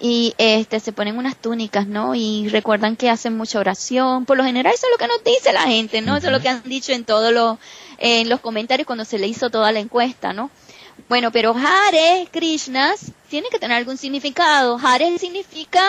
y 0.00 0.34
este 0.38 0.80
se 0.80 0.92
ponen 0.92 1.18
unas 1.18 1.36
túnicas, 1.36 1.86
¿no? 1.86 2.14
Y 2.14 2.48
recuerdan 2.48 2.96
que 2.96 3.10
hacen 3.10 3.36
mucha 3.36 3.58
oración. 3.58 4.24
Por 4.24 4.36
lo 4.36 4.44
general 4.44 4.74
eso 4.74 4.86
es 4.86 4.92
lo 4.92 4.98
que 4.98 5.06
nos 5.06 5.24
dice 5.24 5.52
la 5.52 5.62
gente, 5.62 6.00
¿no? 6.00 6.16
Eso 6.16 6.26
es 6.26 6.32
lo 6.32 6.40
que 6.40 6.48
han 6.48 6.62
dicho 6.64 6.92
en 6.92 7.04
todos 7.04 7.32
los 7.32 7.58
en 7.98 8.28
los 8.28 8.40
comentarios 8.40 8.86
cuando 8.86 9.04
se 9.04 9.18
le 9.18 9.28
hizo 9.28 9.50
toda 9.50 9.72
la 9.72 9.80
encuesta, 9.80 10.32
¿no? 10.32 10.50
Bueno, 11.08 11.30
pero 11.32 11.54
Hare 11.56 12.28
Krishnas 12.30 13.12
tiene 13.28 13.48
que 13.50 13.58
tener 13.58 13.76
algún 13.76 13.96
significado. 13.96 14.78
Hare 14.82 15.18
significa 15.18 15.82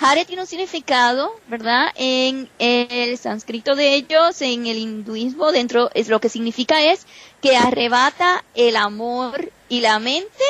Hare 0.00 0.24
tiene 0.24 0.42
un 0.42 0.48
significado, 0.48 1.32
¿verdad? 1.48 1.88
En 1.96 2.48
el 2.58 3.18
sánscrito 3.18 3.74
de 3.74 3.94
ellos, 3.94 4.40
en 4.42 4.66
el 4.66 4.78
hinduismo, 4.78 5.50
dentro 5.50 5.90
es 5.94 6.08
lo 6.08 6.20
que 6.20 6.28
significa 6.28 6.82
es 6.82 7.06
que 7.42 7.56
arrebata 7.56 8.44
el 8.54 8.76
amor 8.76 9.50
y 9.68 9.80
la 9.80 9.98
mente 9.98 10.44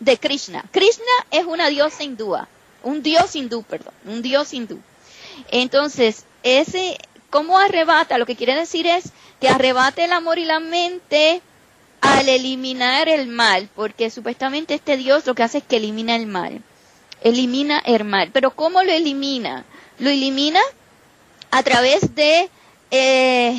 de 0.00 0.16
Krishna. 0.18 0.64
Krishna 0.70 1.04
es 1.30 1.44
una 1.44 1.68
diosa 1.68 2.02
hindúa, 2.02 2.48
un 2.82 3.02
dios 3.02 3.34
hindú, 3.34 3.62
perdón, 3.62 3.94
un 4.06 4.22
dios 4.22 4.52
hindú. 4.52 4.80
Entonces, 5.50 6.24
ese, 6.42 6.98
¿cómo 7.30 7.58
arrebata? 7.58 8.18
Lo 8.18 8.26
que 8.26 8.36
quiere 8.36 8.54
decir 8.54 8.86
es 8.86 9.12
que 9.40 9.48
arrebata 9.48 10.04
el 10.04 10.12
amor 10.12 10.38
y 10.38 10.44
la 10.44 10.60
mente 10.60 11.42
al 12.00 12.28
eliminar 12.28 13.08
el 13.08 13.26
mal, 13.26 13.68
porque 13.74 14.10
supuestamente 14.10 14.74
este 14.74 14.96
dios 14.96 15.26
lo 15.26 15.34
que 15.34 15.42
hace 15.42 15.58
es 15.58 15.64
que 15.64 15.76
elimina 15.76 16.16
el 16.16 16.26
mal. 16.26 16.62
Elimina 17.22 17.78
el 17.78 18.04
mal. 18.04 18.30
Pero 18.32 18.50
¿cómo 18.50 18.82
lo 18.82 18.92
elimina? 18.92 19.64
Lo 19.98 20.10
elimina 20.10 20.60
a 21.50 21.62
través 21.62 22.14
de 22.14 22.50
eh, 22.90 23.56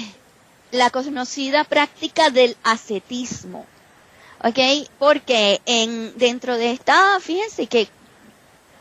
la 0.72 0.92
conocida 0.92 1.64
práctica 1.64 2.30
del 2.30 2.56
ascetismo. 2.64 3.66
¿Ok? 4.46 4.88
Porque 5.00 5.60
en, 5.66 6.16
dentro 6.18 6.58
de 6.58 6.72
esta, 6.72 7.20
fíjense 7.20 7.66
que 7.66 7.88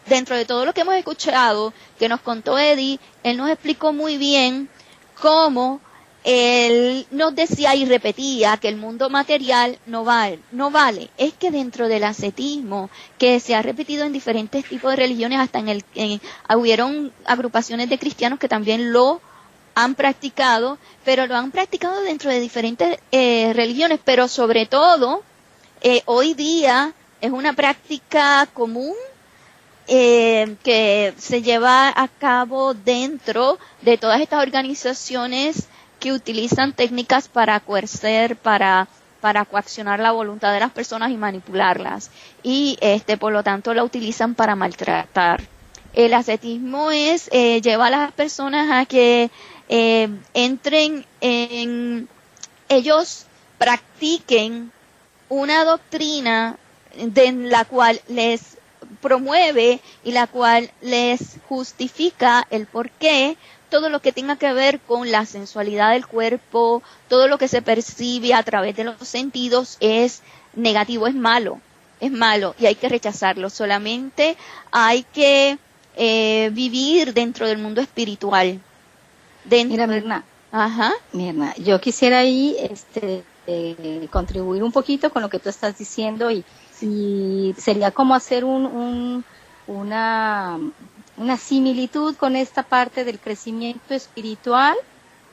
dentro 0.06 0.36
de 0.36 0.44
todo 0.44 0.66
lo 0.66 0.74
que 0.74 0.82
hemos 0.82 0.94
escuchado, 0.94 1.72
que 1.98 2.08
nos 2.08 2.20
contó 2.20 2.58
Eddie, 2.58 3.00
él 3.22 3.38
nos 3.38 3.48
explicó 3.48 3.92
muy 3.94 4.18
bien 4.18 4.68
cómo 5.20 5.80
él 6.22 7.06
nos 7.10 7.34
decía 7.34 7.74
y 7.74 7.86
repetía 7.86 8.58
que 8.58 8.68
el 8.68 8.76
mundo 8.76 9.08
material 9.08 9.78
no 9.86 10.04
vale, 10.04 10.38
no 10.52 10.70
vale. 10.70 11.10
Es 11.16 11.32
que 11.32 11.50
dentro 11.50 11.88
del 11.88 12.04
ascetismo, 12.04 12.90
que 13.18 13.40
se 13.40 13.54
ha 13.54 13.62
repetido 13.62 14.04
en 14.04 14.12
diferentes 14.12 14.66
tipos 14.66 14.90
de 14.90 14.96
religiones, 14.96 15.38
hasta 15.38 15.60
en 15.60 15.68
el, 15.68 15.84
en, 15.94 16.20
hubieron 16.54 17.12
agrupaciones 17.24 17.88
de 17.88 17.98
cristianos 17.98 18.38
que 18.38 18.48
también 18.48 18.92
lo 18.92 19.20
han 19.74 19.94
practicado, 19.94 20.78
pero 21.04 21.26
lo 21.26 21.36
han 21.36 21.50
practicado 21.50 22.02
dentro 22.02 22.30
de 22.30 22.40
diferentes 22.40 22.98
eh, 23.12 23.52
religiones, 23.54 23.98
pero 24.04 24.28
sobre 24.28 24.66
todo 24.66 25.22
eh, 25.86 26.02
hoy 26.06 26.32
día 26.32 26.94
es 27.20 27.30
una 27.30 27.52
práctica 27.52 28.48
común 28.54 28.94
eh, 29.86 30.56
que 30.64 31.12
se 31.18 31.42
lleva 31.42 31.90
a 31.90 32.08
cabo 32.08 32.72
dentro 32.72 33.58
de 33.82 33.98
todas 33.98 34.22
estas 34.22 34.42
organizaciones 34.42 35.68
que 36.00 36.12
utilizan 36.12 36.72
técnicas 36.72 37.28
para 37.28 37.60
coercer, 37.60 38.36
para 38.36 38.88
para 39.20 39.44
coaccionar 39.46 40.00
la 40.00 40.12
voluntad 40.12 40.52
de 40.52 40.60
las 40.60 40.72
personas 40.72 41.10
y 41.10 41.16
manipularlas 41.16 42.10
y 42.42 42.78
este 42.80 43.18
por 43.18 43.32
lo 43.34 43.42
tanto 43.42 43.74
la 43.74 43.84
utilizan 43.84 44.34
para 44.34 44.56
maltratar. 44.56 45.42
El 45.92 46.14
ascetismo 46.14 46.92
es 46.92 47.28
eh, 47.30 47.60
lleva 47.60 47.88
a 47.88 47.90
las 47.90 48.12
personas 48.12 48.70
a 48.72 48.86
que 48.86 49.30
entren 49.68 51.04
en 51.20 52.08
ellos 52.70 53.26
practiquen 53.58 54.72
una 55.28 55.64
doctrina 55.64 56.56
de 56.96 57.32
la 57.32 57.64
cual 57.64 58.00
les 58.08 58.58
promueve 59.00 59.80
y 60.04 60.12
la 60.12 60.26
cual 60.26 60.70
les 60.80 61.36
justifica 61.48 62.46
el 62.50 62.66
por 62.66 62.90
qué 62.90 63.36
todo 63.70 63.88
lo 63.88 64.00
que 64.00 64.12
tenga 64.12 64.36
que 64.36 64.52
ver 64.52 64.78
con 64.80 65.10
la 65.10 65.26
sensualidad 65.26 65.92
del 65.92 66.06
cuerpo, 66.06 66.82
todo 67.08 67.26
lo 67.26 67.38
que 67.38 67.48
se 67.48 67.62
percibe 67.62 68.32
a 68.32 68.42
través 68.42 68.76
de 68.76 68.84
los 68.84 68.96
sentidos 69.08 69.78
es 69.80 70.22
negativo, 70.54 71.06
es 71.06 71.14
malo, 71.14 71.60
es 72.00 72.12
malo 72.12 72.54
y 72.58 72.66
hay 72.66 72.76
que 72.76 72.88
rechazarlo. 72.88 73.50
Solamente 73.50 74.36
hay 74.70 75.02
que 75.02 75.58
eh, 75.96 76.50
vivir 76.52 77.14
dentro 77.14 77.48
del 77.48 77.58
mundo 77.58 77.80
espiritual. 77.80 78.60
Mira, 79.44 79.86
Mirna. 79.86 80.24
Ajá. 80.52 80.92
Mirna, 81.12 81.54
yo 81.56 81.80
quisiera 81.80 82.18
ahí 82.18 82.56
este, 82.60 83.24
eh, 83.46 84.08
contribuir 84.10 84.62
un 84.62 84.72
poquito 84.72 85.10
con 85.10 85.22
lo 85.22 85.28
que 85.28 85.38
tú 85.38 85.48
estás 85.48 85.76
diciendo 85.78 86.30
y, 86.30 86.44
sería 87.56 87.92
como 87.92 88.14
hacer 88.14 88.44
un, 88.44 89.24
una, 89.66 90.58
una 91.16 91.36
similitud 91.38 92.14
con 92.16 92.36
esta 92.36 92.62
parte 92.62 93.04
del 93.04 93.18
crecimiento 93.18 93.94
espiritual 93.94 94.76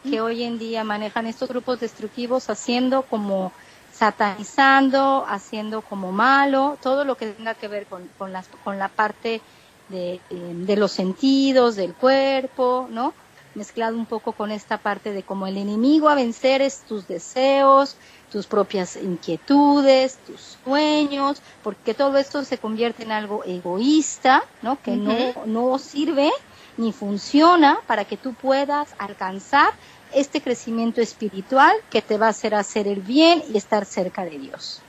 que 0.04 0.22
hoy 0.22 0.44
en 0.44 0.58
día 0.58 0.84
manejan 0.84 1.28
estos 1.28 1.50
grupos 1.50 1.80
destructivos 1.80 2.50
haciendo 2.50 3.02
como 3.04 3.52
satanizando, 3.92 5.26
haciendo 5.28 5.82
como 5.82 6.12
malo, 6.12 6.78
todo 6.82 7.04
lo 7.06 7.16
que 7.16 7.28
tenga 7.28 7.54
que 7.54 7.68
ver 7.68 7.86
con, 7.86 8.10
con, 8.18 8.32
las, 8.32 8.48
con 8.64 8.80
la 8.80 8.88
parte 8.88 9.42
de, 9.90 10.14
eh, 10.14 10.20
de, 10.30 10.76
los 10.78 10.92
sentidos, 10.92 11.76
del 11.76 11.94
cuerpo, 11.94 12.88
¿no? 12.90 13.14
Mezclado 13.54 13.98
un 13.98 14.06
poco 14.06 14.32
con 14.32 14.52
esta 14.52 14.78
parte 14.78 15.12
de 15.12 15.24
como 15.24 15.46
el 15.46 15.58
enemigo 15.58 16.08
a 16.08 16.16
vencer 16.16 16.62
es 16.62 16.80
tus 16.88 17.08
deseos, 17.08 17.98
tus 18.32 18.48
propias 18.48 18.96
inquietudes, 18.96 20.18
tus 20.26 20.58
sueños, 20.64 21.42
porque 21.64 21.94
todo 21.94 22.18
esto 22.18 22.46
se 22.46 22.58
convierte 22.58 23.04
en 23.04 23.12
algo 23.12 23.44
egoísta, 23.44 24.44
¿no? 24.62 24.82
Que 24.82 24.96
no, 24.96 25.46
no 25.46 25.78
sirve 25.80 26.32
ni 26.78 26.94
funciona 26.94 27.80
para 27.88 28.06
que 28.06 28.18
tú 28.18 28.34
puedas 28.34 28.96
alcanzar 28.98 29.74
este 30.14 30.42
crecimiento 30.42 31.02
espiritual 31.02 31.74
que 31.90 32.02
te 32.02 32.18
va 32.18 32.28
a 32.28 32.30
hacer 32.30 32.56
hacer 32.56 32.88
el 32.88 33.02
bien 33.02 33.44
y 33.54 33.58
estar 33.58 33.86
cerca 33.86 34.24
de 34.24 34.40
Dios. 34.40 34.82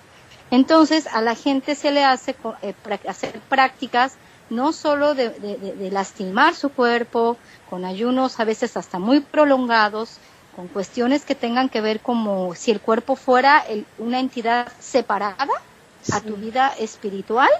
Entonces 0.50 1.06
a 1.06 1.20
la 1.20 1.34
gente 1.34 1.74
se 1.74 1.90
le 1.90 2.04
hace 2.04 2.36
eh, 2.62 2.74
hacer 3.08 3.40
prácticas 3.48 4.14
no 4.52 4.72
solo 4.72 5.14
de, 5.14 5.88
lastimar 5.90 6.54
su 6.54 6.70
cuerpo, 6.70 7.36
con 7.68 7.84
ayunos 7.84 8.38
a 8.38 8.44
veces 8.44 8.76
hasta 8.76 8.98
muy 8.98 9.20
prolongados, 9.20 10.18
con 10.54 10.68
cuestiones 10.68 11.24
que 11.24 11.34
tengan 11.34 11.68
que 11.68 11.80
ver 11.80 12.00
como 12.00 12.54
si 12.54 12.70
el 12.70 12.80
cuerpo 12.80 13.16
fuera 13.16 13.64
una 13.98 14.20
entidad 14.20 14.70
separada 14.78 15.48
a 16.12 16.20
tu 16.20 16.36
vida 16.36 16.72
espiritual 16.78 17.50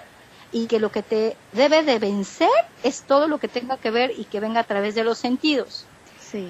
y 0.53 0.67
que 0.67 0.79
lo 0.79 0.93
que 0.93 1.03
te 1.03 1.37
debe 1.53 1.83
de 1.83 1.99
vencer 1.99 2.51
es 2.83 3.03
todo 3.03 3.27
lo 3.27 3.39
que 3.39 3.49
tenga 3.49 3.79
que 3.79 3.91
ver 3.91 4.13
y 4.17 4.25
que 4.25 4.41
venga 4.41 4.61
a 4.61 4.65
través 4.65 4.95
de 4.95 5.05
los 5.05 5.19
sentidos. 5.19 5.87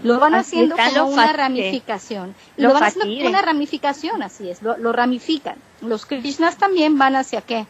Lo 0.03 0.19
van 0.19 0.35
haciendo 0.35 0.77
como 0.77 1.11
una 1.11 1.33
ramificación. 1.33 2.35
Lo, 2.57 2.73
van 2.73 2.85
haciendo 2.85 3.15
como 3.15 3.29
una 3.29 3.43
ramificación, 3.43 4.23
así 4.23 4.49
es, 4.49 4.63
lo, 4.63 4.93
ramifican. 4.93 5.57
Los 5.81 6.07
Krishnas 6.07 6.57
también 6.57 6.99
van 6.99 7.17
hacia 7.17 7.41
qué? 7.41 7.67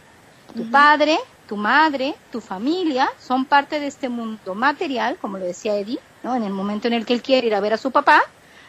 Tu 0.55 0.70
padre, 0.70 1.18
tu 1.49 1.57
madre, 1.57 2.14
tu 2.30 2.40
familia 2.40 3.11
son 3.18 3.45
parte 3.45 3.80
de 3.80 3.86
este 3.86 4.09
mundo 4.09 4.55
material, 4.55 5.16
como 5.20 5.38
lo 5.38 5.45
decía 5.45 5.76
Eddie, 5.76 5.99
¿no? 6.22 6.34
En 6.34 6.43
el 6.43 6.53
momento 6.53 6.88
en 6.88 6.95
el 6.95 7.07
que 7.07 7.14
él 7.14 7.22
quiere 7.22 7.47
ir 7.47 7.55
a 7.55 7.61
ver 7.61 7.74
a 7.74 7.78
su 7.78 7.90
papá, 7.90 8.22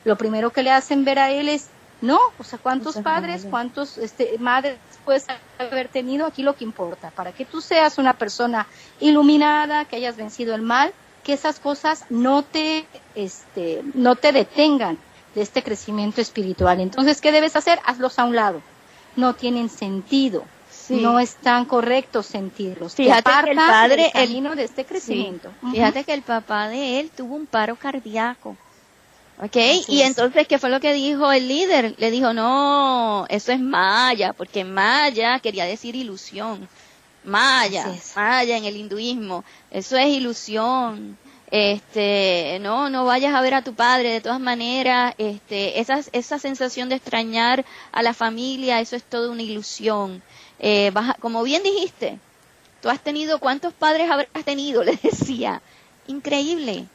lo 0.03 0.17
primero 0.17 0.51
que 0.51 0.63
le 0.63 0.71
hacen 0.71 1.05
ver 1.05 1.19
a 1.19 1.31
él 1.31 1.49
es, 1.49 1.69
no, 2.01 2.19
o 2.37 2.43
sea, 2.43 2.59
cuántos 2.59 2.97
padres, 2.97 3.45
cuántos 3.49 3.97
este, 3.97 4.37
madres 4.39 4.77
puedes 5.05 5.25
haber 5.57 5.87
tenido, 5.87 6.25
aquí 6.25 6.43
lo 6.43 6.55
que 6.55 6.65
importa, 6.65 7.11
para 7.11 7.31
que 7.31 7.45
tú 7.45 7.61
seas 7.61 7.97
una 7.97 8.13
persona 8.13 8.67
iluminada, 8.99 9.85
que 9.85 9.95
hayas 9.95 10.17
vencido 10.17 10.55
el 10.55 10.61
mal, 10.61 10.93
que 11.23 11.33
esas 11.33 11.59
cosas 11.59 12.05
no 12.09 12.43
te, 12.43 12.85
este, 13.15 13.81
no 13.93 14.15
te 14.15 14.33
detengan 14.33 14.97
de 15.35 15.41
este 15.41 15.63
crecimiento 15.63 16.21
espiritual. 16.21 16.79
Entonces, 16.81 17.21
¿qué 17.21 17.31
debes 17.31 17.55
hacer? 17.55 17.79
Hazlos 17.85 18.19
a 18.19 18.25
un 18.25 18.35
lado. 18.35 18.61
No 19.15 19.33
tienen 19.33 19.69
sentido 19.69 20.43
no 20.89 21.19
es 21.19 21.35
tan 21.35 21.65
correcto 21.65 22.23
sentirlos. 22.23 22.95
Fíjate 22.95 23.29
que 23.43 23.51
el 23.51 23.57
padre, 23.57 24.11
el 24.15 24.55
de 24.55 24.63
este 24.63 24.85
crecimiento. 24.85 25.51
Fíjate 25.71 26.03
que 26.03 26.13
el 26.13 26.21
papá 26.21 26.67
de 26.67 26.99
él 26.99 27.11
tuvo 27.15 27.35
un 27.35 27.45
paro 27.45 27.75
cardíaco. 27.75 28.57
¿Ok? 29.41 29.57
y 29.87 30.01
entonces, 30.01 30.47
¿qué 30.47 30.59
fue 30.59 30.69
lo 30.69 30.79
que 30.79 30.93
dijo 30.93 31.31
el 31.31 31.47
líder? 31.47 31.95
Le 31.97 32.11
dijo, 32.11 32.33
no, 32.33 33.25
eso 33.29 33.51
es 33.51 33.59
Maya, 33.59 34.31
porque 34.33 34.63
Maya 34.63 35.39
quería 35.39 35.65
decir 35.65 35.95
ilusión. 35.95 36.67
Maya, 37.23 37.87
Maya 38.15 38.57
en 38.57 38.65
el 38.65 38.75
hinduismo, 38.75 39.43
eso 39.71 39.97
es 39.97 40.07
ilusión. 40.07 41.17
Este, 41.49 42.57
no, 42.61 42.89
no 42.89 43.05
vayas 43.05 43.35
a 43.35 43.41
ver 43.41 43.53
a 43.53 43.61
tu 43.63 43.75
padre, 43.75 44.11
de 44.11 44.21
todas 44.21 44.39
maneras, 44.39 45.13
este, 45.19 45.79
esa, 45.79 46.01
esa 46.11 46.39
sensación 46.39 46.89
de 46.89 46.95
extrañar 46.95 47.63
a 47.91 48.01
la 48.01 48.13
familia, 48.13 48.81
eso 48.81 48.95
es 48.95 49.03
toda 49.03 49.29
una 49.29 49.43
ilusión. 49.43 50.23
Eh, 50.65 50.93
como 51.19 51.43
bien 51.43 51.61
dijiste, 51.61 52.17
tú 52.81 52.89
has 52.89 53.01
tenido, 53.01 53.39
¿cuántos 53.39 53.73
padres 53.73 54.09
habrás 54.09 54.45
tenido? 54.45 54.81
Le 54.85 54.95
decía, 54.95 55.61
increíble. 56.07 56.85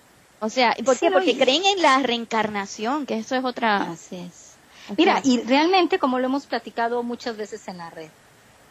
O 0.41 0.49
sea, 0.49 0.75
¿por 0.85 0.99
qué? 0.99 1.11
Porque 1.11 1.37
creen 1.37 1.66
en 1.66 1.83
la 1.83 1.99
reencarnación, 1.99 3.05
que 3.05 3.19
eso 3.19 3.37
es 3.37 3.45
otra... 3.45 3.83
Así 3.83 4.16
es. 4.16 4.55
Mira, 4.97 5.21
y 5.23 5.43
realmente, 5.43 5.99
como 5.99 6.19
lo 6.19 6.25
hemos 6.25 6.47
platicado 6.47 7.03
muchas 7.03 7.37
veces 7.37 7.69
en 7.69 7.77
la 7.77 7.91
red, 7.91 8.09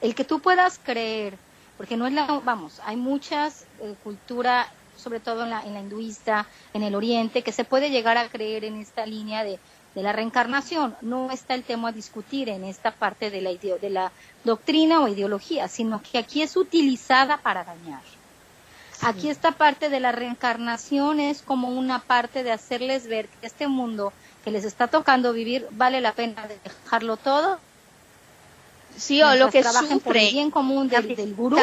el 0.02 0.16
que 0.16 0.24
tú 0.24 0.40
puedas 0.40 0.80
creer, 0.84 1.38
porque 1.78 1.96
no 1.96 2.08
es 2.08 2.14
la, 2.14 2.26
vamos, 2.44 2.82
hay 2.84 2.96
muchas 2.96 3.66
eh, 3.80 3.94
cultura, 4.04 4.68
sobre 4.96 5.20
todo 5.20 5.44
en 5.44 5.52
la, 5.52 5.62
en 5.62 5.76
la 5.76 5.82
hinduista, 5.82 6.48
en 6.74 6.82
el 6.82 6.96
oriente, 6.96 7.44
que 7.44 7.52
se 7.52 7.66
puede 7.66 7.92
llegar 7.92 8.18
a 8.18 8.30
creer 8.30 8.64
en 8.64 8.82
esta 8.82 9.06
línea 9.06 9.44
de 9.44 9.60
de 9.98 10.04
la 10.04 10.14
reencarnación. 10.14 10.96
No 11.02 11.32
está 11.32 11.56
el 11.56 11.64
tema 11.64 11.90
a 11.90 11.92
discutir 11.92 12.50
en 12.50 12.64
esta 12.64 12.92
parte 12.92 13.32
de 13.32 13.42
la, 13.42 13.50
de 13.52 13.90
la 13.90 14.12
doctrina 14.44 15.02
o 15.02 15.08
ideología, 15.08 15.68
sino 15.68 16.04
que 16.04 16.20
aquí 16.20 16.44
es 16.44 16.56
utilizada 16.56 17.38
para 17.38 17.64
dañar. 17.64 18.02
Aquí 19.02 19.32
esta 19.32 19.54
parte 19.54 19.90
de 19.90 20.00
la 20.00 20.12
reencarnación 20.12 21.20
es 21.20 21.42
como 21.42 21.70
una 21.70 21.98
parte 21.98 22.44
de 22.44 22.52
hacerles 22.52 23.08
ver 23.08 23.28
que 23.28 23.48
este 23.48 23.68
mundo 23.68 24.14
que 24.44 24.52
les 24.52 24.66
está 24.66 24.88
tocando 24.88 25.34
vivir 25.34 25.68
vale 25.72 26.00
la 26.00 26.12
pena 26.12 26.48
dejarlo 26.64 27.18
todo. 27.18 27.60
Sí, 28.96 29.24
o 29.24 29.34
lo 29.34 29.50
que 29.50 29.64
trabajen 29.64 30.00
por 30.00 30.16
el 30.16 30.32
bien 30.32 30.52
común 30.52 30.90
del, 30.90 31.16
del 31.16 31.34
gurú 31.34 31.58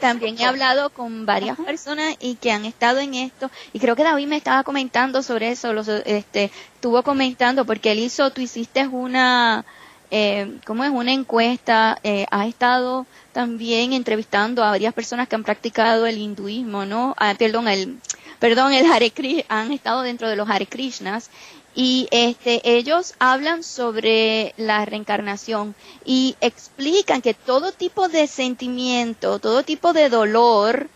también 0.00 0.36
he 0.38 0.44
hablado 0.44 0.90
con 0.90 1.26
varias 1.26 1.58
personas 1.58 2.16
y 2.20 2.34
que 2.36 2.50
han 2.50 2.64
estado 2.64 2.98
en 2.98 3.14
esto 3.14 3.50
y 3.72 3.78
creo 3.78 3.94
que 3.94 4.02
David 4.02 4.26
me 4.26 4.36
estaba 4.36 4.64
comentando 4.64 5.22
sobre 5.22 5.50
eso, 5.50 5.72
los, 5.72 5.88
este, 5.88 6.50
estuvo 6.74 7.02
comentando 7.02 7.64
porque 7.64 7.92
él 7.92 8.00
hizo, 8.00 8.30
tú 8.30 8.40
hiciste 8.40 8.86
una, 8.88 9.64
eh, 10.10 10.58
¿cómo 10.66 10.84
es? 10.84 10.90
Una 10.90 11.12
encuesta, 11.12 11.98
eh, 12.02 12.26
has 12.30 12.48
estado 12.48 13.06
también 13.32 13.92
entrevistando 13.92 14.64
a 14.64 14.70
varias 14.70 14.92
personas 14.94 15.28
que 15.28 15.36
han 15.36 15.44
practicado 15.44 16.06
el 16.06 16.18
hinduismo, 16.18 16.84
¿no? 16.84 17.14
Ah, 17.18 17.34
perdón, 17.38 17.68
el, 17.68 17.98
perdón, 18.38 18.72
el 18.72 18.90
Hare 18.90 19.12
Krishna, 19.12 19.44
han 19.48 19.72
estado 19.72 20.02
dentro 20.02 20.28
de 20.28 20.36
los 20.36 20.48
Hare 20.48 20.66
Krishnas 20.66 21.30
y 21.74 22.08
este 22.10 22.60
ellos 22.76 23.14
hablan 23.18 23.62
sobre 23.62 24.54
la 24.56 24.84
reencarnación 24.84 25.74
y 26.04 26.36
explican 26.40 27.22
que 27.22 27.34
todo 27.34 27.72
tipo 27.72 28.08
de 28.08 28.26
sentimiento, 28.26 29.38
todo 29.38 29.62
tipo 29.62 29.92
de 29.92 30.08
dolor, 30.08 30.88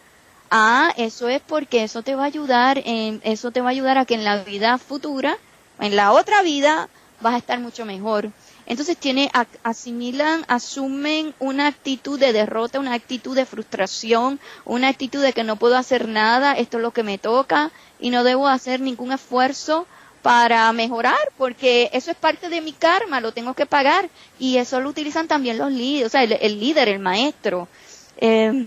ah, 0.50 0.92
eso 0.96 1.28
es 1.28 1.40
porque 1.40 1.84
eso 1.84 2.02
te 2.02 2.14
va 2.14 2.24
a 2.24 2.26
ayudar 2.26 2.82
en 2.84 3.20
eso 3.24 3.50
te 3.50 3.60
va 3.60 3.68
a 3.68 3.70
ayudar 3.70 3.98
a 3.98 4.04
que 4.04 4.14
en 4.14 4.24
la 4.24 4.42
vida 4.42 4.78
futura, 4.78 5.38
en 5.80 5.94
la 5.96 6.12
otra 6.12 6.42
vida 6.42 6.88
vas 7.20 7.34
a 7.34 7.38
estar 7.38 7.60
mucho 7.60 7.84
mejor. 7.84 8.30
Entonces 8.66 8.96
tiene 8.96 9.30
asimilan, 9.62 10.44
asumen 10.48 11.34
una 11.38 11.66
actitud 11.66 12.18
de 12.18 12.32
derrota, 12.32 12.80
una 12.80 12.94
actitud 12.94 13.36
de 13.36 13.44
frustración, 13.44 14.40
una 14.64 14.88
actitud 14.88 15.20
de 15.22 15.34
que 15.34 15.44
no 15.44 15.56
puedo 15.56 15.76
hacer 15.76 16.08
nada, 16.08 16.54
esto 16.54 16.78
es 16.78 16.82
lo 16.82 16.92
que 16.92 17.02
me 17.02 17.18
toca 17.18 17.70
y 18.00 18.10
no 18.10 18.24
debo 18.24 18.48
hacer 18.48 18.80
ningún 18.80 19.12
esfuerzo 19.12 19.86
para 20.24 20.72
mejorar, 20.72 21.28
porque 21.36 21.90
eso 21.92 22.10
es 22.10 22.16
parte 22.16 22.48
de 22.48 22.62
mi 22.62 22.72
karma, 22.72 23.20
lo 23.20 23.32
tengo 23.32 23.52
que 23.52 23.66
pagar. 23.66 24.08
Y 24.38 24.56
eso 24.56 24.80
lo 24.80 24.88
utilizan 24.88 25.28
también 25.28 25.58
los 25.58 25.70
líderes, 25.70 26.06
o 26.06 26.08
sea, 26.08 26.22
el, 26.22 26.58
líder, 26.58 26.88
el 26.88 26.98
maestro. 26.98 27.68
Eh, 28.16 28.66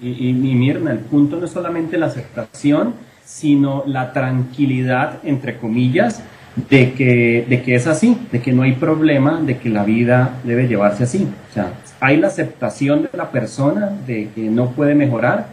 y, 0.00 0.28
y, 0.30 0.32
Mirna, 0.32 0.92
el 0.92 1.00
punto 1.00 1.36
no 1.36 1.44
es 1.44 1.52
solamente 1.52 1.98
la 1.98 2.06
aceptación, 2.06 2.94
sino 3.22 3.84
la 3.86 4.14
tranquilidad, 4.14 5.18
entre 5.22 5.58
comillas, 5.58 6.22
de 6.70 6.94
que, 6.94 7.44
de 7.46 7.62
que 7.62 7.74
es 7.74 7.86
así, 7.86 8.16
de 8.32 8.40
que 8.40 8.52
no 8.52 8.62
hay 8.62 8.72
problema, 8.72 9.38
de 9.38 9.58
que 9.58 9.68
la 9.68 9.84
vida 9.84 10.38
debe 10.44 10.66
llevarse 10.66 11.02
así. 11.02 11.28
O 11.50 11.52
sea, 11.52 11.74
hay 12.00 12.16
la 12.16 12.28
aceptación 12.28 13.02
de 13.02 13.18
la 13.18 13.30
persona 13.30 13.90
de 14.06 14.30
que 14.34 14.40
no 14.48 14.70
puede 14.70 14.94
mejorar 14.94 15.48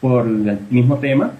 por 0.00 0.26
el 0.26 0.58
mismo 0.68 0.96
tema, 0.98 1.30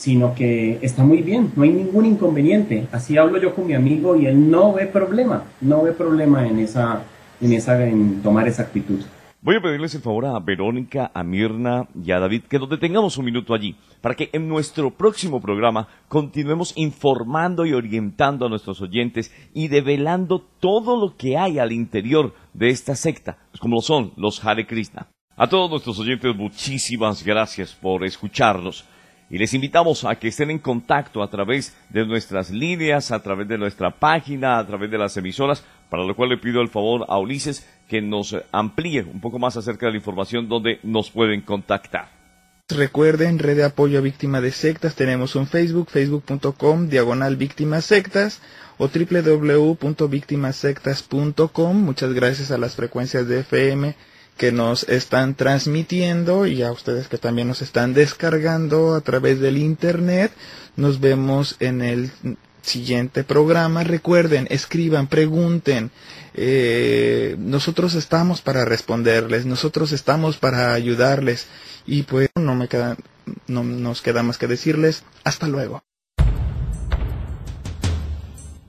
sino 0.00 0.34
que 0.34 0.78
está 0.80 1.04
muy 1.04 1.20
bien, 1.20 1.52
no 1.54 1.62
hay 1.62 1.68
ningún 1.68 2.06
inconveniente. 2.06 2.88
Así 2.90 3.18
hablo 3.18 3.38
yo 3.38 3.54
con 3.54 3.66
mi 3.66 3.74
amigo 3.74 4.16
y 4.16 4.24
él 4.24 4.50
no 4.50 4.72
ve 4.72 4.86
problema, 4.86 5.44
no 5.60 5.82
ve 5.82 5.92
problema 5.92 6.48
en 6.48 6.58
esa, 6.58 7.02
en, 7.38 7.52
esa, 7.52 7.86
en 7.86 8.22
tomar 8.22 8.48
esa 8.48 8.62
actitud. 8.62 9.00
Voy 9.42 9.56
a 9.56 9.60
pedirles 9.60 9.94
el 9.94 10.00
favor 10.00 10.24
a 10.24 10.38
Verónica, 10.38 11.10
a 11.12 11.22
Mirna 11.22 11.86
y 12.02 12.12
a 12.12 12.18
David 12.18 12.44
que 12.44 12.58
nos 12.58 12.70
detengamos 12.70 13.18
un 13.18 13.26
minuto 13.26 13.52
allí 13.52 13.76
para 14.00 14.14
que 14.14 14.30
en 14.32 14.48
nuestro 14.48 14.90
próximo 14.90 15.38
programa 15.38 15.86
continuemos 16.08 16.72
informando 16.76 17.66
y 17.66 17.74
orientando 17.74 18.46
a 18.46 18.48
nuestros 18.48 18.80
oyentes 18.80 19.30
y 19.52 19.68
develando 19.68 20.42
todo 20.60 20.98
lo 20.98 21.14
que 21.14 21.36
hay 21.36 21.58
al 21.58 21.72
interior 21.72 22.32
de 22.54 22.70
esta 22.70 22.94
secta, 22.94 23.36
como 23.60 23.76
lo 23.76 23.82
son 23.82 24.12
los 24.16 24.42
Hare 24.42 24.66
Krishna. 24.66 25.08
A 25.36 25.46
todos 25.46 25.70
nuestros 25.70 25.98
oyentes, 25.98 26.34
muchísimas 26.34 27.22
gracias 27.22 27.74
por 27.74 28.02
escucharnos. 28.04 28.86
Y 29.30 29.38
les 29.38 29.54
invitamos 29.54 30.04
a 30.04 30.16
que 30.16 30.28
estén 30.28 30.50
en 30.50 30.58
contacto 30.58 31.22
a 31.22 31.30
través 31.30 31.72
de 31.88 32.04
nuestras 32.04 32.50
líneas, 32.50 33.12
a 33.12 33.22
través 33.22 33.46
de 33.46 33.56
nuestra 33.56 33.92
página, 33.92 34.58
a 34.58 34.66
través 34.66 34.90
de 34.90 34.98
las 34.98 35.16
emisoras, 35.16 35.62
para 35.88 36.02
lo 36.02 36.16
cual 36.16 36.30
le 36.30 36.38
pido 36.38 36.60
el 36.60 36.68
favor 36.68 37.06
a 37.08 37.16
Ulises 37.18 37.64
que 37.88 38.02
nos 38.02 38.36
amplíe 38.50 39.02
un 39.02 39.20
poco 39.20 39.38
más 39.38 39.56
acerca 39.56 39.86
de 39.86 39.92
la 39.92 39.98
información 39.98 40.48
donde 40.48 40.80
nos 40.82 41.10
pueden 41.10 41.42
contactar. 41.42 42.08
Recuerden, 42.68 43.38
Red 43.38 43.56
de 43.56 43.62
Apoyo 43.64 43.98
a 43.98 44.02
Víctimas 44.02 44.42
de 44.42 44.50
Sectas, 44.52 44.96
tenemos 44.96 45.36
un 45.36 45.46
Facebook, 45.46 45.90
facebook.com, 45.90 46.88
diagonal 46.88 47.36
víctimas 47.36 47.84
sectas 47.84 48.40
o 48.78 48.88
www.victimasectas.com. 48.88 51.76
Muchas 51.76 52.14
gracias 52.14 52.50
a 52.50 52.58
las 52.58 52.74
frecuencias 52.76 53.28
de 53.28 53.40
FM 53.40 53.94
que 54.40 54.52
nos 54.52 54.84
están 54.84 55.34
transmitiendo 55.34 56.46
y 56.46 56.62
a 56.62 56.72
ustedes 56.72 57.08
que 57.08 57.18
también 57.18 57.46
nos 57.46 57.60
están 57.60 57.92
descargando 57.92 58.94
a 58.94 59.02
través 59.02 59.38
del 59.38 59.58
internet. 59.58 60.32
Nos 60.76 60.98
vemos 60.98 61.56
en 61.60 61.82
el 61.82 62.10
siguiente 62.62 63.22
programa. 63.22 63.84
Recuerden, 63.84 64.46
escriban, 64.48 65.08
pregunten. 65.08 65.90
Eh, 66.32 67.36
nosotros 67.38 67.94
estamos 67.94 68.40
para 68.40 68.64
responderles, 68.64 69.44
nosotros 69.44 69.92
estamos 69.92 70.38
para 70.38 70.72
ayudarles. 70.72 71.46
Y 71.84 72.04
pues 72.04 72.30
no 72.34 72.54
me 72.54 72.66
queda, 72.66 72.96
no 73.46 73.62
nos 73.62 74.00
queda 74.00 74.22
más 74.22 74.38
que 74.38 74.46
decirles 74.46 75.02
hasta 75.22 75.48
luego. 75.48 75.82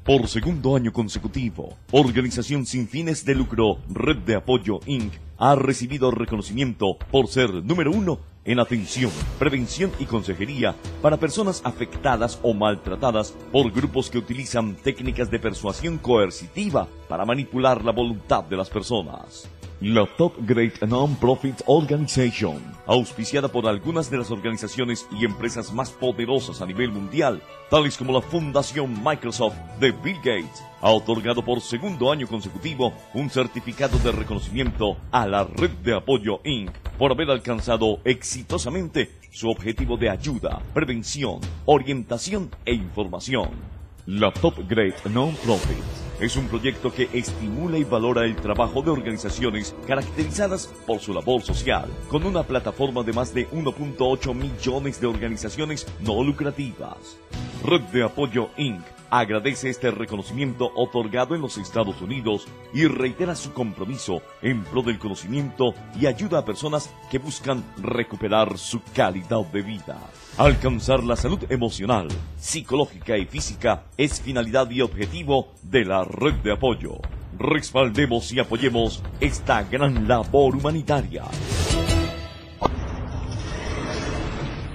Por 0.03 0.27
segundo 0.27 0.75
año 0.75 0.91
consecutivo, 0.91 1.77
Organización 1.91 2.65
sin 2.65 2.87
fines 2.87 3.23
de 3.23 3.35
lucro 3.35 3.77
Red 3.87 4.17
de 4.25 4.33
Apoyo 4.33 4.79
Inc. 4.87 5.13
ha 5.37 5.53
recibido 5.53 6.09
reconocimiento 6.09 6.97
por 7.11 7.27
ser 7.27 7.53
número 7.63 7.91
uno 7.91 8.17
en 8.43 8.59
atención, 8.59 9.11
prevención 9.37 9.91
y 9.99 10.05
consejería 10.05 10.73
para 11.03 11.17
personas 11.17 11.61
afectadas 11.63 12.39
o 12.41 12.55
maltratadas 12.55 13.35
por 13.51 13.71
grupos 13.71 14.09
que 14.09 14.17
utilizan 14.17 14.73
técnicas 14.73 15.29
de 15.29 15.37
persuasión 15.37 15.99
coercitiva 15.99 16.87
para 17.07 17.23
manipular 17.23 17.85
la 17.85 17.91
voluntad 17.91 18.43
de 18.45 18.57
las 18.57 18.71
personas 18.71 19.47
la 19.81 20.05
Top 20.15 20.35
Great 20.41 20.83
Non-Profit 20.83 21.63
Organization, 21.65 22.61
auspiciada 22.85 23.47
por 23.47 23.65
algunas 23.65 24.11
de 24.11 24.17
las 24.19 24.29
organizaciones 24.29 25.07
y 25.19 25.25
empresas 25.25 25.73
más 25.73 25.89
poderosas 25.89 26.61
a 26.61 26.67
nivel 26.67 26.91
mundial, 26.91 27.41
tales 27.71 27.97
como 27.97 28.13
la 28.13 28.21
Fundación 28.21 29.03
Microsoft 29.03 29.55
de 29.79 29.91
Bill 29.91 30.17
Gates, 30.17 30.63
ha 30.81 30.91
otorgado 30.91 31.43
por 31.43 31.61
segundo 31.61 32.11
año 32.11 32.27
consecutivo 32.27 32.93
un 33.15 33.31
certificado 33.31 33.97
de 33.97 34.11
reconocimiento 34.11 34.97
a 35.11 35.25
la 35.25 35.45
Red 35.45 35.71
de 35.83 35.95
Apoyo 35.95 36.41
Inc. 36.43 36.77
por 36.99 37.11
haber 37.11 37.31
alcanzado 37.31 38.01
exitosamente 38.05 39.09
su 39.31 39.49
objetivo 39.49 39.97
de 39.97 40.11
ayuda, 40.11 40.61
prevención, 40.75 41.39
orientación 41.65 42.51
e 42.65 42.73
información. 42.75 43.80
La 44.07 44.31
Top 44.31 44.55
Great 44.67 45.05
Non-Profit 45.05 45.77
es 46.19 46.35
un 46.35 46.47
proyecto 46.47 46.91
que 46.91 47.07
estimula 47.13 47.77
y 47.77 47.83
valora 47.83 48.25
el 48.25 48.35
trabajo 48.35 48.81
de 48.81 48.89
organizaciones 48.89 49.75
caracterizadas 49.85 50.67
por 50.87 50.99
su 50.99 51.13
labor 51.13 51.43
social, 51.43 51.87
con 52.09 52.25
una 52.25 52.41
plataforma 52.41 53.03
de 53.03 53.13
más 53.13 53.31
de 53.31 53.47
1.8 53.51 54.33
millones 54.33 54.99
de 54.99 55.05
organizaciones 55.05 55.85
no 55.99 56.23
lucrativas. 56.23 57.19
Red 57.63 57.81
de 57.93 58.03
Apoyo 58.03 58.49
Inc 58.57 58.81
agradece 59.11 59.69
este 59.69 59.91
reconocimiento 59.91 60.71
otorgado 60.75 61.35
en 61.35 61.41
los 61.41 61.57
Estados 61.57 62.01
Unidos 62.01 62.47
y 62.73 62.85
reitera 62.85 63.35
su 63.35 63.53
compromiso 63.53 64.23
en 64.41 64.63
pro 64.63 64.81
del 64.81 64.97
conocimiento 64.97 65.75
y 65.99 66.07
ayuda 66.07 66.39
a 66.39 66.45
personas 66.45 66.89
que 67.11 67.19
buscan 67.19 67.63
recuperar 67.77 68.57
su 68.57 68.81
calidad 68.95 69.45
de 69.51 69.61
vida. 69.61 69.99
Alcanzar 70.37 71.03
la 71.03 71.17
salud 71.17 71.39
emocional, 71.49 72.07
psicológica 72.39 73.17
y 73.17 73.25
física 73.25 73.83
es 73.97 74.21
finalidad 74.21 74.69
y 74.69 74.81
objetivo 74.81 75.49
de 75.61 75.83
la 75.83 76.05
red 76.05 76.35
de 76.35 76.53
apoyo. 76.53 76.99
Respaldemos 77.37 78.31
y 78.31 78.39
apoyemos 78.39 79.03
esta 79.19 79.63
gran 79.63 80.07
labor 80.07 80.55
humanitaria. 80.55 81.25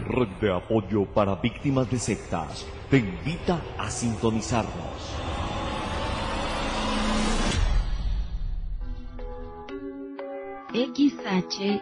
Red 0.06 0.28
de 0.42 0.52
apoyo 0.54 1.06
para 1.06 1.36
víctimas 1.36 1.90
de 1.90 1.98
sectas 1.98 2.66
te 2.90 2.98
invita 2.98 3.58
a 3.78 3.90
sintonizarnos. 3.90 4.74
XHSA 10.74 11.80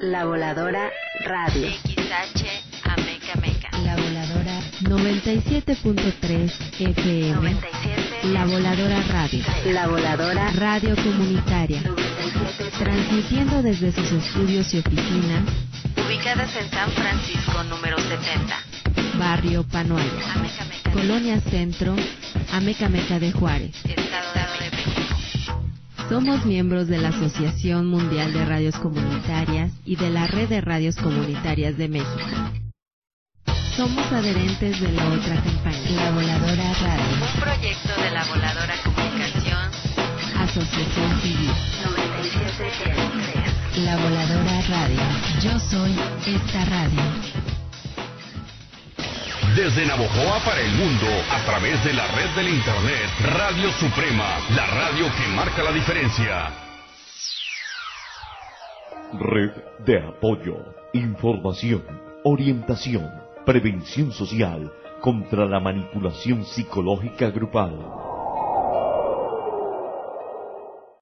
La 0.00 0.24
Voladora 0.24 0.90
Radio. 1.26 1.68
XH 1.68 2.44
Ameca 2.84 3.34
Meca 3.40 3.68
La 3.84 3.96
Voladora 3.96 4.60
97.3 4.80 6.52
FM 6.78 7.56
La 8.32 8.46
Voladora 8.46 9.02
Radio. 9.12 9.44
La 9.66 9.86
Voladora 9.88 10.50
Radio 10.52 10.96
Comunitaria. 10.96 11.82
Transmitiendo 12.78 13.62
desde 13.62 13.92
sus 13.92 14.10
estudios 14.10 14.72
y 14.72 14.78
oficinas. 14.78 15.44
Ubicadas 16.06 16.56
en 16.56 16.70
San 16.70 16.90
Francisco 16.92 17.62
número 17.64 17.98
70 17.98 18.56
Barrio 19.18 19.64
Panoaya, 19.64 20.08
Colonia 20.94 21.38
Centro, 21.42 21.94
Amecameca 22.52 23.18
de 23.18 23.32
Juárez. 23.32 23.76
Estado 23.84 24.32
de 24.60 24.70
México. 24.70 25.09
Somos 26.10 26.44
miembros 26.44 26.88
de 26.88 26.98
la 26.98 27.10
Asociación 27.10 27.86
Mundial 27.86 28.32
de 28.32 28.44
Radios 28.44 28.74
Comunitarias 28.74 29.70
y 29.84 29.94
de 29.94 30.10
la 30.10 30.26
Red 30.26 30.48
de 30.48 30.60
Radios 30.60 30.96
Comunitarias 30.96 31.78
de 31.78 31.88
México. 31.88 32.26
Somos 33.76 34.10
adherentes 34.10 34.80
de 34.80 34.90
la 34.90 35.08
otra 35.08 35.40
campaña, 35.40 35.90
La 35.94 36.10
Voladora 36.10 36.72
Radio. 36.82 37.26
Un 37.32 37.40
proyecto 37.40 38.02
de 38.02 38.10
la 38.10 38.24
Voladora 38.24 38.74
Comunicación. 38.82 39.70
Asociación 40.36 41.20
Civil. 41.20 41.52
97 41.84 42.92
La 43.84 43.96
Voladora 43.96 44.62
Radio. 44.68 45.00
Yo 45.40 45.60
soy 45.60 45.94
esta 46.26 46.64
radio 46.64 47.59
desde 49.54 49.86
Navojoa 49.86 50.38
para 50.44 50.60
el 50.60 50.72
mundo 50.74 51.06
a 51.30 51.44
través 51.44 51.82
de 51.84 51.92
la 51.92 52.06
red 52.08 52.30
del 52.36 52.48
Internet 52.48 53.10
Radio 53.34 53.70
Suprema, 53.72 54.38
la 54.54 54.66
radio 54.66 55.06
que 55.06 55.34
marca 55.34 55.62
la 55.62 55.72
diferencia. 55.72 56.50
Red 59.12 59.50
de 59.84 59.98
apoyo, 59.98 60.56
información, 60.92 61.82
orientación, 62.22 63.10
prevención 63.44 64.12
social 64.12 64.72
contra 65.00 65.46
la 65.46 65.58
manipulación 65.58 66.44
psicológica 66.44 67.30
grupal. 67.30 68.09